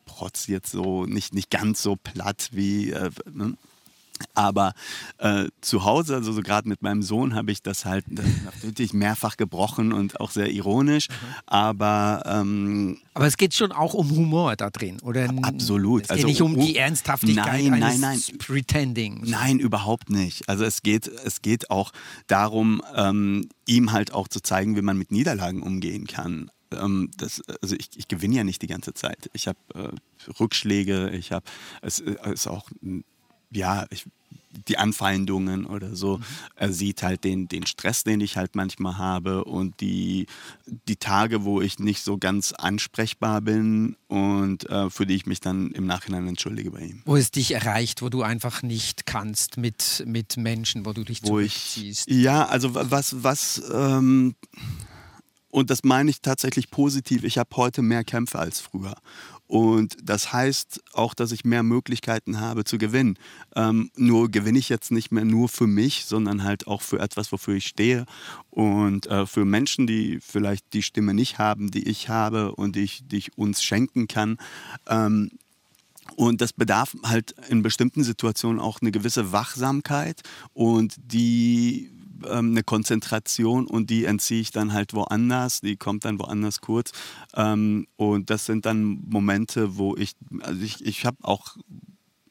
protz 0.06 0.46
jetzt 0.46 0.70
so 0.70 1.06
nicht, 1.06 1.34
nicht 1.34 1.50
ganz 1.50 1.82
so 1.82 1.96
platt 1.96 2.50
wie, 2.52 2.90
äh, 2.90 3.10
ne? 3.32 3.56
Aber 4.34 4.74
äh, 5.18 5.46
zu 5.60 5.84
Hause, 5.84 6.14
also 6.14 6.32
so 6.32 6.42
gerade 6.42 6.68
mit 6.68 6.82
meinem 6.82 7.02
Sohn, 7.02 7.34
habe 7.34 7.52
ich 7.52 7.62
das 7.62 7.84
halt 7.84 8.04
natürlich 8.64 8.92
mehrfach 8.92 9.36
gebrochen 9.36 9.92
und 9.92 10.20
auch 10.20 10.30
sehr 10.30 10.50
ironisch. 10.50 11.08
Mhm. 11.08 11.14
Aber 11.46 12.22
ähm, 12.26 12.98
aber 13.14 13.26
es 13.26 13.36
geht 13.36 13.54
schon 13.54 13.72
auch 13.72 13.94
um 13.94 14.10
Humor 14.10 14.56
da 14.56 14.70
drin, 14.70 14.98
oder? 15.02 15.28
Absolut. 15.42 16.02
Es 16.02 16.08
geht 16.08 16.16
also, 16.16 16.26
nicht 16.28 16.42
um 16.42 16.58
die 16.58 16.76
Ernsthaftigkeit 16.76 17.64
nein, 17.64 17.78
nein, 17.78 18.00
nein. 18.00 18.20
Pretending. 18.38 19.22
Nein, 19.26 19.58
überhaupt 19.58 20.08
nicht. 20.08 20.48
Also 20.48 20.64
es 20.64 20.82
geht, 20.82 21.08
es 21.08 21.42
geht 21.42 21.70
auch 21.70 21.92
darum, 22.26 22.82
ähm, 22.94 23.48
ihm 23.66 23.92
halt 23.92 24.12
auch 24.14 24.28
zu 24.28 24.40
zeigen, 24.40 24.76
wie 24.76 24.82
man 24.82 24.96
mit 24.96 25.10
Niederlagen 25.12 25.62
umgehen 25.62 26.06
kann. 26.06 26.50
ähm, 26.72 27.10
das, 27.16 27.42
also 27.60 27.76
ich, 27.76 27.90
ich 27.96 28.08
gewinne 28.08 28.36
ja 28.36 28.44
nicht 28.44 28.62
die 28.62 28.66
ganze 28.66 28.94
Zeit. 28.94 29.30
Ich 29.34 29.46
habe 29.46 29.58
äh, 29.74 30.30
Rückschläge, 30.40 31.10
ich 31.10 31.32
habe, 31.32 31.44
es 31.82 31.98
ist 31.98 32.46
auch, 32.46 32.70
ja, 33.52 33.86
ich 33.90 34.06
die 34.68 34.78
Anfeindungen 34.78 35.66
oder 35.66 35.96
so. 35.96 36.18
Mhm. 36.18 36.24
Er 36.56 36.72
sieht 36.72 37.02
halt 37.02 37.24
den, 37.24 37.48
den 37.48 37.66
Stress, 37.66 38.04
den 38.04 38.20
ich 38.20 38.36
halt 38.36 38.54
manchmal 38.54 38.98
habe 38.98 39.44
und 39.44 39.80
die, 39.80 40.26
die 40.88 40.96
Tage, 40.96 41.44
wo 41.44 41.60
ich 41.60 41.78
nicht 41.78 42.02
so 42.02 42.18
ganz 42.18 42.52
ansprechbar 42.52 43.40
bin 43.40 43.96
und 44.08 44.68
äh, 44.68 44.90
für 44.90 45.06
die 45.06 45.14
ich 45.14 45.26
mich 45.26 45.40
dann 45.40 45.70
im 45.70 45.86
Nachhinein 45.86 46.28
entschuldige 46.28 46.70
bei 46.70 46.80
ihm. 46.80 47.02
Wo 47.04 47.16
es 47.16 47.30
dich 47.30 47.52
erreicht, 47.52 48.02
wo 48.02 48.08
du 48.08 48.22
einfach 48.22 48.62
nicht 48.62 49.06
kannst 49.06 49.56
mit, 49.56 50.04
mit 50.06 50.36
Menschen, 50.36 50.84
wo 50.84 50.92
du 50.92 51.04
dich 51.04 51.22
wo 51.22 51.28
zurückziehst. 51.28 52.08
Ich, 52.08 52.22
ja, 52.22 52.46
also 52.46 52.74
was, 52.74 53.22
was 53.22 53.62
ähm, 53.72 54.34
und 55.52 55.68
das 55.68 55.84
meine 55.84 56.10
ich 56.10 56.22
tatsächlich 56.22 56.70
positiv. 56.70 57.24
Ich 57.24 57.36
habe 57.36 57.50
heute 57.56 57.82
mehr 57.82 58.04
Kämpfe 58.04 58.38
als 58.38 58.60
früher. 58.60 58.94
Und 59.52 59.98
das 60.02 60.32
heißt 60.32 60.80
auch, 60.94 61.12
dass 61.12 61.30
ich 61.30 61.44
mehr 61.44 61.62
Möglichkeiten 61.62 62.40
habe 62.40 62.64
zu 62.64 62.78
gewinnen. 62.78 63.18
Ähm, 63.54 63.90
nur 63.96 64.30
gewinne 64.30 64.58
ich 64.58 64.70
jetzt 64.70 64.90
nicht 64.90 65.12
mehr 65.12 65.26
nur 65.26 65.46
für 65.50 65.66
mich, 65.66 66.06
sondern 66.06 66.42
halt 66.42 66.66
auch 66.66 66.80
für 66.80 67.00
etwas, 67.00 67.32
wofür 67.32 67.56
ich 67.56 67.66
stehe. 67.66 68.06
Und 68.48 69.08
äh, 69.08 69.26
für 69.26 69.44
Menschen, 69.44 69.86
die 69.86 70.20
vielleicht 70.22 70.72
die 70.72 70.82
Stimme 70.82 71.12
nicht 71.12 71.36
haben, 71.36 71.70
die 71.70 71.86
ich 71.86 72.08
habe 72.08 72.54
und 72.54 72.76
die 72.76 72.84
ich, 72.84 73.02
die 73.04 73.18
ich 73.18 73.36
uns 73.36 73.62
schenken 73.62 74.08
kann. 74.08 74.38
Ähm, 74.86 75.32
und 76.16 76.40
das 76.40 76.54
bedarf 76.54 76.96
halt 77.02 77.34
in 77.50 77.62
bestimmten 77.62 78.04
Situationen 78.04 78.58
auch 78.58 78.80
eine 78.80 78.90
gewisse 78.90 79.32
Wachsamkeit 79.32 80.22
und 80.54 80.94
die 80.96 81.91
ähm, 82.28 82.50
eine 82.50 82.62
Konzentration 82.62 83.66
und 83.66 83.90
die 83.90 84.04
entziehe 84.04 84.40
ich 84.40 84.50
dann 84.50 84.72
halt 84.72 84.94
woanders, 84.94 85.60
die 85.60 85.76
kommt 85.76 86.04
dann 86.04 86.18
woanders 86.18 86.60
kurz. 86.60 86.92
Ähm, 87.34 87.86
und 87.96 88.30
das 88.30 88.46
sind 88.46 88.66
dann 88.66 89.02
Momente, 89.08 89.76
wo 89.76 89.96
ich, 89.96 90.12
also 90.40 90.60
ich, 90.62 90.84
ich 90.84 91.04
habe 91.04 91.18
auch 91.22 91.56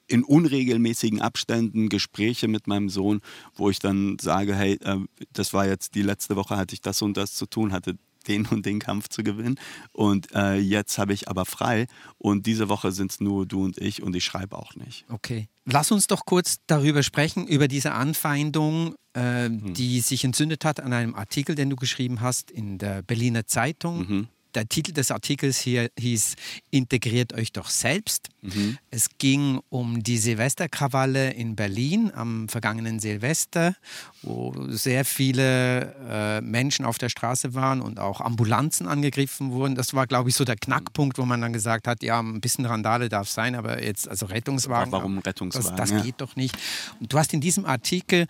in 0.07 0.23
unregelmäßigen 0.23 1.21
Abständen 1.21 1.87
Gespräche 1.87 2.47
mit 2.47 2.67
meinem 2.67 2.89
Sohn, 2.89 3.21
wo 3.55 3.69
ich 3.69 3.79
dann 3.79 4.17
sage, 4.19 4.55
hey, 4.55 4.73
äh, 4.83 4.99
das 5.31 5.53
war 5.53 5.65
jetzt 5.65 5.95
die 5.95 6.01
letzte 6.01 6.35
Woche, 6.35 6.57
hatte 6.57 6.73
ich 6.73 6.81
das 6.81 7.01
und 7.01 7.15
das 7.15 7.33
zu 7.33 7.45
tun, 7.45 7.71
hatte 7.71 7.95
den 8.27 8.45
und 8.45 8.65
den 8.65 8.79
Kampf 8.79 9.09
zu 9.09 9.23
gewinnen. 9.23 9.59
Und 9.91 10.33
äh, 10.33 10.55
jetzt 10.55 10.97
habe 10.97 11.13
ich 11.13 11.27
aber 11.27 11.45
frei. 11.45 11.87
Und 12.17 12.45
diese 12.45 12.69
Woche 12.69 12.91
sind 12.91 13.11
es 13.11 13.19
nur 13.19 13.45
du 13.45 13.63
und 13.63 13.77
ich 13.77 14.03
und 14.03 14.15
ich 14.15 14.23
schreibe 14.23 14.57
auch 14.57 14.75
nicht. 14.75 15.05
Okay. 15.09 15.47
Lass 15.65 15.91
uns 15.91 16.07
doch 16.07 16.25
kurz 16.25 16.57
darüber 16.67 17.03
sprechen, 17.03 17.47
über 17.47 17.67
diese 17.67 17.91
Anfeindung, 17.91 18.95
äh, 19.15 19.49
mhm. 19.49 19.73
die 19.73 19.99
sich 20.01 20.23
entzündet 20.23 20.65
hat 20.65 20.79
an 20.79 20.93
einem 20.93 21.15
Artikel, 21.15 21.55
den 21.55 21.69
du 21.69 21.75
geschrieben 21.75 22.21
hast 22.21 22.49
in 22.49 22.77
der 22.77 23.01
Berliner 23.03 23.45
Zeitung. 23.45 24.07
Mhm 24.07 24.27
der 24.55 24.67
Titel 24.67 24.91
des 24.93 25.11
Artikels 25.11 25.59
hier 25.59 25.89
hieß 25.97 26.35
Integriert 26.69 27.33
euch 27.33 27.51
doch 27.51 27.69
selbst. 27.69 28.29
Mhm. 28.41 28.77
Es 28.89 29.09
ging 29.17 29.59
um 29.69 30.01
die 30.03 30.17
Silvesterkrawalle 30.17 31.31
in 31.31 31.55
Berlin 31.55 32.11
am 32.13 32.49
vergangenen 32.49 32.99
Silvester, 32.99 33.75
wo 34.21 34.53
sehr 34.69 35.05
viele 35.05 35.93
äh, 36.09 36.41
Menschen 36.41 36.85
auf 36.85 36.97
der 36.97 37.09
Straße 37.09 37.53
waren 37.53 37.81
und 37.81 37.99
auch 37.99 38.21
Ambulanzen 38.21 38.87
angegriffen 38.87 39.51
wurden. 39.51 39.75
Das 39.75 39.93
war, 39.93 40.07
glaube 40.07 40.29
ich, 40.29 40.35
so 40.35 40.43
der 40.43 40.55
Knackpunkt, 40.55 41.17
wo 41.17 41.25
man 41.25 41.41
dann 41.41 41.53
gesagt 41.53 41.87
hat, 41.87 42.03
ja, 42.03 42.19
ein 42.19 42.41
bisschen 42.41 42.65
Randale 42.65 43.09
darf 43.09 43.29
sein, 43.29 43.55
aber 43.55 43.83
jetzt, 43.83 44.07
also 44.07 44.25
Rettungswagen. 44.25 44.91
Warum 44.91 45.19
Rettungswagen? 45.19 45.77
Das, 45.77 45.89
das 45.89 45.91
ja. 45.91 46.01
geht 46.01 46.21
doch 46.21 46.35
nicht. 46.35 46.55
Und 46.99 47.11
du 47.13 47.17
hast 47.17 47.33
in 47.33 47.41
diesem 47.41 47.65
Artikel 47.65 48.27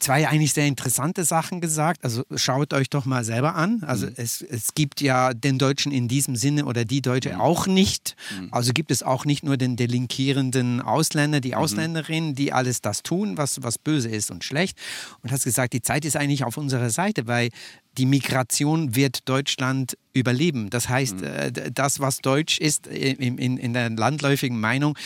zwei 0.00 0.26
eigentlich 0.28 0.52
sehr 0.52 0.66
interessante 0.66 1.24
Sachen 1.24 1.60
gesagt. 1.60 2.02
Also 2.04 2.24
schaut 2.34 2.72
euch 2.74 2.90
doch 2.90 3.04
mal 3.04 3.24
selber 3.24 3.54
an. 3.54 3.82
Also 3.86 4.06
mhm. 4.06 4.14
es, 4.16 4.42
es 4.42 4.74
gibt 4.74 5.00
ja 5.00 5.32
den 5.32 5.58
Deutschen 5.58 5.92
in 5.92 6.08
diesem 6.08 6.34
Sinne 6.34 6.64
oder 6.64 6.84
die 6.84 7.02
Deutsche 7.02 7.34
mhm. 7.34 7.40
auch 7.40 7.66
nicht. 7.66 8.16
Mhm. 8.38 8.48
Also 8.52 8.72
gibt 8.72 8.90
es 8.90 9.02
auch 9.02 9.24
nicht 9.24 9.44
nur 9.44 9.56
den 9.56 9.76
delinkierenden 9.76 10.80
Ausländer, 10.80 11.40
die 11.40 11.50
mhm. 11.50 11.58
Ausländerinnen, 11.58 12.34
die 12.34 12.52
alles 12.52 12.80
das 12.80 13.02
tun, 13.02 13.36
was, 13.36 13.62
was 13.62 13.78
böse 13.78 14.08
ist 14.08 14.30
und 14.30 14.44
schlecht. 14.44 14.76
Und 15.22 15.30
hast 15.30 15.44
gesagt, 15.44 15.72
die 15.72 15.82
Zeit 15.82 16.04
ist 16.04 16.16
eigentlich 16.16 16.44
auf 16.44 16.56
unserer 16.56 16.90
Seite, 16.90 17.26
weil 17.26 17.50
die 17.96 18.06
Migration 18.06 18.94
wird 18.94 19.28
Deutschland 19.28 19.96
überleben. 20.12 20.70
Das 20.70 20.88
heißt, 20.88 21.20
mhm. 21.20 21.24
Äh, 21.24 21.52
das, 21.72 22.00
was 22.00 22.18
deutsch 22.18 22.58
ist 22.58 22.86
in, 22.86 23.38
in, 23.38 23.56
in 23.56 23.72
der 23.72 23.90
landläufigen 23.90 24.58
Meinung, 24.58 24.96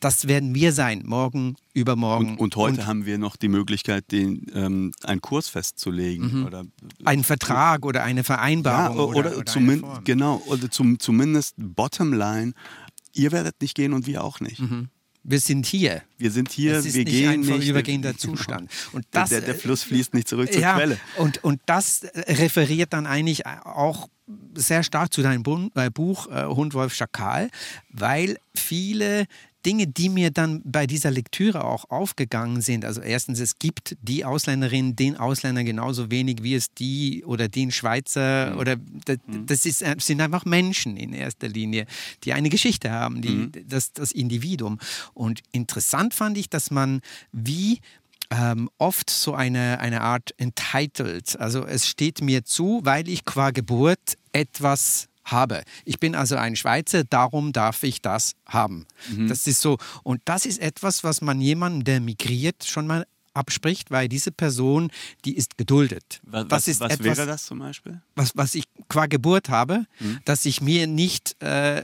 das 0.00 0.26
werden 0.26 0.54
wir 0.54 0.72
sein, 0.72 1.02
morgen, 1.04 1.56
übermorgen. 1.74 2.30
Und, 2.30 2.40
und 2.40 2.56
heute 2.56 2.80
und, 2.80 2.86
haben 2.86 3.06
wir 3.06 3.18
noch 3.18 3.36
die 3.36 3.48
Möglichkeit, 3.48 4.10
den, 4.10 4.46
ähm, 4.54 4.92
einen 5.04 5.20
Kurs 5.20 5.48
festzulegen. 5.48 6.40
Mhm. 6.40 6.46
Oder, 6.46 6.64
einen 7.04 7.22
Vertrag 7.22 7.84
oder 7.84 8.02
eine 8.02 8.24
Vereinbarung. 8.24 8.96
Ja, 8.96 9.02
oder, 9.04 9.18
oder, 9.18 9.36
oder 9.36 9.46
zumindest, 9.46 10.04
genau, 10.04 10.42
oder 10.46 10.70
zum, 10.70 10.98
zumindest 10.98 11.54
Bottomline, 11.58 12.54
ihr 13.12 13.30
werdet 13.32 13.60
nicht 13.60 13.74
gehen 13.74 13.92
und 13.92 14.06
wir 14.06 14.24
auch 14.24 14.40
nicht. 14.40 14.60
Mhm. 14.60 14.88
Wir 15.22 15.38
sind 15.38 15.66
hier. 15.66 16.02
Wir 16.16 16.30
sind 16.30 16.50
hier, 16.50 16.76
es 16.76 16.86
ist 16.86 16.94
wir 16.94 17.04
nicht 17.04 17.14
gehen 17.14 17.30
ein 17.30 17.44
vorübergehender 17.44 18.16
Zustand. 18.16 18.70
Und 18.92 19.04
das, 19.10 19.28
der, 19.28 19.42
der, 19.42 19.54
Fluss 19.54 19.82
fließt 19.82 20.14
nicht 20.14 20.26
zurück 20.26 20.50
zur 20.50 20.62
ja, 20.62 20.76
Quelle. 20.76 20.98
Und, 21.18 21.44
und 21.44 21.60
das 21.66 22.06
referiert 22.14 22.94
dann 22.94 23.06
eigentlich 23.06 23.46
auch 23.46 24.08
sehr 24.54 24.82
stark 24.82 25.12
zu 25.12 25.22
deinem 25.22 25.42
äh, 25.74 25.90
Buch 25.90 26.28
äh, 26.28 26.46
Hund, 26.46 26.72
Wolf, 26.74 26.94
Schakal, 26.94 27.50
weil 27.90 28.38
viele 28.54 29.26
Dinge, 29.66 29.86
die 29.86 30.08
mir 30.08 30.30
dann 30.30 30.62
bei 30.64 30.86
dieser 30.86 31.10
Lektüre 31.10 31.64
auch 31.64 31.90
aufgegangen 31.90 32.60
sind. 32.60 32.84
Also 32.84 33.00
erstens, 33.00 33.40
es 33.40 33.58
gibt 33.58 33.96
die 34.02 34.24
Ausländerin, 34.24 34.96
den 34.96 35.16
Ausländer 35.16 35.64
genauso 35.64 36.10
wenig 36.10 36.42
wie 36.42 36.54
es 36.54 36.72
die 36.72 37.24
oder 37.24 37.48
den 37.48 37.70
Schweizer 37.70 38.52
mhm. 38.52 38.58
oder 38.58 38.76
das, 39.04 39.18
mhm. 39.26 39.46
das 39.46 39.66
ist, 39.66 39.82
äh, 39.82 39.96
sind 39.98 40.20
einfach 40.20 40.44
Menschen 40.44 40.96
in 40.96 41.12
erster 41.12 41.48
Linie, 41.48 41.86
die 42.24 42.32
eine 42.32 42.48
Geschichte 42.48 42.90
haben, 42.90 43.22
die, 43.22 43.28
mhm. 43.28 43.52
das, 43.66 43.92
das 43.92 44.12
Individuum. 44.12 44.78
Und 45.14 45.40
interessant 45.52 46.14
fand 46.14 46.38
ich, 46.38 46.48
dass 46.48 46.70
man 46.70 47.00
wie 47.32 47.80
ähm, 48.30 48.70
oft 48.78 49.10
so 49.10 49.34
eine, 49.34 49.80
eine 49.80 50.02
Art 50.02 50.34
entitled. 50.38 51.38
Also 51.38 51.66
es 51.66 51.86
steht 51.86 52.22
mir 52.22 52.44
zu, 52.44 52.80
weil 52.84 53.08
ich 53.08 53.24
qua 53.24 53.50
Geburt 53.50 54.16
etwas 54.32 55.09
habe. 55.30 55.62
Ich 55.84 55.98
bin 55.98 56.14
also 56.14 56.36
ein 56.36 56.56
Schweizer, 56.56 57.04
darum 57.04 57.52
darf 57.52 57.82
ich 57.82 58.02
das 58.02 58.34
haben. 58.46 58.86
Mhm. 59.10 59.28
Das 59.28 59.46
ist 59.46 59.60
so. 59.60 59.78
Und 60.02 60.20
das 60.24 60.46
ist 60.46 60.60
etwas, 60.60 61.04
was 61.04 61.20
man 61.20 61.40
jemandem, 61.40 61.84
der 61.84 62.00
migriert, 62.00 62.64
schon 62.64 62.86
mal 62.86 63.06
abspricht, 63.34 63.90
weil 63.90 64.08
diese 64.08 64.32
Person, 64.32 64.90
die 65.24 65.36
ist 65.36 65.56
geduldet. 65.56 66.20
Was, 66.24 66.48
das 66.48 66.68
ist 66.68 66.80
was 66.80 66.92
etwas, 66.92 67.18
wäre 67.18 67.26
das 67.26 67.46
zum 67.46 67.60
Beispiel? 67.60 68.00
Was, 68.16 68.36
was 68.36 68.54
ich 68.54 68.64
qua 68.90 69.06
Geburt 69.06 69.48
habe, 69.48 69.86
mhm. 70.00 70.18
dass 70.26 70.44
ich 70.44 70.60
mir 70.60 70.86
nicht 70.86 71.40
äh, 71.40 71.82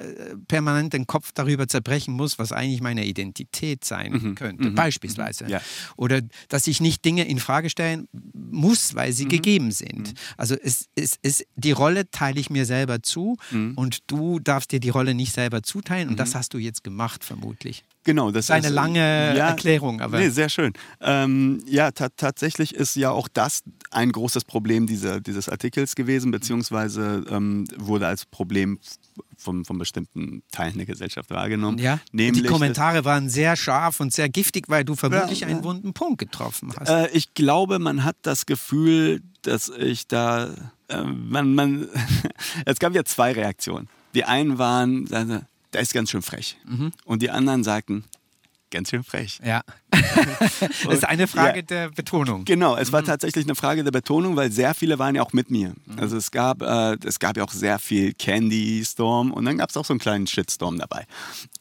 permanent 0.49 0.93
den 0.93 1.07
Kopf 1.07 1.33
darüber 1.33 1.67
zerbrechen 1.67 2.13
muss, 2.13 2.39
was 2.39 2.53
eigentlich 2.53 2.83
meine 2.83 3.07
Identität 3.07 3.85
sein 3.85 4.13
mhm. 4.13 4.35
könnte, 4.35 4.71
mhm. 4.71 4.75
beispielsweise. 4.75 5.47
Ja. 5.49 5.63
Oder 5.97 6.21
dass 6.49 6.67
ich 6.67 6.83
nicht 6.83 7.05
Dinge 7.07 7.27
in 7.27 7.39
Frage 7.39 7.71
stellen 7.71 8.09
muss, 8.35 8.95
weil 8.95 9.13
sie 9.13 9.25
mhm. 9.25 9.31
gegeben 9.31 9.71
sind. 9.71 10.09
Mhm. 10.09 10.15
Also 10.37 10.57
es, 10.63 10.89
es, 10.95 11.19
es, 11.23 11.45
die 11.55 11.73
Rolle 11.73 12.11
teile 12.11 12.39
ich 12.39 12.51
mir 12.51 12.67
selber 12.67 13.03
zu 13.03 13.39
mhm. 13.51 13.75
und 13.77 14.11
du 14.11 14.41
darfst 14.41 14.73
dir 14.73 14.81
die 14.81 14.91
Rolle 14.91 15.15
nicht 15.15 15.33
selber 15.33 15.63
zuteilen 15.63 16.09
und 16.09 16.19
das 16.19 16.35
hast 16.35 16.53
du 16.53 16.59
jetzt 16.59 16.85
gemacht, 16.85 17.25
vermutlich. 17.25 17.85
Genau, 18.07 18.31
das 18.31 18.45
ist 18.45 18.51
eine 18.53 18.69
lange 18.69 19.01
ja, 19.01 19.49
Erklärung. 19.49 20.01
Aber 20.01 20.21
nee, 20.21 20.29
sehr 20.29 20.49
schön. 20.49 20.75
Ähm, 21.01 21.61
ja, 21.67 21.91
tatsächlich 21.91 22.73
ist 22.73 22.95
ja 22.95 23.11
auch 23.11 23.27
das 23.27 23.65
ein 23.91 24.13
großes 24.13 24.45
Problem 24.45 24.87
dieser, 24.87 25.21
dieses 25.21 25.49
Artikels 25.49 25.97
gewesen, 25.97 26.31
beziehungsweise 26.31 27.25
ähm, 27.29 27.65
wurde 27.77 28.07
als 28.07 28.25
Problem 28.25 28.79
von, 29.37 29.65
von 29.65 29.77
bestimmten 29.77 30.45
Teilen 30.53 30.77
der 30.77 30.87
Gesellschaft 30.87 31.31
wahrgenommen. 31.31 31.79
Ja, 31.79 31.99
Nämlich 32.13 32.45
die 32.45 32.49
Kommentare 32.49 33.05
waren 33.05 33.29
sehr 33.29 33.57
scharf 33.57 33.99
und 33.99 34.13
sehr 34.13 34.29
giftig, 34.29 34.69
weil 34.69 34.85
du 34.85 34.95
vermutlich 34.95 35.41
ja, 35.41 35.49
einen 35.49 35.65
wunden 35.65 35.93
Punkt 35.93 36.19
getroffen 36.19 36.73
hast. 36.79 36.89
Äh, 36.89 37.09
ich 37.09 37.35
glaube, 37.35 37.81
man 37.81 38.05
hat 38.05 38.17
das 38.23 38.47
Gefühl, 38.47 39.21
dass 39.43 39.69
ich 39.69 40.07
da, 40.07 40.55
äh, 40.87 41.03
man, 41.03 41.57
man, 41.57 41.89
es 42.67 42.79
gab 42.79 42.95
ja 42.95 43.05
zwei 43.05 43.33
Reaktionen. 43.33 43.89
Die 44.15 44.23
einen 44.23 44.59
waren, 44.59 45.07
der 45.77 45.83
ist 45.83 45.93
ganz 45.93 46.11
schön 46.11 46.23
frech. 46.23 46.57
Mhm. 46.65 46.91
Und 47.05 47.21
die 47.21 47.29
anderen 47.29 47.63
sagten, 47.63 48.05
ganz 48.71 48.89
schön 48.89 49.05
frech. 49.05 49.41
Ja. 49.45 49.63
Das 50.85 50.95
ist 50.95 51.05
eine 51.05 51.27
Frage 51.27 51.61
ja, 51.61 51.63
der 51.63 51.91
Betonung. 51.91 52.45
Genau, 52.45 52.77
es 52.77 52.93
war 52.93 53.03
mhm. 53.03 53.07
tatsächlich 53.07 53.45
eine 53.45 53.55
Frage 53.55 53.85
der 53.85 53.91
Betonung, 53.91 54.37
weil 54.37 54.51
sehr 54.51 54.75
viele 54.75 54.99
waren 54.99 55.15
ja 55.15 55.23
auch 55.23 55.33
mit 55.33 55.51
mir. 55.51 55.75
Mhm. 55.87 55.99
Also 55.99 56.17
es 56.17 56.31
gab, 56.31 56.63
äh, 56.63 56.97
es 57.05 57.19
gab 57.19 57.37
ja 57.37 57.45
auch 57.45 57.53
sehr 57.53 57.79
viel 57.79 58.13
Candy 58.15 58.83
Storm 58.85 59.33
und 59.33 59.45
dann 59.45 59.59
gab 59.59 59.71
es 59.71 59.77
auch 59.77 59.85
so 59.85 59.93
einen 59.93 60.01
kleinen 60.01 60.27
Shitstorm 60.27 60.79
dabei. 60.79 61.07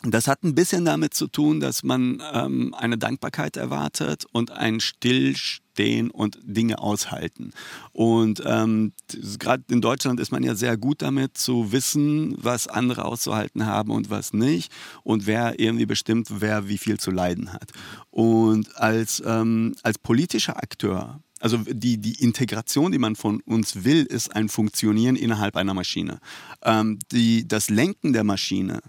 Und 0.04 0.14
das 0.14 0.28
hat 0.28 0.44
ein 0.44 0.56
bisschen 0.56 0.86
damit 0.86 1.14
zu 1.14 1.28
tun, 1.28 1.60
dass 1.60 1.84
man 1.84 2.22
ähm, 2.34 2.74
eine 2.78 2.98
Dankbarkeit 2.98 3.58
erwartet 3.58 4.26
und 4.32 4.52
ein 4.52 4.80
Stillstand 4.80 5.66
stehen 5.76 6.10
und 6.10 6.40
Dinge 6.42 6.80
aushalten. 6.80 7.52
Und 7.92 8.42
ähm, 8.46 8.94
gerade 9.40 9.64
in 9.70 9.82
Deutschland 9.82 10.22
ist 10.22 10.32
man 10.32 10.42
ja 10.42 10.56
sehr 10.56 10.78
gut 10.78 11.02
damit 11.02 11.38
zu 11.38 11.74
wissen, 11.74 12.34
was 12.38 12.68
andere 12.68 13.04
auszuhalten 13.04 13.66
haben 13.66 13.92
und 13.92 14.10
was 14.10 14.32
nicht 14.32 14.72
und 15.04 15.28
wer 15.28 15.60
irgendwie 15.60 15.86
bestimmt, 15.86 16.30
wer 16.40 16.70
wie 16.70 16.78
viel 16.78 16.98
zu 16.98 17.12
leiden 17.12 17.52
hat. 17.52 17.72
Und 18.10 18.25
als, 18.76 19.22
ähm, 19.26 19.76
als 19.84 19.98
politischer 19.98 20.58
Akteur 20.58 21.20
Also 21.40 21.58
die, 21.58 21.98
die 21.98 22.24
Integration, 22.24 22.92
die 22.92 22.98
man 22.98 23.16
von 23.16 23.42
uns 23.42 23.84
will, 23.84 24.04
ist 24.04 24.36
ein 24.36 24.50
Funktionieren 24.50 25.16
innerhalb 25.16 25.56
einer 25.56 25.74
Maschine. 25.74 26.20
Ähm, 26.64 27.00
die, 27.12 27.48
das 27.48 27.70
Lenken 27.70 28.14
der 28.14 28.24
Maschine 28.24 28.82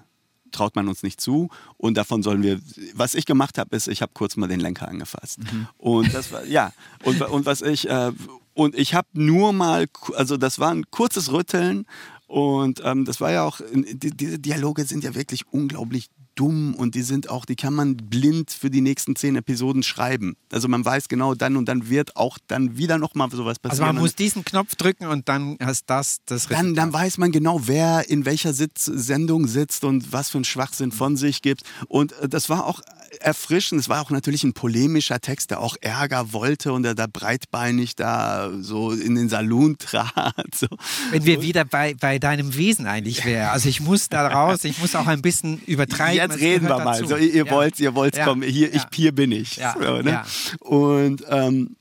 traut 0.53 0.75
man 0.77 0.89
uns 0.89 1.03
nicht 1.03 1.21
zu 1.21 1.49
und 1.77 1.97
davon 1.97 2.23
sollen 2.23 2.43
wir, 2.43 2.61
was 2.95 3.15
ich 3.15 3.27
gemacht 3.27 3.59
habe, 3.59 3.77
ist, 3.77 3.89
ich 3.89 4.01
habe 4.01 4.13
kurz 4.15 4.37
mal 4.37 4.49
den 4.49 4.61
Lenker 4.61 4.89
angefasst. 4.89 5.41
Mhm. 5.41 5.69
Und 5.77 6.15
das 6.15 6.33
war, 6.33 6.45
ja, 6.47 6.73
und, 7.05 7.21
und 7.21 7.47
was 7.47 7.63
ich, 7.63 7.89
äh, 7.89 8.13
und 8.55 8.75
ich 8.75 8.95
habe 8.95 9.09
nur 9.13 9.53
mal, 9.53 9.87
also 10.15 10.37
das 10.37 10.59
war 10.59 10.71
ein 10.71 10.91
kurzes 10.91 11.31
Rütteln 11.31 11.85
und 12.27 12.81
ähm, 12.85 13.05
das 13.05 13.21
war 13.21 13.33
ja 13.33 13.45
auch, 13.45 13.61
die, 13.73 14.11
diese 14.11 14.39
Dialoge 14.39 14.85
sind 14.85 15.05
ja 15.05 15.15
wirklich 15.15 15.47
unglaublich 15.51 16.09
dumm 16.37 16.75
und 16.75 16.95
die 16.95 17.03
sind 17.03 17.29
auch, 17.29 17.45
die 17.45 17.57
kann 17.57 17.75
man 17.75 17.97
blind 17.97 18.51
für 18.51 18.71
die 18.71 18.81
nächsten 18.81 19.17
zehn 19.17 19.35
Episoden 19.37 19.83
schreiben. 19.83 20.37
Also 20.53 20.69
man 20.69 20.85
weiß 20.85 21.09
genau, 21.09 21.35
dann 21.35 21.57
und 21.57 21.67
dann 21.67 21.89
wird 21.89 22.17
auch 22.17 22.39
dann 22.47 22.77
wieder 22.77 22.99
nochmal 22.99 23.31
sowas 23.31 23.59
passieren. 23.59 23.83
Also 23.83 23.95
man 23.95 23.97
muss 24.03 24.15
diesen 24.15 24.45
Knopf 24.45 24.77
drücken 24.77 25.07
und 25.07 25.29
dann 25.29 25.57
hast 25.61 25.91
das 25.91 26.21
das 26.27 26.47
dann, 26.47 26.75
dann 26.75 26.93
weiß 26.93 27.19
man 27.19 27.33
genau, 27.33 27.63
wer 27.67 28.09
in 28.09 28.25
welcher 28.25 28.53
Sitz 28.53 28.85
Sendung 28.85 29.49
sitzt 29.49 29.83
und 29.85 30.13
was 30.13 30.31
für 30.31 30.39
einen 30.39 30.45
Schwachsinn 30.45 30.93
von 30.93 31.17
sich 31.17 31.43
gibt. 31.43 31.63
Und 31.89 32.13
äh, 32.21 32.29
das 32.29 32.49
war 32.49 32.67
auch 32.67 32.81
erfrischend. 33.21 33.81
Es 33.81 33.89
war 33.89 34.03
auch 34.03 34.11
natürlich 34.11 34.45
ein 34.45 34.53
polemischer 34.53 35.21
Text, 35.21 35.51
der 35.51 35.61
auch 35.61 35.77
Ärger 35.81 36.33
wollte 36.33 36.73
und 36.73 36.83
der 36.83 36.95
da 36.95 37.07
breitbeinig 37.07 37.97
da 37.97 38.51
so 38.61 38.93
in 38.93 39.15
den 39.15 39.29
Salon 39.29 39.77
trat. 39.79 40.55
So. 40.55 40.67
Wenn 41.11 41.25
wir 41.25 41.43
wieder 41.43 41.65
bei, 41.65 41.95
bei 41.95 42.19
deinem 42.19 42.55
Wesen 42.57 42.87
eigentlich 42.87 43.25
wären. 43.25 43.51
Also 43.51 43.69
ich 43.69 43.81
muss 43.81 44.09
da 44.09 44.27
raus, 44.29 44.65
ich 44.65 44.79
muss 44.79 44.95
auch 44.95 45.07
ein 45.07 45.23
bisschen 45.23 45.61
übertreiben. 45.67 46.26
Jetzt 46.31 46.41
reden 46.41 46.69
wir 46.69 46.79
mal. 46.79 47.07
So, 47.07 47.17
ihr 47.17 47.47
ja. 47.47 47.51
wollt, 47.51 47.81
ihr 47.81 47.95
wollt 47.95 48.17
ja. 48.17 48.25
kommen. 48.25 48.43
Hier, 48.43 48.73
ich, 48.75 48.83
hier 48.93 49.13
bin 49.13 49.33
ich. 49.33 49.61
So, 49.79 50.03
ne? 50.03 50.25
Und 50.61 51.25
ähm, 51.29 51.77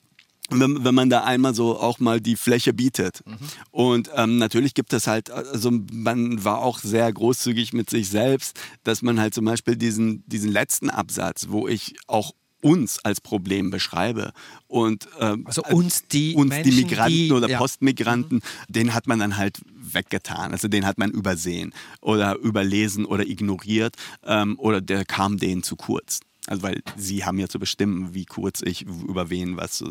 wenn, 0.50 0.84
wenn 0.84 0.96
man 0.96 1.10
da 1.10 1.24
einmal 1.24 1.56
so 1.56 1.80
auch 1.80 2.00
mal 2.00 2.22
die 2.22 2.36
Fläche 2.36 2.74
bietet. 2.74 3.22
Mhm. 3.26 3.38
Und 3.72 4.10
ähm, 4.16 4.38
natürlich 4.38 4.74
gibt 4.74 4.94
es 4.94 5.08
halt, 5.08 5.32
also 5.32 5.72
man 5.92 6.44
war 6.44 6.60
auch 6.60 6.80
sehr 6.80 7.12
großzügig 7.12 7.74
mit 7.74 7.90
sich 7.90 8.10
selbst, 8.10 8.60
dass 8.84 9.02
man 9.02 9.20
halt 9.20 9.34
zum 9.34 9.46
Beispiel 9.46 9.76
diesen, 9.76 10.24
diesen 10.28 10.52
letzten 10.52 10.90
Absatz, 10.90 11.48
wo 11.50 11.68
ich 11.68 11.96
auch 12.08 12.34
uns 12.66 12.98
als 13.06 13.22
Problem 13.22 13.70
beschreibe. 13.70 14.34
Und, 14.68 15.08
ähm, 15.20 15.46
also 15.46 15.62
uns 15.64 16.08
die, 16.08 16.34
uns 16.34 16.50
Menschen, 16.50 16.72
die 16.72 16.84
Migranten 16.84 17.14
die, 17.14 17.32
oder 17.32 17.48
ja. 17.48 17.60
Postmigranten, 17.60 18.38
mhm. 18.38 18.74
den 18.74 18.94
hat 18.96 19.06
man 19.06 19.20
dann 19.20 19.38
halt 19.38 19.62
weggetan. 19.76 20.52
Also 20.52 20.68
den 20.68 20.84
hat 20.84 20.98
man 20.98 21.12
übersehen 21.12 21.76
oder 22.02 22.36
überlesen 22.38 23.06
oder 23.06 23.28
ignoriert 23.28 23.96
ähm, 24.26 24.58
oder 24.58 24.82
der 24.82 25.06
kam 25.06 25.38
denen 25.38 25.62
zu 25.62 25.76
kurz. 25.76 26.22
Also 26.48 26.62
weil 26.62 26.82
sie 26.96 27.26
haben 27.26 27.40
ja 27.40 27.48
zu 27.48 27.58
bestimmen, 27.58 28.14
wie 28.14 28.26
kurz 28.26 28.62
ich 28.62 28.84
über 28.84 29.30
wen 29.30 29.58
was. 29.58 29.82
Äh, 29.82 29.86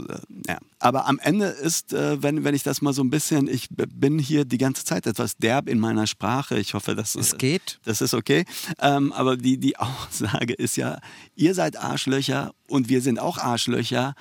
ja. 0.46 0.58
Aber 0.78 1.06
am 1.06 1.18
Ende 1.18 1.46
ist, 1.46 1.92
äh, 1.92 2.22
wenn, 2.22 2.44
wenn 2.44 2.54
ich 2.54 2.62
das 2.62 2.80
mal 2.80 2.92
so 2.92 3.02
ein 3.02 3.10
bisschen, 3.10 3.48
ich 3.48 3.68
bin 3.70 4.18
hier 4.18 4.44
die 4.44 4.58
ganze 4.58 4.84
Zeit 4.84 5.06
etwas 5.06 5.36
derb 5.36 5.68
in 5.68 5.80
meiner 5.80 6.06
Sprache. 6.06 6.58
Ich 6.58 6.74
hoffe, 6.74 6.94
dass 6.94 7.16
es 7.16 7.36
geht. 7.38 7.80
Das 7.84 8.00
ist 8.00 8.14
okay. 8.14 8.44
Ähm, 8.80 9.12
aber 9.12 9.36
die, 9.36 9.58
die 9.58 9.76
Aussage 9.78 10.54
ist 10.54 10.76
ja, 10.76 11.00
ihr 11.34 11.54
seid 11.54 11.76
Arschlöcher 11.76 12.54
und 12.68 12.88
wir 12.88 13.00
sind 13.00 13.18
auch 13.18 13.38
Arschlöcher, 13.38 14.14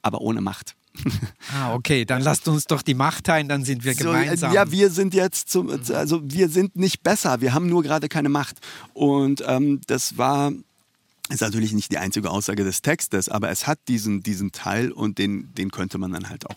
aber 0.00 0.20
ohne 0.20 0.40
Macht. 0.40 0.74
Ah, 1.52 1.74
okay, 1.74 2.04
dann 2.04 2.22
lasst 2.22 2.48
uns 2.48 2.64
doch 2.64 2.82
die 2.82 2.94
Macht 2.94 3.24
teilen, 3.24 3.48
dann 3.48 3.64
sind 3.64 3.84
wir 3.84 3.94
gemeinsam. 3.94 4.50
So, 4.50 4.56
ja, 4.56 4.70
wir 4.72 4.90
sind 4.90 5.14
jetzt 5.14 5.50
zum, 5.50 5.70
also 5.70 6.20
wir 6.24 6.48
sind 6.48 6.74
nicht 6.74 7.02
besser, 7.02 7.40
wir 7.40 7.52
haben 7.52 7.68
nur 7.68 7.82
gerade 7.82 8.08
keine 8.08 8.28
Macht. 8.28 8.56
Und 8.92 9.44
ähm, 9.46 9.80
das 9.86 10.16
war 10.16 10.52
ist 11.30 11.40
natürlich 11.40 11.72
nicht 11.72 11.90
die 11.90 11.98
einzige 11.98 12.30
Aussage 12.30 12.64
des 12.64 12.82
Textes, 12.82 13.28
aber 13.28 13.50
es 13.50 13.66
hat 13.66 13.78
diesen, 13.88 14.22
diesen 14.22 14.52
Teil 14.52 14.92
und 14.92 15.18
den, 15.18 15.52
den 15.54 15.70
könnte 15.70 15.98
man 15.98 16.12
dann 16.12 16.28
halt 16.28 16.48
auch 16.48 16.56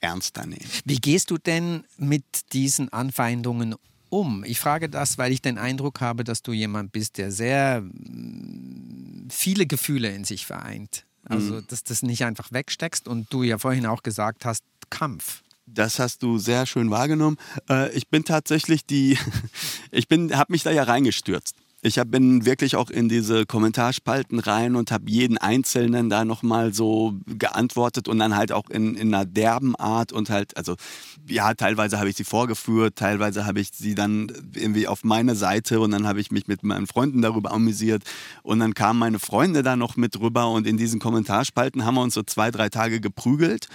ernster 0.00 0.46
nehmen. 0.46 0.64
Wie 0.84 0.96
gehst 0.96 1.30
du 1.30 1.38
denn 1.38 1.84
mit 1.98 2.24
diesen 2.52 2.92
Anfeindungen 2.92 3.74
um? 4.08 4.44
Ich 4.44 4.58
frage 4.60 4.88
das, 4.88 5.18
weil 5.18 5.32
ich 5.32 5.42
den 5.42 5.58
Eindruck 5.58 6.00
habe, 6.00 6.24
dass 6.24 6.42
du 6.42 6.52
jemand 6.52 6.92
bist, 6.92 7.18
der 7.18 7.30
sehr 7.30 7.82
mm, 7.82 9.28
viele 9.30 9.66
Gefühle 9.66 10.10
in 10.10 10.24
sich 10.24 10.46
vereint. 10.46 11.04
Also, 11.24 11.54
mhm. 11.54 11.66
dass 11.68 11.82
das 11.82 12.02
nicht 12.02 12.24
einfach 12.24 12.52
wegsteckst 12.52 13.08
und 13.08 13.32
du 13.32 13.42
ja 13.42 13.58
vorhin 13.58 13.84
auch 13.84 14.02
gesagt 14.02 14.44
hast, 14.44 14.62
Kampf. 14.90 15.42
Das 15.66 15.98
hast 15.98 16.22
du 16.22 16.38
sehr 16.38 16.64
schön 16.64 16.90
wahrgenommen. 16.90 17.38
Äh, 17.68 17.92
ich 17.92 18.06
bin 18.06 18.24
tatsächlich 18.24 18.86
die, 18.86 19.18
ich 19.90 20.06
bin, 20.06 20.36
habe 20.36 20.52
mich 20.52 20.62
da 20.62 20.70
ja 20.70 20.84
reingestürzt. 20.84 21.56
Ich 21.86 22.00
hab, 22.00 22.10
bin 22.10 22.44
wirklich 22.44 22.74
auch 22.74 22.90
in 22.90 23.08
diese 23.08 23.46
Kommentarspalten 23.46 24.40
rein 24.40 24.74
und 24.74 24.90
habe 24.90 25.08
jeden 25.08 25.38
Einzelnen 25.38 26.10
da 26.10 26.24
nochmal 26.24 26.74
so 26.74 27.14
geantwortet 27.26 28.08
und 28.08 28.18
dann 28.18 28.34
halt 28.34 28.50
auch 28.50 28.68
in, 28.70 28.96
in 28.96 29.14
einer 29.14 29.24
derben 29.24 29.76
Art 29.76 30.12
und 30.12 30.28
halt, 30.28 30.56
also 30.56 30.74
ja, 31.28 31.54
teilweise 31.54 32.00
habe 32.00 32.08
ich 32.08 32.16
sie 32.16 32.24
vorgeführt, 32.24 32.96
teilweise 32.96 33.46
habe 33.46 33.60
ich 33.60 33.70
sie 33.72 33.94
dann 33.94 34.32
irgendwie 34.52 34.88
auf 34.88 35.04
meine 35.04 35.36
Seite 35.36 35.78
und 35.78 35.92
dann 35.92 36.08
habe 36.08 36.20
ich 36.20 36.32
mich 36.32 36.48
mit 36.48 36.64
meinen 36.64 36.88
Freunden 36.88 37.22
darüber 37.22 37.52
amüsiert 37.52 38.02
und 38.42 38.58
dann 38.58 38.74
kamen 38.74 38.98
meine 38.98 39.20
Freunde 39.20 39.62
da 39.62 39.76
noch 39.76 39.94
mit 39.94 40.18
rüber 40.18 40.50
und 40.50 40.66
in 40.66 40.76
diesen 40.76 40.98
Kommentarspalten 40.98 41.84
haben 41.84 41.94
wir 41.94 42.02
uns 42.02 42.14
so 42.14 42.24
zwei, 42.24 42.50
drei 42.50 42.68
Tage 42.68 43.00
geprügelt 43.00 43.68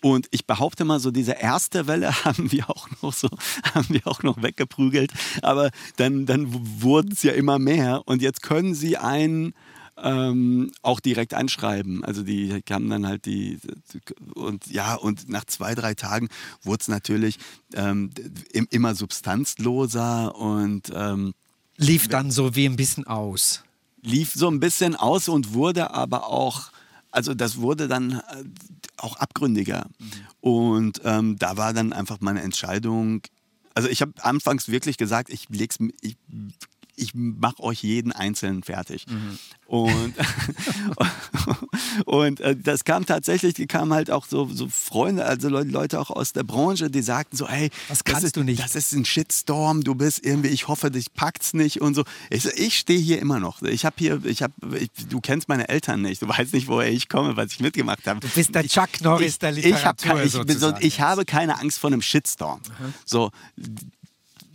und 0.00 0.28
ich 0.30 0.46
behaupte 0.46 0.84
mal, 0.84 1.00
so 1.00 1.10
diese 1.10 1.32
erste 1.32 1.86
Welle 1.86 2.12
haben 2.24 2.52
wir 2.52 2.70
auch 2.70 2.88
noch 3.02 3.12
so, 3.12 3.28
haben 3.74 3.88
wir 3.88 4.06
auch 4.06 4.22
noch 4.22 4.42
weggeprügelt. 4.42 5.12
Aber 5.42 5.70
dann, 5.96 6.26
dann 6.26 6.46
wurden 6.82 7.12
es 7.12 7.22
ja 7.22 7.32
immer 7.32 7.58
mehr. 7.58 8.02
Und 8.06 8.22
jetzt 8.22 8.42
können 8.42 8.74
sie 8.74 8.96
einen 8.96 9.54
ähm, 10.02 10.70
auch 10.82 11.00
direkt 11.00 11.34
anschreiben. 11.34 12.04
Also 12.04 12.22
die 12.22 12.62
kamen 12.62 12.88
dann 12.88 13.06
halt 13.06 13.26
die 13.26 13.58
und 14.34 14.66
ja, 14.68 14.94
und 14.94 15.28
nach 15.28 15.44
zwei, 15.44 15.74
drei 15.74 15.94
Tagen 15.94 16.28
wurde 16.62 16.82
es 16.82 16.88
natürlich 16.88 17.38
ähm, 17.74 18.10
immer 18.70 18.94
substanzloser 18.94 20.36
und 20.36 20.92
ähm, 20.94 21.34
lief 21.76 22.08
dann 22.08 22.30
so 22.30 22.54
wie 22.54 22.66
ein 22.66 22.76
bisschen 22.76 23.06
aus. 23.06 23.64
Lief 24.00 24.32
so 24.34 24.48
ein 24.48 24.60
bisschen 24.60 24.94
aus 24.94 25.28
und 25.28 25.54
wurde 25.54 25.90
aber 25.90 26.28
auch 26.28 26.70
also 27.18 27.34
das 27.34 27.56
wurde 27.56 27.88
dann 27.88 28.12
äh, 28.12 28.44
auch 28.96 29.16
abgründiger. 29.16 29.86
Und 30.40 31.00
ähm, 31.02 31.36
da 31.36 31.56
war 31.56 31.72
dann 31.72 31.92
einfach 31.92 32.18
meine 32.20 32.42
Entscheidung. 32.42 33.22
Also 33.74 33.88
ich 33.88 34.02
habe 34.02 34.12
anfangs 34.22 34.68
wirklich 34.68 34.98
gesagt, 34.98 35.28
ich 35.28 35.48
leg's, 35.48 35.78
ich, 36.00 36.16
ich 36.98 37.12
mache 37.14 37.62
euch 37.62 37.82
jeden 37.82 38.12
einzelnen 38.12 38.62
fertig. 38.62 39.06
Mhm. 39.06 39.38
Und, 39.66 40.14
und 42.06 42.40
äh, 42.40 42.56
das 42.56 42.84
kam 42.84 43.04
tatsächlich, 43.04 43.54
die 43.54 43.66
kamen 43.66 43.92
halt 43.92 44.10
auch 44.10 44.26
so, 44.26 44.48
so 44.50 44.66
Freunde, 44.68 45.24
also 45.24 45.48
Leute 45.48 46.00
auch 46.00 46.10
aus 46.10 46.32
der 46.32 46.42
Branche, 46.42 46.90
die 46.90 47.02
sagten 47.02 47.36
so, 47.36 47.46
hey, 47.48 47.70
das 47.88 48.02
kannst 48.02 48.24
ist, 48.24 48.36
du 48.36 48.42
nicht. 48.42 48.62
Das 48.62 48.74
ist 48.74 48.92
ein 48.92 49.04
Shitstorm, 49.04 49.84
du 49.84 49.94
bist 49.94 50.24
irgendwie, 50.24 50.48
ich 50.48 50.68
hoffe, 50.68 50.90
dich 50.90 51.12
packt's 51.12 51.52
nicht 51.52 51.80
und 51.82 51.94
so. 51.94 52.04
Ich, 52.30 52.46
ich 52.46 52.78
stehe 52.78 52.98
hier 52.98 53.20
immer 53.20 53.40
noch. 53.40 53.60
Ich 53.62 53.84
habe 53.84 53.96
hier, 53.98 54.24
ich 54.24 54.42
habe, 54.42 54.54
du 55.08 55.20
kennst 55.20 55.48
meine 55.48 55.68
Eltern 55.68 56.00
nicht, 56.00 56.22
du 56.22 56.28
weißt 56.28 56.54
nicht, 56.54 56.68
woher 56.68 56.90
ich 56.90 57.08
komme, 57.08 57.36
was 57.36 57.52
ich 57.52 57.60
mitgemacht 57.60 58.06
habe. 58.06 58.20
Du 58.20 58.28
bist 58.28 58.54
der 58.54 58.66
Chuck 58.66 59.00
Norris 59.02 59.34
ich, 59.34 59.38
der 59.38 59.52
Literatur. 59.52 60.22
Ich, 60.22 60.34
hab, 60.34 60.48
ich, 60.48 60.58
so, 60.58 60.74
ich 60.80 61.00
habe 61.00 61.26
keine 61.26 61.60
Angst 61.60 61.78
vor 61.78 61.88
einem 61.88 62.02
Shitstorm. 62.02 62.60
Mhm. 62.60 62.94
So, 63.04 63.30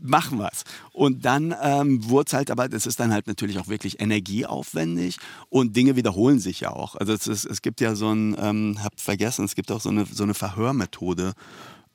machen 0.04 0.38
wir 0.38 0.49
es. 0.51 0.64
Und 0.91 1.26
dann 1.26 1.56
ähm, 1.62 2.08
wurde 2.10 2.28
es 2.28 2.34
halt, 2.34 2.51
aber 2.51 2.68
das 2.70 2.86
ist 2.86 2.99
dann 2.99 3.12
halt 3.12 3.28
natürlich 3.28 3.58
auch 3.58 3.68
wirklich 3.68 3.99
energieaufwendig 3.99 5.18
und 5.49 5.76
Dinge 5.76 5.95
wiederholen 5.95 6.39
sich 6.39 6.60
ja 6.60 6.72
auch. 6.72 6.95
Also 6.95 7.14
es, 7.14 7.28
ist, 7.28 7.45
es 7.45 7.62
gibt 7.62 7.82
ja 7.82 7.95
so 7.95 8.12
ein, 8.12 8.36
ähm, 8.39 8.84
hab 8.84 8.99
vergessen, 8.99 9.45
es 9.45 9.56
gibt 9.56 9.72
auch 9.72 9.82
so 9.82 9.89
eine, 9.89 10.06
so 10.06 10.24
eine 10.24 10.34
Verhörmethode. 10.34 11.34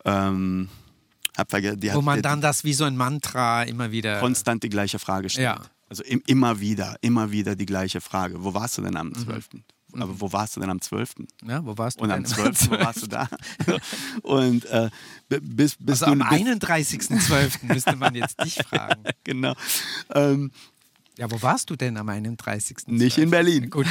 Ähm, 0.04 0.68
hab 1.36 1.50
vergessen, 1.50 1.94
Wo 1.94 2.02
man 2.02 2.22
dann 2.22 2.40
das 2.40 2.64
wie 2.64 2.72
so 2.72 2.84
ein 2.84 2.96
Mantra 2.96 3.62
immer 3.62 3.92
wieder. 3.92 4.18
Konstant 4.18 4.62
die 4.64 4.68
gleiche 4.68 4.98
Frage 4.98 5.30
stellt. 5.30 5.44
Ja. 5.44 5.61
Also 5.88 6.02
im, 6.02 6.22
immer 6.26 6.61
wieder, 6.61 6.96
immer 7.00 7.30
wieder 7.30 7.54
die 7.56 7.66
gleiche 7.66 8.00
Frage. 8.00 8.42
Wo 8.42 8.54
warst 8.54 8.78
du 8.78 8.82
denn 8.82 8.96
am 8.96 9.14
12.? 9.14 9.48
Mhm. 9.52 9.62
Aber 9.93 10.20
wo 10.20 10.32
warst 10.32 10.57
du 10.57 10.61
denn 10.61 10.70
am 10.70 10.80
12.? 10.80 11.14
Ja, 11.47 11.64
wo 11.64 11.76
warst 11.78 11.99
du 11.99 12.05
Und 12.05 12.11
am 12.11 12.24
12. 12.24 12.70
wo 12.70 12.78
warst 12.78 13.03
du 13.03 13.07
da? 13.07 13.28
Und 14.22 14.64
äh, 14.66 14.91
bis, 15.28 15.76
bis 15.76 16.03
also 16.03 16.07
du, 16.07 16.12
am 16.12 16.22
31.12. 16.22 17.64
müsste 17.72 17.97
man 17.97 18.14
jetzt 18.14 18.43
dich 18.43 18.55
fragen. 18.68 19.03
genau. 19.24 19.55
Ähm, 20.14 20.51
ja, 21.16 21.28
wo 21.30 21.43
warst 21.43 21.68
du 21.70 21.74
denn 21.74 21.97
am 21.97 22.09
31.? 22.09 22.86
Nicht 22.86 23.18
in 23.18 23.30
Berlin. 23.30 23.70
Gut. 23.70 23.89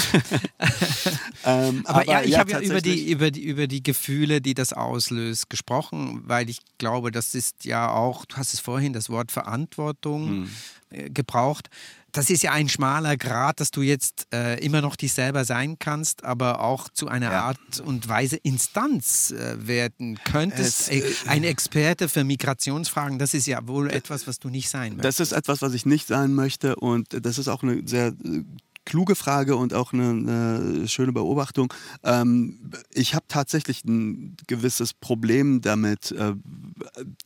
ähm, 1.43 1.83
aber, 1.85 2.01
aber, 2.01 2.05
ja, 2.05 2.21
ich 2.21 2.29
ja, 2.31 2.39
habe 2.39 2.51
ja 2.51 2.61
über 2.61 2.79
die, 2.79 3.11
über, 3.11 3.31
die, 3.31 3.43
über 3.43 3.67
die 3.67 3.83
Gefühle, 3.83 4.39
die 4.39 4.53
das 4.53 4.71
auslöst, 4.71 5.49
gesprochen, 5.49 6.21
weil 6.25 6.49
ich 6.49 6.59
glaube, 6.77 7.11
das 7.11 7.35
ist 7.35 7.65
ja 7.65 7.89
auch, 7.89 8.23
du 8.25 8.37
hast 8.37 8.53
es 8.53 8.61
vorhin 8.61 8.93
das 8.93 9.09
Wort 9.09 9.33
Verantwortung 9.33 10.47
hm. 10.89 11.13
gebraucht 11.13 11.69
das 12.17 12.31
ist 12.31 12.41
ja 12.41 12.51
ein 12.51 12.67
schmaler 12.67 13.15
Grad, 13.15 13.59
dass 13.59 13.69
du 13.69 13.83
jetzt 13.83 14.25
äh, 14.33 14.59
immer 14.65 14.81
noch 14.81 14.95
dich 14.95 15.13
selber 15.13 15.45
sein 15.45 15.77
kannst, 15.77 16.23
aber 16.23 16.61
auch 16.61 16.89
zu 16.89 17.07
einer 17.07 17.31
ja. 17.31 17.43
Art 17.43 17.79
und 17.85 18.09
Weise 18.09 18.37
Instanz 18.37 19.29
äh, 19.29 19.67
werden 19.67 20.19
könntest. 20.23 20.89
Es, 20.91 21.03
äh, 21.03 21.03
ein 21.27 21.43
Experte 21.43 22.09
für 22.09 22.23
Migrationsfragen, 22.23 23.19
das 23.19 23.35
ist 23.35 23.45
ja 23.45 23.67
wohl 23.67 23.91
etwas, 23.91 24.25
was 24.25 24.39
du 24.39 24.49
nicht 24.49 24.69
sein 24.69 24.95
möchtest. 24.95 25.19
Das 25.19 25.27
ist 25.27 25.31
etwas, 25.31 25.61
was 25.61 25.73
ich 25.75 25.85
nicht 25.85 26.07
sein 26.07 26.33
möchte 26.33 26.75
und 26.75 27.23
das 27.23 27.37
ist 27.37 27.49
auch 27.49 27.61
eine 27.61 27.87
sehr 27.87 28.07
äh, 28.07 28.43
kluge 28.87 29.15
Frage 29.15 29.57
und 29.57 29.73
auch 29.73 29.91
eine, 29.91 30.09
eine 30.09 30.87
schöne 30.87 31.11
Beobachtung. 31.11 31.73
Ähm, 32.03 32.71
ich 32.93 33.13
habe 33.13 33.25
tatsächlich 33.27 33.83
ein 33.83 34.37
gewisses 34.47 34.93
Problem 34.93 35.61
damit, 35.61 36.11
äh, 36.13 36.33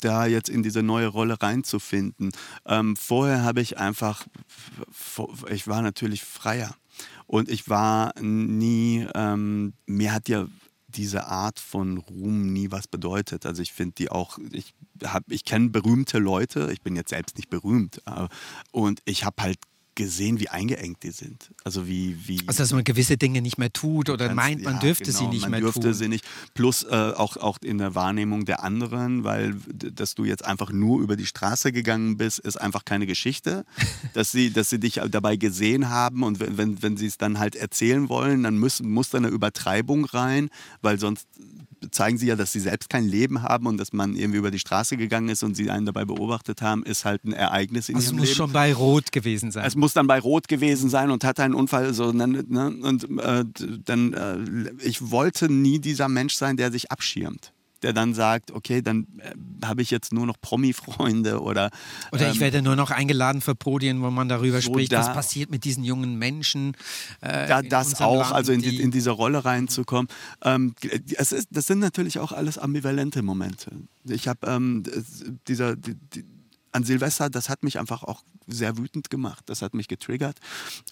da 0.02 0.26
jetzt 0.26 0.50
in 0.50 0.64
diese 0.64 0.82
neue 0.82 1.08
Rolle 1.08 1.40
reinzufinden. 1.40 2.32
Ähm, 2.66 2.96
vorher 2.96 3.44
habe 3.44 3.62
ich 3.62 3.78
einfach, 3.78 4.26
ich 5.50 5.68
war 5.68 5.84
natürlich 5.84 6.24
freier. 6.24 6.74
Und 7.28 7.48
ich 7.48 7.70
war 7.70 8.20
nie, 8.20 9.08
ähm, 9.14 9.74
mir 9.86 10.14
hat 10.14 10.28
ja 10.30 10.48
diese 10.88 11.28
Art 11.28 11.60
von 11.60 12.00
Ruhm 12.00 12.52
nie 12.52 12.72
was 12.72 12.88
bedeutet. 12.88 13.46
Also 13.46 13.62
ich 13.62 13.72
finde 13.72 13.94
die 14.00 14.10
auch, 14.10 14.40
ich, 14.52 14.74
ich 15.28 15.46
kenne 15.46 15.70
berühmte 15.70 16.18
Leute, 16.18 16.70
ich 16.74 16.82
bin 16.82 16.96
jetzt 16.96 17.12
selbst 17.12 17.38
nicht 17.38 17.50
berühmt, 17.50 18.02
äh, 18.08 18.28
und 18.72 19.02
ich 19.06 19.24
habe 19.24 19.44
halt 19.44 19.60
gesehen, 20.02 20.40
wie 20.40 20.50
eingeengt 20.50 21.04
die 21.04 21.12
sind. 21.12 21.52
Also 21.64 21.88
wie, 21.88 22.18
wie 22.28 22.42
also 22.48 22.64
dass 22.64 22.74
man 22.74 22.84
gewisse 22.84 23.18
Dinge 23.18 23.42
nicht 23.42 23.60
mehr 23.60 23.72
tut 23.72 24.10
oder 24.10 24.28
kannst, 24.28 24.36
meint, 24.36 24.64
man 24.64 24.76
ja, 24.76 24.80
dürfte 24.80 25.12
genau, 25.12 25.20
sie 25.20 25.28
nicht 25.28 25.42
man 25.44 25.52
mehr 25.52 25.60
dürfte 25.60 25.82
tun. 25.82 25.94
sie 25.94 26.08
nicht. 26.08 26.26
Plus 26.56 26.84
äh, 26.84 26.88
auch, 26.90 27.38
auch 27.38 27.60
in 27.64 27.78
der 27.78 27.94
Wahrnehmung 27.94 28.46
der 28.46 28.64
anderen, 28.64 29.24
weil 29.24 29.56
dass 29.72 30.16
du 30.16 30.26
jetzt 30.26 30.44
einfach 30.44 30.72
nur 30.72 31.02
über 31.02 31.16
die 31.16 31.28
Straße 31.28 31.72
gegangen 31.72 32.18
bist, 32.18 32.40
ist 32.40 32.60
einfach 32.60 32.84
keine 32.84 33.06
Geschichte. 33.06 33.64
dass, 34.14 34.32
sie, 34.32 34.52
dass 34.52 34.70
sie 34.70 34.80
dich 34.80 35.00
dabei 35.10 35.36
gesehen 35.36 35.90
haben 35.90 36.24
und 36.24 36.40
wenn, 36.40 36.82
wenn 36.82 36.98
sie 36.98 37.06
es 37.06 37.18
dann 37.18 37.38
halt 37.38 37.56
erzählen 37.56 38.10
wollen, 38.10 38.44
dann 38.44 38.58
müssen, 38.58 38.90
muss 38.90 39.10
da 39.12 39.20
eine 39.20 39.28
Übertreibung 39.28 40.06
rein, 40.06 40.50
weil 40.82 41.00
sonst 41.00 41.28
zeigen 41.92 42.18
sie 42.18 42.28
ja, 42.28 42.36
dass 42.36 42.52
sie 42.52 42.60
selbst 42.60 42.90
kein 42.90 43.06
Leben 43.06 43.42
haben 43.44 43.66
und 43.68 43.78
dass 43.78 43.94
man 43.94 44.16
irgendwie 44.16 44.38
über 44.38 44.52
die 44.52 44.60
Straße 44.60 44.98
gegangen 44.98 45.30
ist 45.30 45.44
und 45.44 45.56
sie 45.56 45.70
einen 45.70 45.86
dabei 45.86 46.06
beobachtet 46.06 46.62
haben, 46.62 46.84
ist 46.84 47.06
halt 47.06 47.24
ein 47.26 47.34
Ereignis 47.34 47.90
in 47.90 47.96
also 47.96 48.08
ihrem 48.08 48.18
Leben. 48.18 48.24
Es 48.24 48.30
muss 48.30 48.38
schon 48.38 48.52
bei 48.52 48.74
Rot 48.74 49.12
gewesen 49.12 49.52
sein. 49.52 49.66
Es 49.66 49.76
muss 49.76 49.94
dann 49.94 50.08
bei 50.08 50.20
Rot 50.20 50.48
gewesen 50.48 50.90
sein 50.90 51.12
und 51.12 51.24
hatte 51.24 51.44
einen 51.44 51.56
Unfall. 51.56 51.94
So, 51.94 52.12
ne, 52.12 52.28
ne, 52.28 52.70
und 52.82 53.20
äh, 53.20 53.46
dann, 53.86 54.14
äh, 54.14 54.38
ich 54.84 55.12
wollte 55.12 55.52
nie 55.52 55.80
dieser 55.80 56.08
Mensch 56.08 56.36
sein, 56.36 56.58
der 56.58 56.72
sich 56.72 56.92
abschirmt 56.92 57.54
der 57.82 57.94
dann 57.94 58.14
sagt, 58.14 58.52
okay, 58.52 58.82
dann 58.82 59.08
äh, 59.20 59.66
habe 59.66 59.82
ich 59.82 59.92
jetzt 59.92 60.14
nur 60.14 60.26
noch 60.26 60.40
Promi-Freunde 60.40 61.42
oder. 61.42 61.72
Oder 62.12 62.30
ich 62.30 62.36
ähm, 62.36 62.42
werde 62.42 62.62
nur 62.62 62.76
noch 62.76 62.92
eingeladen 62.92 63.42
für 63.42 63.56
Podien, 63.56 64.02
wo 64.02 64.10
man 64.10 64.30
darüber 64.30 64.62
so 64.62 64.72
spricht, 64.72 64.92
da, 64.92 65.00
was 65.00 65.14
passiert 65.14 65.50
mit 65.52 65.64
diesen 65.64 65.84
jungen 65.84 66.18
Menschen. 66.18 66.76
Äh, 67.22 67.48
da, 67.48 67.62
das 67.62 68.02
auch, 68.02 68.22
Land, 68.22 68.34
also 68.34 68.52
in, 68.52 68.62
die, 68.62 68.82
in, 68.82 68.92
diese 68.92 69.12
Rolle 69.12 69.44
reinzukommen. 69.46 70.08
Ähm, 70.44 70.76
es 71.16 71.32
ist, 71.32 71.50
das 71.52 71.66
sind 71.66 71.80
natürlich 71.80 72.20
auch 72.20 72.32
alles 72.32 72.58
ambivalente 72.58 73.22
Momente. 73.22 73.72
Ich 74.06 74.28
habe 74.28 74.48
ähm, 74.48 74.84
dieser. 75.48 75.76
Die, 75.76 75.96
die, 75.96 76.26
an 76.74 76.86
Silvester, 76.86 77.30
das 77.30 77.50
hat 77.50 77.64
mich 77.64 77.80
einfach 77.80 78.04
auch 78.04 78.24
sehr 78.48 78.78
wütend 78.78 79.10
gemacht. 79.10 79.44
Das 79.48 79.62
hat 79.62 79.74
mich 79.74 79.88
getriggert 79.88 80.40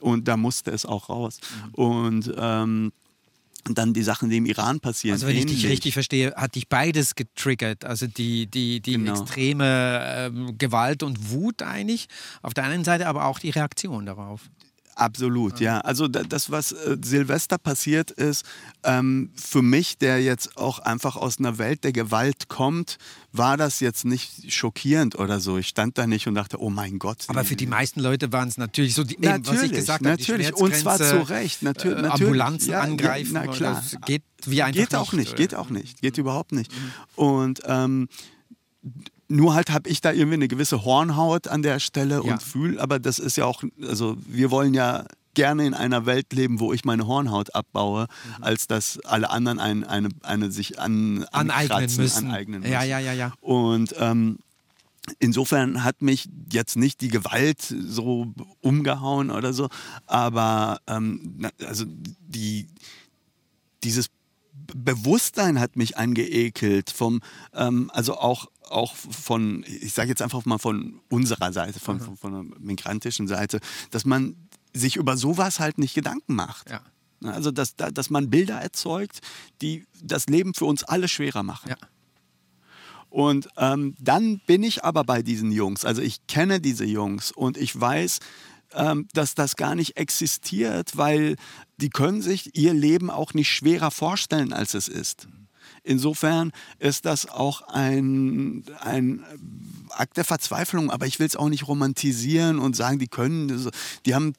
und 0.02 0.28
da 0.28 0.38
musste 0.38 0.72
es 0.72 0.86
auch 0.86 1.10
raus. 1.10 1.40
Mhm. 1.40 1.74
Und 1.74 2.34
ähm, 2.38 2.92
und 3.68 3.78
dann 3.78 3.94
die 3.94 4.04
Sachen, 4.04 4.30
die 4.30 4.38
im 4.38 4.46
Iran 4.46 4.80
passieren. 4.80 5.14
Also 5.14 5.28
wenn 5.28 5.36
ähnlich. 5.36 5.56
ich 5.56 5.62
dich 5.62 5.72
richtig 5.72 5.94
verstehe, 5.94 6.34
hat 6.36 6.56
dich 6.56 6.68
beides 6.68 7.16
getriggert. 7.16 7.86
Also 7.86 8.08
die, 8.08 8.48
die, 8.48 8.80
die 8.82 8.94
genau. 8.94 9.20
extreme 9.20 10.02
ähm, 10.06 10.58
Gewalt 10.58 11.04
und 11.04 11.32
Wut 11.32 11.62
eigentlich 11.62 12.08
auf 12.42 12.54
der 12.54 12.66
einen 12.66 12.84
Seite, 12.84 13.08
aber 13.08 13.26
auch 13.26 13.40
die 13.40 13.50
Reaktion 13.50 14.06
darauf. 14.06 14.50
Absolut, 15.00 15.62
ja. 15.62 15.80
Also 15.80 16.08
das, 16.10 16.52
was 16.52 16.74
äh, 16.74 16.98
Silvester 17.02 17.58
passiert 17.58 18.12
ist, 18.12 18.46
ähm, 18.84 19.32
für 19.34 19.62
mich, 19.62 19.98
der 19.98 20.22
jetzt 20.22 20.58
auch 20.58 20.80
einfach 20.80 21.16
aus 21.16 21.40
einer 21.40 21.58
Welt 21.58 21.86
der 21.86 21.94
Gewalt 21.94 22.50
kommt, 22.50 22.98
war 23.32 23.56
das 23.56 23.80
jetzt 23.80 24.04
nicht 24.04 24.52
schockierend 24.52 25.18
oder 25.18 25.40
so. 25.40 25.58
Ich 25.58 25.70
stand 25.70 25.98
da 25.98 26.06
nicht 26.06 26.28
und 26.28 26.36
dachte, 26.36 26.62
oh 26.62 26.70
mein 26.70 27.00
Gott. 27.00 27.24
Aber 27.28 27.46
für 27.46 27.56
die 27.56 27.68
meisten 27.68 28.02
Leute 28.02 28.34
waren 28.34 28.50
es 28.50 28.58
natürlich 28.58 28.94
so, 28.94 29.06
die, 29.06 29.18
natürlich, 29.20 29.36
eben, 29.36 29.48
was 29.48 29.64
ich 29.64 29.72
gesagt 29.72 30.06
habe, 30.06 30.10
natürlich. 30.10 30.54
und 30.54 30.76
zwar 30.76 30.98
zu 30.98 31.30
Recht, 31.30 31.64
Natür 31.64 31.98
äh, 31.98 32.02
natürlich. 32.02 32.22
Ambulanzen 32.22 32.72
ja, 32.72 32.82
angreifen. 32.82 33.32
Na 33.34 33.48
klar. 33.48 33.84
geht 34.06 34.24
wie 34.46 34.62
einfach 34.62 34.82
geht 34.82 34.96
auch 34.96 35.14
nicht, 35.14 35.36
geht 35.36 35.56
auch 35.56 35.70
nicht, 35.70 36.02
geht 36.02 36.18
überhaupt 36.18 36.52
nicht. 36.52 36.72
Mhm. 36.72 37.24
Und 37.24 37.62
ähm, 37.66 38.10
nur 39.30 39.54
halt 39.54 39.72
habe 39.72 39.90
ich 39.90 40.02
da 40.02 40.12
irgendwie 40.12 40.36
eine 40.36 40.48
gewisse 40.48 40.84
Hornhaut 40.84 41.48
an 41.48 41.62
der 41.62 41.80
Stelle 41.80 42.16
ja. 42.16 42.34
und 42.34 42.44
fühle, 42.44 42.82
aber 42.82 43.00
das 43.00 43.20
ist 43.20 43.38
ja 43.38 43.46
auch, 43.46 43.64
also 43.82 44.18
wir 44.28 44.52
wollen 44.52 44.74
ja 44.74 45.06
gerne 45.36 45.66
in 45.66 45.74
einer 45.74 46.06
Welt 46.06 46.34
leben, 46.34 46.60
wo 46.60 46.74
ich 46.74 46.84
meine 46.84 47.08
Hornhaut 47.08 47.56
abbaue, 47.56 48.08
mhm. 48.38 48.44
als 48.44 48.68
dass 48.68 49.00
alle 49.06 49.30
anderen 49.30 49.60
ein, 49.60 49.84
eine, 49.84 50.10
eine 50.24 50.52
sich 50.52 50.80
an, 50.80 51.24
aneignen 51.32 51.96
müssen. 51.96 52.28
Aneignen 52.28 52.62
müssen. 52.62 52.74
Ja, 52.74 52.84
ja, 52.84 53.00
ja, 53.00 53.14
ja. 53.14 53.32
Und 53.40 53.96
ähm, 54.00 54.40
insofern 55.20 55.84
hat 55.84 56.02
mich 56.02 56.28
jetzt 56.52 56.76
nicht 56.76 57.02
die 57.02 57.10
Gewalt 57.10 57.62
so 57.62 58.34
umgehauen 58.62 59.32
oder 59.32 59.54
so, 59.54 59.70
aber 60.08 60.82
ähm, 60.88 61.48
also 61.66 61.86
die, 61.88 62.68
dieses 63.84 64.10
Bewusstsein 64.76 65.60
hat 65.60 65.76
mich 65.76 65.98
angeekelt 65.98 66.90
vom, 66.90 67.22
ähm, 67.54 67.90
also 67.94 68.18
auch 68.18 68.48
auch 68.70 68.96
von, 68.96 69.64
ich 69.68 69.94
sage 69.94 70.10
jetzt 70.10 70.22
einfach 70.22 70.46
mal 70.46 70.58
von 70.58 71.00
unserer 71.10 71.52
Seite, 71.54 71.80
von, 71.80 72.00
von, 72.00 72.18
von, 72.18 72.32
der 72.32 72.60
migrantischen 72.60 73.28
Seite, 73.28 73.60
dass 73.92 74.06
man 74.06 74.36
sich 74.74 74.96
über 74.96 75.18
sowas 75.18 75.60
halt 75.60 75.78
nicht 75.78 75.94
Gedanken 75.94 76.36
macht. 76.36 76.70
Ja. 76.70 76.82
Also, 77.22 77.52
dass, 77.52 77.76
dass 77.76 78.10
man 78.10 78.30
Bilder 78.30 78.62
erzeugt, 78.62 79.20
die 79.62 79.86
das 80.02 80.28
Leben 80.28 80.54
für 80.54 80.66
uns 80.66 80.84
alle 80.84 81.08
schwerer 81.08 81.44
machen. 81.44 81.70
Ja. 81.70 81.78
Und 83.10 83.50
ähm, 83.58 83.96
dann 84.00 84.40
bin 84.46 84.64
ich 84.64 84.84
aber 84.84 85.04
bei 85.04 85.22
diesen 85.22 85.52
Jungs. 85.52 85.84
Also 85.84 86.02
ich 86.02 86.28
kenne 86.28 86.62
diese 86.62 86.86
Jungs 86.86 87.32
und 87.32 87.58
ich 87.58 87.80
weiß, 87.80 88.20
ähm, 88.74 89.08
dass 89.14 89.34
das 89.34 89.56
gar 89.56 89.76
nicht 89.76 89.98
existiert, 89.98 90.96
weil 90.96 91.36
die 91.78 91.90
können 91.90 92.22
sich 92.22 92.56
ihr 92.56 92.74
Leben 92.74 93.10
auch 93.10 93.34
nicht 93.34 93.50
schwerer 93.50 93.90
vorstellen, 93.90 94.54
als 94.54 94.76
es 94.76 94.88
ist. 94.88 95.28
Insofern 95.84 96.52
ist 96.80 97.06
das 97.06 97.28
auch 97.28 97.62
ein, 97.68 98.64
ein 98.82 99.24
Akt 99.90 100.18
der 100.18 100.26
Verzweiflung, 100.26 100.92
aber 100.92 101.08
ich 101.08 101.20
will 101.20 101.28
es 101.28 101.36
auch 101.36 101.50
nicht 101.50 101.68
romantisieren 101.68 102.60
und 102.60 102.76
sagen, 102.76 103.00
die 103.00 103.08
können, 103.08 103.70
die 104.06 104.16
haben, 104.16 104.34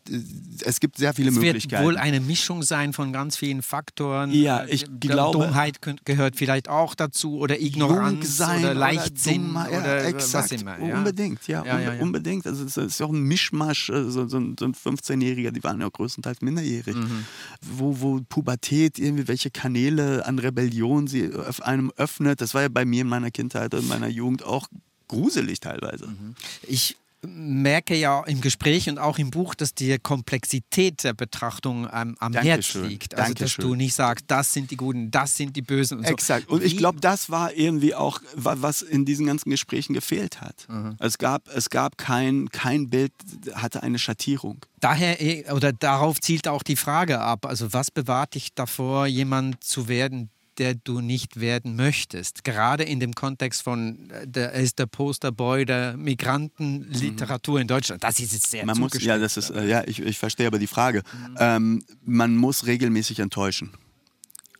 es 0.64 0.80
gibt 0.80 0.96
sehr 0.98 1.14
viele 1.14 1.30
es 1.30 1.34
Möglichkeiten. 1.34 1.82
Es 1.82 1.88
wird 1.88 1.96
wohl 1.96 1.96
eine 1.96 2.20
Mischung 2.20 2.62
sein 2.62 2.92
von 2.92 3.12
ganz 3.12 3.36
vielen 3.36 3.62
Faktoren. 3.62 4.32
Ja, 4.32 4.64
ich 4.66 4.86
glaube. 5.00 5.38
Dummheit 5.38 5.80
gehört 6.04 6.36
vielleicht 6.36 6.68
auch 6.68 6.94
dazu 6.94 7.38
oder 7.38 7.60
Ignoranz 7.60 8.36
sein 8.36 8.60
oder 8.60 8.74
Leichtsinn 8.74 9.50
oder, 9.50 9.68
oder, 9.68 10.02
ja, 10.02 10.08
exakt, 10.08 10.52
was 10.52 10.60
immer. 10.60 10.78
Ja. 10.78 10.98
Unbedingt, 10.98 11.46
ja, 11.46 11.64
ja, 11.64 11.80
ja, 11.80 12.00
unbedingt. 12.00 12.46
Also 12.46 12.64
es 12.64 12.76
ist 12.76 13.00
ja 13.00 13.06
auch 13.06 13.12
ein 13.12 13.22
Mischmasch, 13.22 13.90
äh, 13.90 14.10
so, 14.10 14.26
so 14.28 14.38
ein 14.38 14.56
15-Jähriger, 14.56 15.50
die 15.50 15.62
waren 15.62 15.80
ja 15.80 15.88
größtenteils 15.88 16.40
minderjährig, 16.40 16.96
mhm. 16.96 17.26
wo, 17.60 18.00
wo 18.00 18.20
Pubertät, 18.28 18.98
irgendwie 18.98 19.28
welche 19.28 19.50
Kanäle 19.50 20.26
an 20.26 20.38
Rebellion 20.38 21.06
sie 21.06 21.24
einem 21.62 21.92
öffnet. 21.96 22.40
Das 22.40 22.54
war 22.54 22.62
ja 22.62 22.68
bei 22.68 22.84
mir 22.84 23.02
in 23.02 23.08
meiner 23.08 23.30
Kindheit 23.30 23.74
und 23.74 23.88
meiner 23.88 24.08
Jugend 24.08 24.42
auch 24.42 24.68
gruselig 25.08 25.60
teilweise. 25.60 26.06
Mhm. 26.06 26.34
Ich 26.62 26.96
merke 27.22 27.94
ja 27.96 28.22
im 28.24 28.40
Gespräch 28.40 28.88
und 28.88 28.98
auch 28.98 29.18
im 29.18 29.30
Buch, 29.30 29.54
dass 29.54 29.74
die 29.74 29.98
Komplexität 29.98 31.04
der 31.04 31.12
Betrachtung 31.12 31.88
ähm, 31.92 32.16
am 32.18 32.32
Herz 32.32 32.74
liegt. 32.74 33.14
Also, 33.14 33.34
Dankeschön. 33.34 33.62
dass 33.62 33.70
du 33.70 33.74
nicht 33.74 33.94
sagst, 33.94 34.24
das 34.28 34.52
sind 34.52 34.70
die 34.70 34.76
Guten, 34.76 35.10
das 35.10 35.36
sind 35.36 35.54
die 35.56 35.62
Bösen 35.62 35.98
und 35.98 36.06
so. 36.06 36.12
Exakt. 36.12 36.48
Und 36.48 36.62
ich 36.62 36.76
glaube, 36.76 37.00
das 37.00 37.28
war 37.28 37.52
irgendwie 37.52 37.94
auch, 37.94 38.20
was 38.34 38.82
in 38.82 39.04
diesen 39.04 39.26
ganzen 39.26 39.50
Gesprächen 39.50 39.92
gefehlt 39.92 40.40
hat. 40.40 40.66
Mhm. 40.68 40.96
Es 40.98 41.18
gab, 41.18 41.48
es 41.54 41.68
gab 41.68 41.98
kein, 41.98 42.48
kein 42.50 42.88
Bild, 42.88 43.12
hatte 43.52 43.82
eine 43.82 43.98
Schattierung. 43.98 44.64
Daher, 44.80 45.20
eh, 45.20 45.50
oder 45.52 45.72
darauf 45.72 46.20
zielt 46.20 46.48
auch 46.48 46.62
die 46.62 46.76
Frage 46.76 47.20
ab. 47.20 47.44
Also, 47.44 47.72
was 47.72 47.90
bewahrt 47.90 48.34
dich 48.34 48.54
davor, 48.54 49.06
jemand 49.06 49.62
zu 49.62 49.88
werden, 49.88 50.30
der 50.60 50.74
du 50.74 51.00
nicht 51.00 51.40
werden 51.40 51.74
möchtest. 51.74 52.44
Gerade 52.44 52.84
in 52.84 53.00
dem 53.00 53.14
Kontext 53.14 53.62
von, 53.62 54.10
äh, 54.10 54.28
der 54.28 54.52
ist 54.52 54.78
der 54.78 54.86
Posterboy 54.86 55.64
der 55.64 55.96
Migrantenliteratur 55.96 57.54
mhm. 57.54 57.62
in 57.62 57.66
Deutschland. 57.68 58.04
Das 58.04 58.20
ist 58.20 58.32
jetzt 58.32 58.50
sehr 58.50 58.66
man 58.66 58.78
muss, 58.78 58.92
Ja, 59.02 59.16
das 59.16 59.38
ist, 59.38 59.50
äh, 59.50 59.66
ja 59.66 59.82
ich, 59.86 60.00
ich 60.00 60.18
verstehe 60.18 60.46
aber 60.46 60.58
die 60.58 60.66
Frage. 60.66 61.02
Mhm. 61.12 61.36
Ähm, 61.38 61.82
man 62.04 62.36
muss 62.36 62.66
regelmäßig 62.66 63.20
enttäuschen. 63.20 63.72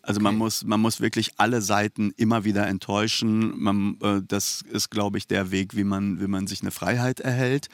Also 0.03 0.19
okay. 0.19 0.25
man, 0.25 0.37
muss, 0.37 0.65
man 0.65 0.81
muss 0.81 1.01
wirklich 1.01 1.33
alle 1.37 1.61
Seiten 1.61 2.13
immer 2.17 2.45
wieder 2.45 2.67
enttäuschen. 2.67 3.61
Man, 3.61 3.99
äh, 4.03 4.23
das 4.27 4.63
ist, 4.73 4.91
glaube 4.91 5.19
ich, 5.19 5.27
der 5.27 5.51
Weg, 5.51 5.77
wie 5.77 5.85
man, 5.85 6.19
wie 6.21 6.27
man 6.27 6.47
sich 6.47 6.63
eine 6.63 6.71
Freiheit 6.71 7.21
erhält. 7.21 7.69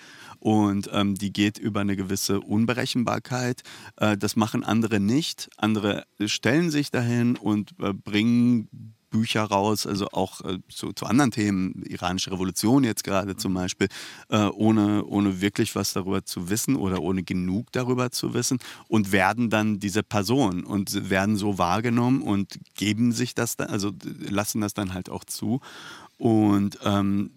Und 0.46 0.88
ähm, 0.92 1.16
die 1.16 1.32
geht 1.32 1.58
über 1.58 1.80
eine 1.80 1.96
gewisse 1.96 2.40
Unberechenbarkeit. 2.40 3.62
Äh, 3.96 4.16
das 4.16 4.36
machen 4.36 4.62
andere 4.62 5.00
nicht. 5.00 5.50
Andere 5.56 6.04
stellen 6.24 6.70
sich 6.70 6.92
dahin 6.92 7.34
und 7.34 7.74
äh, 7.80 7.92
bringen 7.92 8.68
Bücher 9.10 9.42
raus, 9.42 9.88
also 9.88 10.06
auch 10.12 10.42
äh, 10.42 10.60
zu, 10.68 10.92
zu, 10.92 11.06
anderen 11.06 11.32
Themen, 11.32 11.82
iranische 11.82 12.30
Revolution 12.30 12.84
jetzt 12.84 13.02
gerade 13.02 13.34
zum 13.34 13.54
Beispiel, 13.54 13.88
äh, 14.28 14.46
ohne, 14.46 15.04
ohne 15.06 15.40
wirklich 15.40 15.74
was 15.74 15.92
darüber 15.92 16.24
zu 16.24 16.48
wissen 16.48 16.76
oder 16.76 17.02
ohne 17.02 17.24
genug 17.24 17.72
darüber 17.72 18.12
zu 18.12 18.32
wissen 18.32 18.60
und 18.86 19.10
werden 19.10 19.50
dann 19.50 19.80
diese 19.80 20.04
Person 20.04 20.62
und 20.62 21.10
werden 21.10 21.36
so 21.36 21.58
wahrgenommen 21.58 22.22
und 22.22 22.60
geben 22.76 23.10
sich 23.10 23.34
das 23.34 23.56
dann, 23.56 23.68
also 23.70 23.90
lassen 24.20 24.60
das 24.60 24.74
dann 24.74 24.94
halt 24.94 25.10
auch 25.10 25.24
zu. 25.24 25.60
Und 26.18 26.78
ähm, 26.84 27.32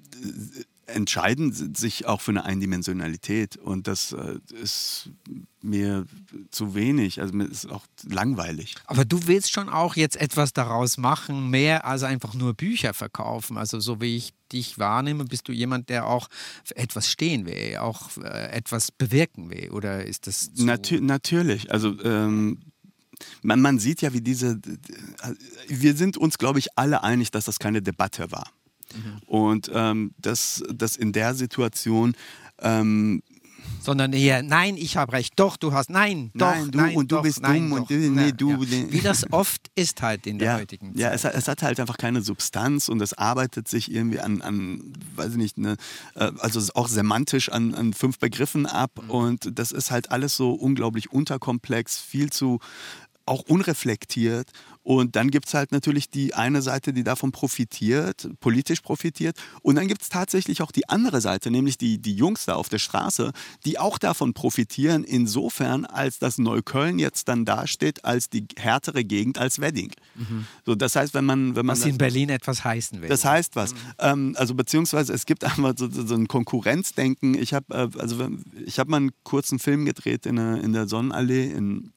entscheiden 0.93 1.75
sich 1.75 2.05
auch 2.05 2.21
für 2.21 2.31
eine 2.31 2.43
Eindimensionalität 2.43 3.57
und 3.57 3.87
das 3.87 4.13
äh, 4.13 4.39
ist 4.61 5.09
mir 5.61 6.05
zu 6.51 6.75
wenig, 6.75 7.21
also 7.21 7.33
mir 7.33 7.45
ist 7.45 7.69
auch 7.69 7.85
langweilig. 8.07 8.75
Aber 8.85 9.05
du 9.05 9.27
willst 9.27 9.51
schon 9.51 9.69
auch 9.69 9.95
jetzt 9.95 10.15
etwas 10.15 10.53
daraus 10.53 10.97
machen, 10.97 11.49
mehr 11.49 11.85
als 11.85 12.03
einfach 12.03 12.33
nur 12.33 12.53
Bücher 12.53 12.93
verkaufen. 12.93 13.57
Also 13.57 13.79
so 13.79 13.99
wie 14.01 14.15
ich 14.15 14.33
dich 14.51 14.79
wahrnehme, 14.79 15.25
bist 15.25 15.47
du 15.47 15.51
jemand, 15.51 15.89
der 15.89 16.07
auch 16.07 16.27
etwas 16.75 17.09
stehen 17.09 17.45
will, 17.45 17.77
auch 17.77 18.17
äh, 18.17 18.51
etwas 18.51 18.91
bewirken 18.91 19.49
will, 19.49 19.69
oder 19.71 20.05
ist 20.05 20.27
das 20.27 20.53
zu 20.53 20.65
Natür 20.65 21.01
natürlich, 21.01 21.71
also 21.71 21.95
ähm, 22.03 22.59
man, 23.41 23.61
man 23.61 23.79
sieht 23.79 24.01
ja, 24.01 24.13
wie 24.13 24.21
diese, 24.21 24.59
wir 25.67 25.95
sind 25.95 26.17
uns, 26.17 26.37
glaube 26.37 26.59
ich, 26.59 26.77
alle 26.77 27.03
einig, 27.03 27.31
dass 27.31 27.45
das 27.45 27.59
keine 27.59 27.81
Debatte 27.81 28.31
war. 28.31 28.49
Und 29.27 29.69
ähm, 29.73 30.11
dass, 30.17 30.63
dass 30.73 30.95
in 30.95 31.11
der 31.13 31.33
Situation 31.35 32.15
ähm, 32.59 33.21
sondern 33.81 34.11
eher, 34.11 34.43
nein, 34.43 34.75
ich 34.75 34.97
habe 34.97 35.13
recht, 35.13 35.33
doch, 35.37 35.55
du 35.55 35.71
hast, 35.71 35.89
nein, 35.89 36.31
doch, 36.33 36.47
Nein, 36.47 36.71
du 36.71 36.77
nein, 36.79 36.95
und 36.97 37.11
du 37.11 37.15
doch, 37.15 37.23
bist 37.23 37.41
nein, 37.41 37.69
dumm 37.69 37.71
und 37.73 37.79
doch. 37.83 37.87
du- 37.87 37.95
nee, 37.95 38.31
du- 38.33 38.57
nee. 38.65 38.87
Wie 38.89 38.99
das 38.99 39.31
oft 39.31 39.69
ist 39.73 40.01
halt 40.01 40.27
in 40.27 40.37
der 40.37 40.47
ja, 40.53 40.57
heutigen 40.57 40.87
Zeit. 40.93 40.99
ja 40.99 41.11
es, 41.13 41.23
hat- 41.23 41.33
es 41.35 41.47
hat 41.47 41.61
halt 41.61 41.79
einfach 41.79 41.97
keine 41.97 42.21
Substanz 42.21 42.89
und 42.89 43.01
es 43.01 43.13
arbeitet 43.13 43.69
sich 43.69 43.89
irgendwie 43.91 44.19
an, 44.19 44.41
an 44.41 44.93
weiß 45.15 45.31
ich 45.31 45.37
nicht, 45.37 45.57
ne, 45.57 45.77
äh, 46.15 46.29
also 46.39 46.59
auch 46.75 46.89
semantisch 46.89 47.49
an, 47.49 47.73
an 47.73 47.93
fünf 47.93 48.19
Begriffen 48.19 48.65
ab 48.65 48.91
Mhm. 49.03 49.09
und 49.11 49.57
das 49.59 49.71
ist 49.71 49.91
halt 49.91 50.11
alles 50.11 50.35
so 50.35 50.51
unglaublich 50.51 51.11
unterkomplex, 51.13 51.99
viel 51.99 52.31
zu 52.31 52.59
auch 53.25 53.43
unreflektiert. 53.43 54.49
Und 54.89 55.15
dann 55.15 55.29
gibt 55.29 55.45
es 55.47 55.53
halt 55.53 55.71
natürlich 55.71 56.09
die 56.09 56.33
eine 56.33 56.63
Seite, 56.63 56.93
die 56.93 57.03
davon 57.03 57.31
profitiert, 57.31 58.27
politisch 58.39 58.81
profitiert. 58.81 59.37
Und 59.61 59.75
dann 59.75 59.87
gibt 59.87 60.01
es 60.01 60.09
tatsächlich 60.09 60.63
auch 60.63 60.71
die 60.71 60.89
andere 60.89 61.21
Seite, 61.21 61.51
nämlich 61.51 61.77
die, 61.77 61.99
die 61.99 62.15
Jungs 62.15 62.45
da 62.45 62.55
auf 62.55 62.69
der 62.69 62.79
Straße, 62.79 63.31
die 63.67 63.77
auch 63.77 63.99
davon 63.99 64.33
profitieren, 64.33 65.03
insofern, 65.03 65.85
als 65.85 66.17
dass 66.17 66.39
Neukölln 66.39 66.97
jetzt 66.97 67.27
dann 67.27 67.45
dasteht 67.45 68.03
als 68.03 68.31
die 68.31 68.47
härtere 68.57 69.03
Gegend 69.03 69.37
als 69.37 69.59
Wedding. 69.59 69.91
So, 70.65 70.73
das 70.73 70.95
heißt, 70.95 71.13
wenn 71.13 71.25
man, 71.25 71.55
wenn 71.55 71.67
man 71.67 71.73
was 71.75 71.81
das- 71.81 71.89
in 71.89 71.99
Berlin 71.99 72.29
etwas 72.29 72.63
heißen 72.63 72.99
will. 72.99 73.09
das 73.09 73.23
heißt 73.23 73.55
was. 73.55 73.75
Ähm, 73.99 74.33
also 74.39 74.55
beziehungsweise 74.55 75.13
es 75.13 75.27
gibt 75.27 75.43
einfach 75.43 75.75
so, 75.77 75.87
so 75.91 76.15
ein 76.15 76.27
Konkurrenzdenken. 76.27 77.35
Ich 77.35 77.53
habe 77.53 77.65
äh, 77.75 77.99
also 77.99 78.27
ich 78.65 78.79
habe 78.79 78.89
mal 78.89 78.97
einen 78.97 79.11
kurzen 79.21 79.59
Film 79.59 79.85
gedreht 79.85 80.25
in 80.25 80.37
der, 80.37 80.63
in 80.63 80.73
der 80.73 80.87
Sonnenallee 80.87 81.51
in 81.51 81.91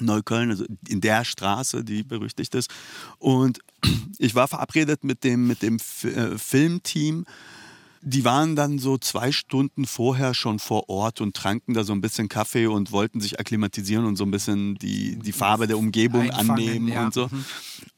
Neukölln, 0.00 0.50
also 0.50 0.64
in 0.88 1.00
der 1.00 1.24
Straße, 1.24 1.84
die 1.84 2.02
berüchtigt 2.02 2.54
ist. 2.54 2.70
Und 3.18 3.60
ich 4.18 4.34
war 4.34 4.48
verabredet 4.48 5.04
mit 5.04 5.24
dem, 5.24 5.46
mit 5.46 5.62
dem 5.62 5.76
F 5.76 6.04
äh, 6.04 6.38
Filmteam. 6.38 7.26
Die 8.02 8.24
waren 8.24 8.54
dann 8.54 8.78
so 8.78 8.98
zwei 8.98 9.32
Stunden 9.32 9.84
vorher 9.84 10.32
schon 10.32 10.60
vor 10.60 10.88
Ort 10.88 11.20
und 11.20 11.34
tranken 11.34 11.74
da 11.74 11.82
so 11.82 11.92
ein 11.92 12.00
bisschen 12.00 12.28
Kaffee 12.28 12.66
und 12.66 12.92
wollten 12.92 13.20
sich 13.20 13.40
akklimatisieren 13.40 14.04
und 14.04 14.16
so 14.16 14.24
ein 14.24 14.30
bisschen 14.30 14.76
die, 14.76 15.16
die 15.16 15.32
Farbe 15.32 15.66
der 15.66 15.76
Umgebung 15.76 16.30
Einfangen, 16.30 16.50
annehmen 16.50 16.88
ja. 16.88 17.04
und 17.04 17.14
so. 17.14 17.28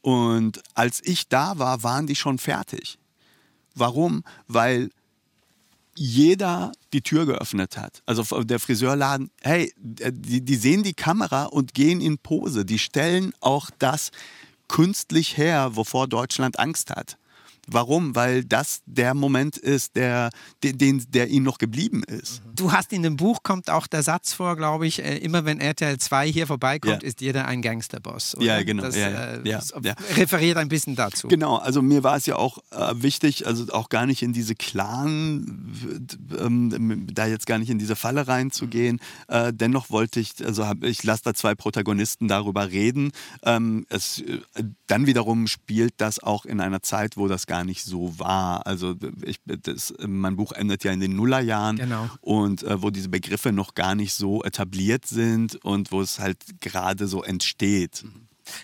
Und 0.01 0.61
als 0.73 0.99
ich 1.03 1.27
da 1.27 1.59
war, 1.59 1.83
waren 1.83 2.07
die 2.07 2.15
schon 2.15 2.39
fertig. 2.39 2.97
Warum? 3.75 4.23
Weil 4.47 4.89
jeder 5.99 6.71
die 6.93 7.01
Tür 7.01 7.25
geöffnet 7.25 7.77
hat. 7.77 8.01
Also 8.05 8.43
der 8.43 8.59
Friseurladen, 8.59 9.31
hey, 9.41 9.73
die, 9.77 10.39
die 10.39 10.55
sehen 10.55 10.81
die 10.81 10.93
Kamera 10.93 11.43
und 11.45 11.73
gehen 11.73 11.99
in 11.99 12.17
Pose. 12.17 12.63
Die 12.63 12.79
stellen 12.79 13.33
auch 13.41 13.69
das 13.79 14.11
künstlich 14.69 15.37
her, 15.37 15.75
wovor 15.75 16.07
Deutschland 16.07 16.57
Angst 16.57 16.91
hat. 16.91 17.17
Warum? 17.71 18.15
Weil 18.15 18.43
das 18.43 18.81
der 18.85 19.13
Moment 19.13 19.57
ist, 19.57 19.95
der, 19.95 20.29
den, 20.63 21.05
der 21.09 21.27
ihnen 21.29 21.45
noch 21.45 21.57
geblieben 21.57 22.03
ist. 22.03 22.41
Du 22.55 22.71
hast 22.71 22.91
in 22.93 23.03
dem 23.03 23.15
Buch 23.17 23.39
kommt 23.43 23.69
auch 23.69 23.87
der 23.87 24.03
Satz 24.03 24.33
vor, 24.33 24.55
glaube 24.55 24.87
ich, 24.87 25.03
äh, 25.03 25.17
immer 25.17 25.45
wenn 25.45 25.59
RTL 25.59 25.97
2 25.97 26.31
hier 26.31 26.47
vorbeikommt, 26.47 27.01
Ja. 27.03 27.07
ist 27.07 27.21
jeder 27.21 27.45
ein 27.47 27.61
Gangsterboss. 27.61 28.35
oder? 28.35 28.45
Ja, 28.45 28.63
genau. 28.63 28.83
Das, 28.83 28.95
Ja, 28.95 29.09
ja. 29.09 29.25
äh, 29.35 29.49
Ja, 29.49 29.57
das 29.59 29.73
referiert 30.17 30.57
ein 30.57 30.69
bisschen 30.69 30.95
dazu. 30.95 31.27
Genau, 31.27 31.57
also 31.57 31.81
mir 31.81 32.03
war 32.03 32.15
es 32.17 32.25
ja 32.25 32.35
auch 32.35 32.57
äh, 32.71 32.93
wichtig, 32.95 33.47
also 33.47 33.71
auch 33.73 33.89
gar 33.89 34.05
nicht 34.05 34.21
in 34.21 34.33
diese 34.33 34.55
Clan, 34.55 35.73
ähm, 36.39 37.07
da 37.13 37.27
jetzt 37.27 37.45
gar 37.45 37.57
nicht 37.57 37.69
in 37.69 37.79
diese 37.79 37.95
Falle 37.95 38.27
reinzugehen. 38.27 38.99
Äh, 39.27 39.53
dennoch 39.53 39.89
wollte 39.89 40.19
ich, 40.19 40.33
also 40.45 40.67
hab, 40.67 40.83
ich 40.83 41.03
lasse 41.03 41.23
da 41.23 41.33
zwei 41.33 41.55
Protagonisten 41.55 42.27
darüber 42.27 42.71
reden. 42.71 43.11
Ähm, 43.43 43.85
es, 43.89 44.19
äh, 44.19 44.39
dann 44.87 45.05
wiederum 45.05 45.47
spielt 45.47 45.93
das 45.97 46.19
auch 46.21 46.45
in 46.45 46.59
einer 46.61 46.81
Zeit, 46.81 47.17
wo 47.17 47.27
das 47.27 47.47
gar 47.47 47.58
nicht 47.63 47.83
so 47.83 48.17
war. 48.19 48.65
Also 48.67 48.95
ich, 49.23 49.39
das, 49.45 49.93
mein 50.05 50.35
Buch 50.35 50.51
endet 50.51 50.83
ja 50.83 50.91
in 50.91 50.99
den 50.99 51.15
Nullerjahren 51.15 51.77
Genau. 51.77 52.09
und 52.21 52.63
äh, 52.63 52.81
wo 52.81 52.89
diese 52.89 53.09
Begriffe 53.09 53.51
noch 53.51 53.73
gar 53.75 53.95
nicht 53.95 54.13
so 54.13 54.43
etabliert 54.43 55.05
sind 55.05 55.55
und 55.63 55.91
wo 55.91 56.01
es 56.01 56.19
halt 56.19 56.37
gerade 56.61 57.07
so 57.07 57.23
entsteht. 57.23 58.03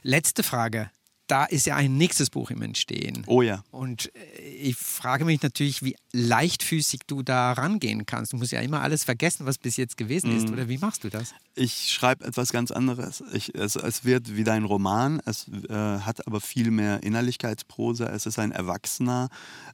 Letzte 0.04 0.43
Frage. 0.43 0.89
Da 1.28 1.46
ist 1.46 1.66
ja 1.66 1.76
ein 1.76 1.98
nächstes 1.98 2.30
Buch 2.30 2.52
im 2.52 2.62
Entstehen. 2.62 3.24
Oh 3.26 3.41
ja. 3.41 3.64
Und 3.72 4.12
äh, 4.16 4.39
ich 4.62 4.76
frage 4.76 5.26
mich 5.26 5.41
natürlich, 5.41 5.82
wie 5.82 5.96
leichtfüßig 6.12 7.02
du 7.08 7.24
da 7.24 7.54
rangehen 7.54 8.06
kannst. 8.06 8.34
Du 8.34 8.38
musst 8.38 8.52
ja 8.52 8.62
immer 8.62 8.82
alles 8.82 9.04
vergessen, 9.04 9.48
was 9.48 9.58
bis 9.58 9.76
jetzt 9.78 9.98
gewesen 9.98 10.30
Mhm. 10.32 10.38
ist. 10.38 10.50
Oder 10.52 10.70
wie 10.70 10.78
machst 10.78 11.04
du 11.04 11.10
das? 11.10 11.34
Ich 11.58 11.93
schreibe 11.93 12.26
etwas 12.26 12.51
ganz 12.51 12.72
anderes. 12.72 13.24
Ich, 13.32 13.56
es, 13.56 13.78
es 13.78 14.03
wird 14.03 14.36
wieder 14.36 14.53
ein 14.53 14.66
Roman, 14.66 15.22
es 15.26 15.47
äh, 15.70 15.74
hat 15.74 16.28
aber 16.28 16.41
viel 16.41 16.70
mehr 16.70 17.01
Innerlichkeitsprosa. 17.01 18.08
Es 18.08 18.26
ist 18.26 18.39
ein 18.39 18.51
erwachsener 18.51 19.30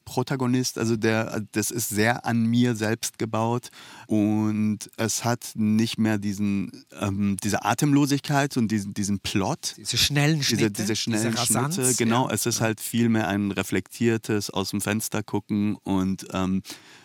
Protagonist, 0.06 0.78
also 0.78 0.96
der, 0.96 1.42
das 1.54 1.72
ist 1.72 1.90
sehr 1.90 2.26
an 2.26 2.46
mir 2.46 2.76
selbst 2.76 3.18
gebaut 3.18 3.70
und 4.06 4.92
es 4.98 5.26
hat 5.26 5.54
nicht 5.56 5.98
mehr 5.98 6.20
diesen, 6.20 6.86
ähm, 7.00 7.38
diese 7.44 7.66
Atemlosigkeit 7.66 8.58
und 8.58 8.70
diesen, 8.70 8.94
diesen 8.94 9.20
Plot. 9.20 9.74
Diese 9.78 9.98
schnellen 9.98 10.44
Schnitte, 10.44 10.70
Diese, 10.70 10.84
diese 10.84 10.96
schnellen 10.96 11.32
diese 11.32 11.40
Rasanz, 11.40 11.76
Schnitte, 11.76 11.96
genau. 11.96 12.28
ja. 12.28 12.36
Es 12.36 12.46
ist 12.46 12.62
halt 12.62 12.80
vielmehr 12.80 13.28
ein 13.28 13.52
reflektiertes 13.52 14.52
aus 14.52 14.70
dem 14.70 14.82
Fenster 14.82 15.24
gucken 15.24 15.76
und 15.78 16.28
ähm, 16.32 16.62
äh, 16.62 17.01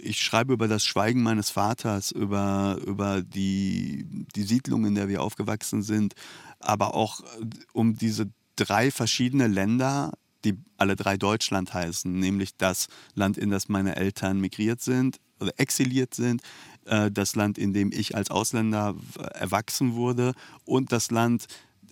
ich 0.00 0.20
schreibe 0.20 0.52
über 0.52 0.68
das 0.68 0.84
Schweigen 0.84 1.22
meines 1.22 1.50
Vaters, 1.50 2.10
über, 2.10 2.78
über 2.86 3.22
die, 3.22 4.04
die 4.34 4.42
Siedlung, 4.42 4.84
in 4.84 4.94
der 4.94 5.08
wir 5.08 5.22
aufgewachsen 5.22 5.82
sind, 5.82 6.14
aber 6.60 6.94
auch 6.94 7.20
äh, 7.20 7.46
um 7.72 7.94
diese 7.96 8.30
drei 8.56 8.90
verschiedene 8.90 9.46
Länder, 9.46 10.12
die 10.44 10.58
alle 10.76 10.96
drei 10.96 11.16
Deutschland 11.16 11.72
heißen, 11.72 12.12
nämlich 12.12 12.56
das 12.56 12.88
Land, 13.14 13.38
in 13.38 13.50
das 13.50 13.68
meine 13.68 13.96
Eltern 13.96 14.40
migriert 14.40 14.80
sind 14.80 15.18
oder 15.40 15.52
exiliert 15.56 16.14
sind, 16.14 16.42
äh, 16.84 17.10
das 17.10 17.34
Land, 17.34 17.56
in 17.58 17.72
dem 17.72 17.90
ich 17.92 18.14
als 18.14 18.30
Ausländer 18.30 18.96
erwachsen 19.34 19.94
wurde 19.94 20.34
und 20.64 20.92
das 20.92 21.10
Land, 21.10 21.46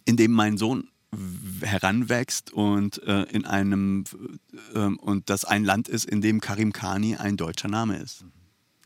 in 0.05 0.17
dem 0.17 0.33
mein 0.33 0.59
Sohn 0.59 0.89
heranwächst 1.63 2.53
und 2.53 3.03
äh, 3.05 3.23
in 3.25 3.45
einem 3.45 4.05
ähm, 4.75 4.99
und 4.99 5.31
das 5.31 5.45
ein 5.45 5.65
Land 5.65 5.89
ist, 5.89 6.05
in 6.05 6.21
dem 6.21 6.41
Karim 6.41 6.73
Khani 6.73 7.17
ein 7.17 7.37
deutscher 7.37 7.69
Name 7.69 7.97
ist. 7.97 8.25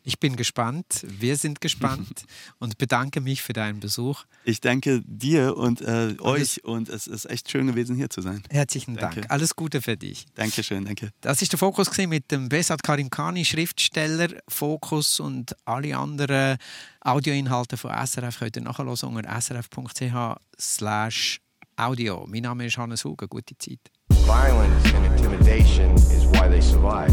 Ich 0.03 0.19
bin 0.19 0.37
gespannt, 0.37 1.05
wir 1.07 1.37
sind 1.37 1.61
gespannt 1.61 2.25
und 2.59 2.79
bedanke 2.79 3.21
mich 3.21 3.43
für 3.43 3.53
deinen 3.53 3.81
Besuch. 3.81 4.25
Ich 4.45 4.61
danke 4.61 5.03
dir 5.05 5.57
und 5.57 5.83
äh, 5.83 6.17
euch 6.21 6.65
und 6.65 6.89
es 6.89 7.07
ist 7.07 7.27
echt 7.27 7.51
schön 7.51 7.67
gewesen, 7.67 7.97
hier 7.97 8.09
zu 8.09 8.23
sein. 8.23 8.43
Herzlichen 8.49 8.97
Danke. 8.97 9.21
Dank. 9.21 9.31
Alles 9.31 9.55
Gute 9.55 9.83
für 9.83 9.97
dich. 9.97 10.25
Dankeschön, 10.35 10.87
danke. 10.87 11.11
Das 11.21 11.43
ist 11.43 11.53
der 11.53 11.59
Fokus 11.59 11.95
mit 11.99 12.31
dem 12.31 12.49
Besat 12.49 12.83
Karim 12.83 13.11
Khani, 13.11 13.45
Schriftsteller, 13.45 14.29
Fokus 14.49 15.21
und 15.21 15.55
alle 15.67 15.97
anderen 15.97 16.57
Audioinhalte 17.03 17.77
von 17.77 17.91
SRF 17.91 18.39
könnt 18.39 18.57
ihr 18.57 18.63
nachhören 18.63 18.89
unter 18.89 19.41
srf.ch 19.41 20.41
slash 20.59 21.41
audio. 21.81 22.25
Mein 22.29 22.43
Name 22.43 22.67
ist 22.67 22.77
Hannes 22.77 23.05
Huger. 23.05 23.27
Gute 23.27 23.57
Zeit. 23.59 23.81
Violence 24.27 24.95
and 24.95 25.07
intimidation 25.07 25.95
is 25.95 26.27
why 26.27 26.49
they 26.49 26.61
survive. 26.61 27.11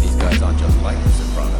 These 0.00 0.16
guys 0.16 0.42
aren't 0.42 0.58
just 0.58 0.82
like 0.82 0.96
the 1.02 1.10
Sopranos. 1.10 1.59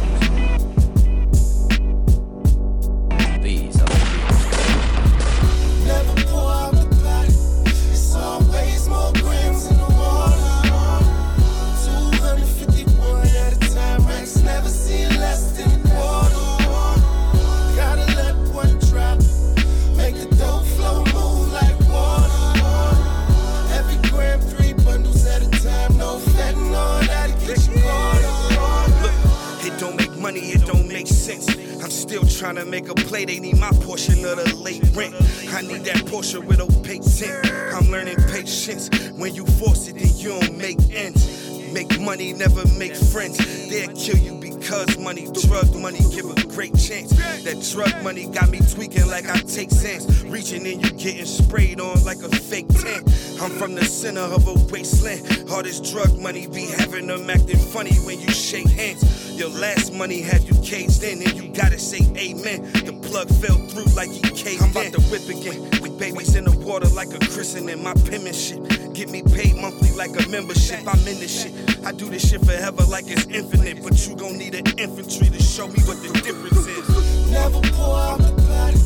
I'm 31.39 31.91
still 31.91 32.25
trying 32.25 32.55
to 32.55 32.65
make 32.65 32.89
a 32.89 32.95
play, 32.95 33.25
they 33.25 33.39
need 33.39 33.57
my 33.57 33.71
portion 33.81 34.25
of 34.25 34.37
the 34.37 34.55
late 34.55 34.83
rent. 34.93 35.15
I 35.53 35.61
need 35.61 35.85
that 35.85 36.05
portion 36.07 36.45
with 36.45 36.59
opaque 36.59 37.03
tint. 37.03 37.45
I'm 37.73 37.89
learning 37.89 38.17
patience. 38.29 38.89
When 39.11 39.33
you 39.33 39.45
force 39.45 39.87
it, 39.87 39.97
then 39.97 40.09
you 40.15 40.39
don't 40.39 40.57
make 40.57 40.77
ends. 40.91 41.49
Make 41.73 41.99
money, 42.01 42.33
never 42.33 42.67
make 42.77 42.95
friends. 42.95 43.37
They'll 43.69 43.95
kill 43.95 44.17
you 44.17 44.35
because 44.41 44.97
money, 44.97 45.29
drug 45.47 45.73
money, 45.75 45.99
give 46.11 46.29
a 46.29 46.35
great 46.47 46.77
chance. 46.77 47.11
That 47.43 47.65
drug 47.71 48.03
money 48.03 48.27
got 48.27 48.49
me 48.49 48.59
tweaking 48.59 49.07
like 49.07 49.29
I 49.29 49.39
take 49.39 49.71
sense. 49.71 50.21
Reaching 50.23 50.65
in, 50.65 50.81
you 50.81 50.91
getting 50.91 51.25
sprayed 51.25 51.79
on 51.79 52.03
like 52.03 52.21
a 52.23 52.29
fake 52.29 52.67
tent. 52.67 53.07
I'm 53.41 53.49
from 53.49 53.73
the 53.73 53.83
center 53.83 54.21
of 54.21 54.47
a 54.47 54.53
wasteland. 54.71 55.49
All 55.49 55.63
this 55.63 55.79
drug 55.81 56.15
money 56.19 56.45
be 56.45 56.67
having 56.77 57.07
them 57.07 57.27
acting 57.27 57.57
funny 57.57 57.95
when 58.05 58.19
you 58.19 58.29
shake 58.29 58.69
hands. 58.69 59.01
Your 59.35 59.49
last 59.49 59.91
money 59.91 60.21
had 60.21 60.43
you 60.43 60.53
caged 60.61 61.01
in, 61.01 61.23
and 61.23 61.33
you 61.33 61.49
gotta 61.49 61.79
say 61.79 62.05
amen. 62.15 62.61
The 62.85 62.93
plug 63.09 63.29
fell 63.41 63.57
through 63.57 63.91
like 63.95 64.11
he 64.11 64.21
caved 64.29 64.61
I'm 64.61 64.69
about 64.69 64.93
to 64.93 65.01
whip 65.09 65.27
again. 65.27 65.57
We 65.81 65.89
babies 65.89 66.35
in 66.35 66.45
the 66.45 66.51
water 66.51 66.87
like 66.89 67.15
a 67.15 67.19
christening. 67.33 67.81
My 67.81 67.95
penmanship 68.05 68.93
get 68.93 69.09
me 69.09 69.23
paid 69.23 69.55
monthly 69.55 69.91
like 69.93 70.11
a 70.23 70.29
membership. 70.29 70.81
I'm 70.87 70.99
in 71.07 71.17
this 71.17 71.41
shit. 71.41 71.83
I 71.83 71.93
do 71.93 72.09
this 72.09 72.29
shit 72.29 72.45
forever 72.45 72.83
like 72.83 73.05
it's 73.07 73.25
infinite. 73.25 73.81
But 73.81 74.07
you 74.07 74.15
gon' 74.15 74.37
need 74.37 74.53
an 74.53 74.67
infantry 74.77 75.31
to 75.31 75.41
show 75.41 75.67
me 75.67 75.81
what 75.89 75.97
the 76.03 76.13
difference 76.21 76.67
is. 76.67 77.31
Never 77.31 77.61
pour 77.73 77.97
out 77.97 78.19
the 78.19 78.33
body. 78.33 78.77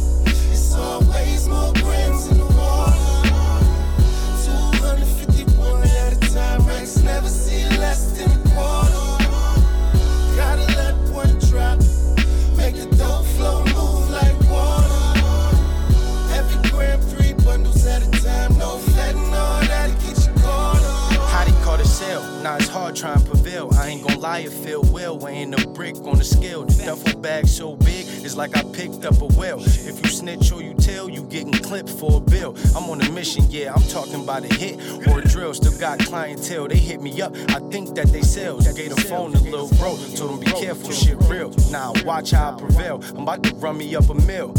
It's 0.49 0.73
always 0.75 1.49
more 1.49 1.73
grams 1.73 2.54
destined 7.95 8.34
sell? 22.45 22.51
Now 22.51 22.57
it's 22.57 22.67
hard 22.67 22.95
trying 22.95 23.19
to 23.19 23.25
prevail. 23.25 23.69
I 23.73 23.89
ain't 23.89 24.03
gonna 24.03 24.19
lie, 24.19 24.39
it 24.39 24.51
feel 24.51 24.83
well. 24.83 25.17
Weighing 25.17 25.53
a 25.53 25.67
brick 25.67 25.95
on 26.05 26.17
the 26.17 26.23
scale. 26.23 26.65
The 26.65 26.85
duffel 26.85 27.19
bag 27.19 27.47
so 27.47 27.75
big, 27.75 28.05
it's 28.23 28.35
like 28.35 28.55
I 28.55 28.63
picked 28.63 29.05
up 29.05 29.21
a 29.21 29.27
whale. 29.27 29.59
If 29.61 30.03
you 30.03 30.09
snitch 30.09 30.51
or 30.51 30.61
you 30.61 30.73
tell, 30.75 31.09
you 31.09 31.23
getting 31.23 31.53
clipped 31.53 31.89
for 31.89 32.17
a 32.17 32.19
bill. 32.19 32.55
I'm 32.75 32.89
on 32.89 33.01
a 33.01 33.11
mission, 33.11 33.45
yeah. 33.49 33.73
I'm 33.73 33.83
talking 33.83 34.23
about 34.23 34.43
a 34.45 34.53
hit 34.53 34.79
or 35.07 35.19
a 35.19 35.27
drill. 35.27 35.53
Still 35.53 35.77
got 35.79 35.99
clientele. 35.99 36.67
They 36.67 36.77
hit 36.77 37.01
me 37.01 37.21
up. 37.21 37.35
I 37.49 37.59
think 37.71 37.95
that 37.95 38.07
they 38.07 38.21
sales. 38.21 38.67
Gave 38.75 38.93
the 38.93 39.01
phone 39.01 39.31
to 39.31 39.39
little 39.39 39.69
bro. 39.77 39.97
Told 40.15 40.31
him 40.31 40.39
be 40.39 40.51
careful, 40.59 40.91
shit 40.91 41.17
real. 41.29 41.51
Now 41.71 41.93
watch 42.03 42.31
how 42.31 42.55
I 42.55 42.59
prevail. 42.59 43.01
I'm 43.15 43.23
about 43.23 43.43
to 43.43 43.55
run 43.55 43.77
me 43.77 43.95
up 43.95 44.09
a 44.09 44.13
mill. 44.13 44.53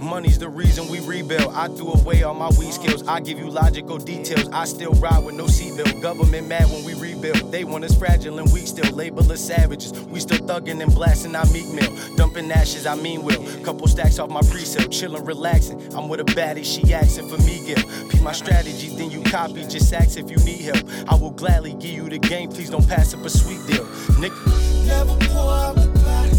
Money's 0.00 0.38
the 0.38 0.48
reason 0.48 0.88
we 0.88 1.00
rebuild. 1.00 1.54
I 1.54 1.68
threw 1.68 1.92
away 1.92 2.22
all 2.24 2.34
my 2.34 2.50
weed 2.58 2.72
skills. 2.72 3.06
I 3.06 3.20
give 3.20 3.38
you 3.38 3.48
logical 3.48 3.98
details. 3.98 4.48
I 4.52 4.64
still 4.64 4.92
ride 4.94 5.24
with 5.24 5.36
no 5.36 5.44
seatbelt. 5.44 6.02
Government 6.02 6.48
mad 6.48 6.68
when 6.70 6.84
we 6.84 6.94
rebuild. 7.22 7.52
They 7.52 7.64
want 7.64 7.84
us 7.84 7.96
fragile 7.96 8.38
and 8.38 8.52
weak 8.52 8.66
still. 8.66 8.90
Label 8.94 9.30
us 9.30 9.40
savages. 9.40 9.92
We 9.92 10.20
still 10.20 10.38
thugging 10.38 10.82
and 10.82 10.94
blasting 10.94 11.34
our 11.34 11.46
meat 11.46 11.68
mill. 11.72 11.94
Dumping 12.16 12.50
ashes, 12.50 12.86
I 12.86 12.94
mean 12.94 13.22
will. 13.22 13.42
Couple 13.64 13.86
stacks 13.88 14.18
off 14.18 14.30
my 14.30 14.40
pre-sale. 14.42 14.88
Chillin', 14.88 15.26
relaxing. 15.26 15.80
I'm 15.94 16.08
with 16.08 16.20
a 16.20 16.24
baddie, 16.24 16.64
she 16.64 16.92
asking 16.92 17.28
for 17.28 17.38
me, 17.38 17.60
Gil. 17.66 17.82
Peep 18.08 18.22
my 18.22 18.32
strategy, 18.32 18.88
then 18.96 19.10
you 19.10 19.22
copy. 19.22 19.62
Just 19.66 19.92
ask 19.92 20.18
if 20.18 20.30
you 20.30 20.36
need 20.38 20.60
help. 20.62 20.84
I 21.08 21.14
will 21.14 21.30
gladly 21.30 21.72
give 21.74 21.92
you 21.92 22.08
the 22.08 22.18
game. 22.18 22.50
Please 22.50 22.70
don't 22.70 22.86
pass 22.88 23.14
up 23.14 23.24
a 23.24 23.30
sweet 23.30 23.64
deal. 23.66 23.86
Nigga. 24.20 24.86
Never 24.86 25.16
pour 25.28 25.50
out 25.50 25.76
the 25.76 25.88
body. 25.88 26.30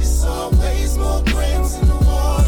It's 0.00 0.24
always 0.24 0.96
more 0.96 1.22
grams 1.24 1.74
in 1.76 1.86
the 1.86 1.94
water. 1.94 2.44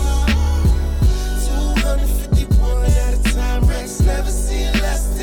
251 1.46 2.84
at 2.84 3.14
a 3.14 3.34
time. 3.34 3.66
Ranks 3.66 4.00
never 4.00 4.30
see 4.30 4.64
less 4.80 5.21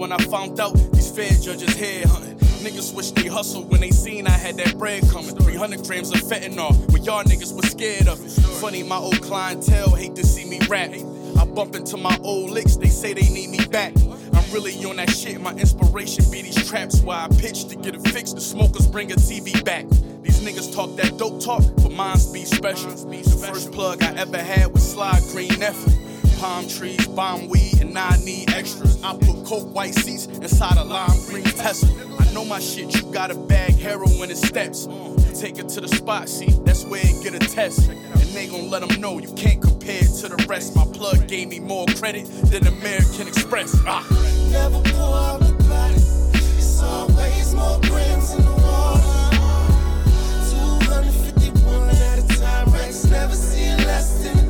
when 0.00 0.12
I 0.12 0.16
found 0.16 0.58
out 0.58 0.72
these 0.92 1.10
fair 1.10 1.30
judges 1.30 1.76
head 1.76 2.06
hunting. 2.06 2.34
Niggas 2.64 2.94
wish 2.94 3.10
they 3.10 3.28
hustle 3.28 3.64
when 3.64 3.82
they 3.82 3.90
seen 3.90 4.26
I 4.26 4.30
had 4.30 4.56
that 4.56 4.78
bread 4.78 5.02
coming. 5.10 5.36
300 5.36 5.84
grams 5.84 6.10
of 6.10 6.20
fentanyl 6.22 6.72
when 6.90 7.04
y'all 7.04 7.22
niggas 7.22 7.54
was 7.54 7.70
scared 7.70 8.08
of 8.08 8.24
it. 8.24 8.30
Funny, 8.60 8.82
my 8.82 8.96
old 8.96 9.20
clientele 9.20 9.94
hate 9.94 10.16
to 10.16 10.24
see 10.24 10.46
me 10.46 10.58
rap. 10.68 10.90
I 11.38 11.44
bump 11.44 11.74
into 11.76 11.98
my 11.98 12.18
old 12.22 12.50
licks, 12.50 12.76
they 12.76 12.88
say 12.88 13.12
they 13.12 13.28
need 13.28 13.50
me 13.50 13.62
back. 13.66 13.92
I'm 14.32 14.50
really 14.54 14.72
on 14.86 14.96
that 14.96 15.10
shit. 15.10 15.38
My 15.38 15.52
inspiration 15.52 16.24
be 16.30 16.40
these 16.40 16.66
traps 16.66 17.02
Why 17.02 17.26
I 17.26 17.28
pitch 17.28 17.68
to 17.68 17.76
get 17.76 17.94
it 17.94 18.00
fixed. 18.08 18.36
The 18.36 18.40
smokers 18.40 18.86
bring 18.86 19.12
a 19.12 19.16
TV 19.16 19.62
back. 19.66 19.86
These 20.22 20.40
niggas 20.40 20.74
talk 20.74 20.96
that 20.96 21.18
dope 21.18 21.42
talk, 21.42 21.62
but 21.76 21.92
mine's 21.92 22.26
be 22.26 22.46
special. 22.46 22.90
The 22.90 23.46
first 23.46 23.70
plug 23.70 24.02
I 24.02 24.14
ever 24.16 24.38
had 24.38 24.72
was 24.72 24.92
Slide 24.92 25.22
Green 25.30 25.60
Nephew. 25.60 25.99
Palm 26.40 26.66
trees, 26.66 27.06
bomb 27.08 27.48
weed, 27.48 27.82
and 27.82 27.98
I 27.98 28.16
need 28.24 28.50
extras. 28.50 29.02
I 29.02 29.12
put 29.12 29.44
coke 29.44 29.74
white 29.74 29.94
seats 29.94 30.24
inside 30.24 30.78
a 30.78 30.84
lime 30.84 31.20
green 31.26 31.44
Tesla. 31.44 31.90
I 32.18 32.32
know 32.32 32.46
my 32.46 32.58
shit, 32.58 32.94
you 32.94 33.12
got 33.12 33.30
a 33.30 33.34
bag 33.34 33.74
heroin 33.74 34.30
and 34.30 34.38
steps. 34.38 34.88
Take 35.38 35.58
it 35.58 35.68
to 35.68 35.82
the 35.82 35.88
spot, 35.88 36.30
see, 36.30 36.48
that's 36.64 36.86
where 36.86 37.02
it 37.04 37.22
get 37.22 37.34
a 37.34 37.38
test. 37.40 37.90
And 37.90 38.22
they 38.32 38.46
gon' 38.46 38.70
let 38.70 38.88
them 38.88 38.98
know 39.02 39.18
you 39.18 39.30
can't 39.34 39.60
compare 39.60 39.98
it 39.98 40.14
to 40.20 40.28
the 40.28 40.46
rest. 40.48 40.74
My 40.74 40.86
plug 40.86 41.28
gave 41.28 41.48
me 41.48 41.60
more 41.60 41.84
credit 41.88 42.24
than 42.46 42.66
American 42.66 43.28
Express. 43.28 43.76
Ah. 43.86 44.06
Never 44.50 44.80
pour 44.92 45.16
out 45.16 45.40
the 45.40 45.52
body. 45.64 45.94
It's 46.56 46.82
always 46.82 47.54
more 47.54 47.78
grams 47.82 48.32
in 48.32 48.42
the 48.42 48.50
water. 48.50 49.36
251 50.48 51.88
at 51.90 52.18
a 52.18 52.40
time. 52.40 52.72
Ranks 52.72 53.04
never 53.04 53.34
see 53.34 53.76
less 53.84 54.24
than 54.24 54.49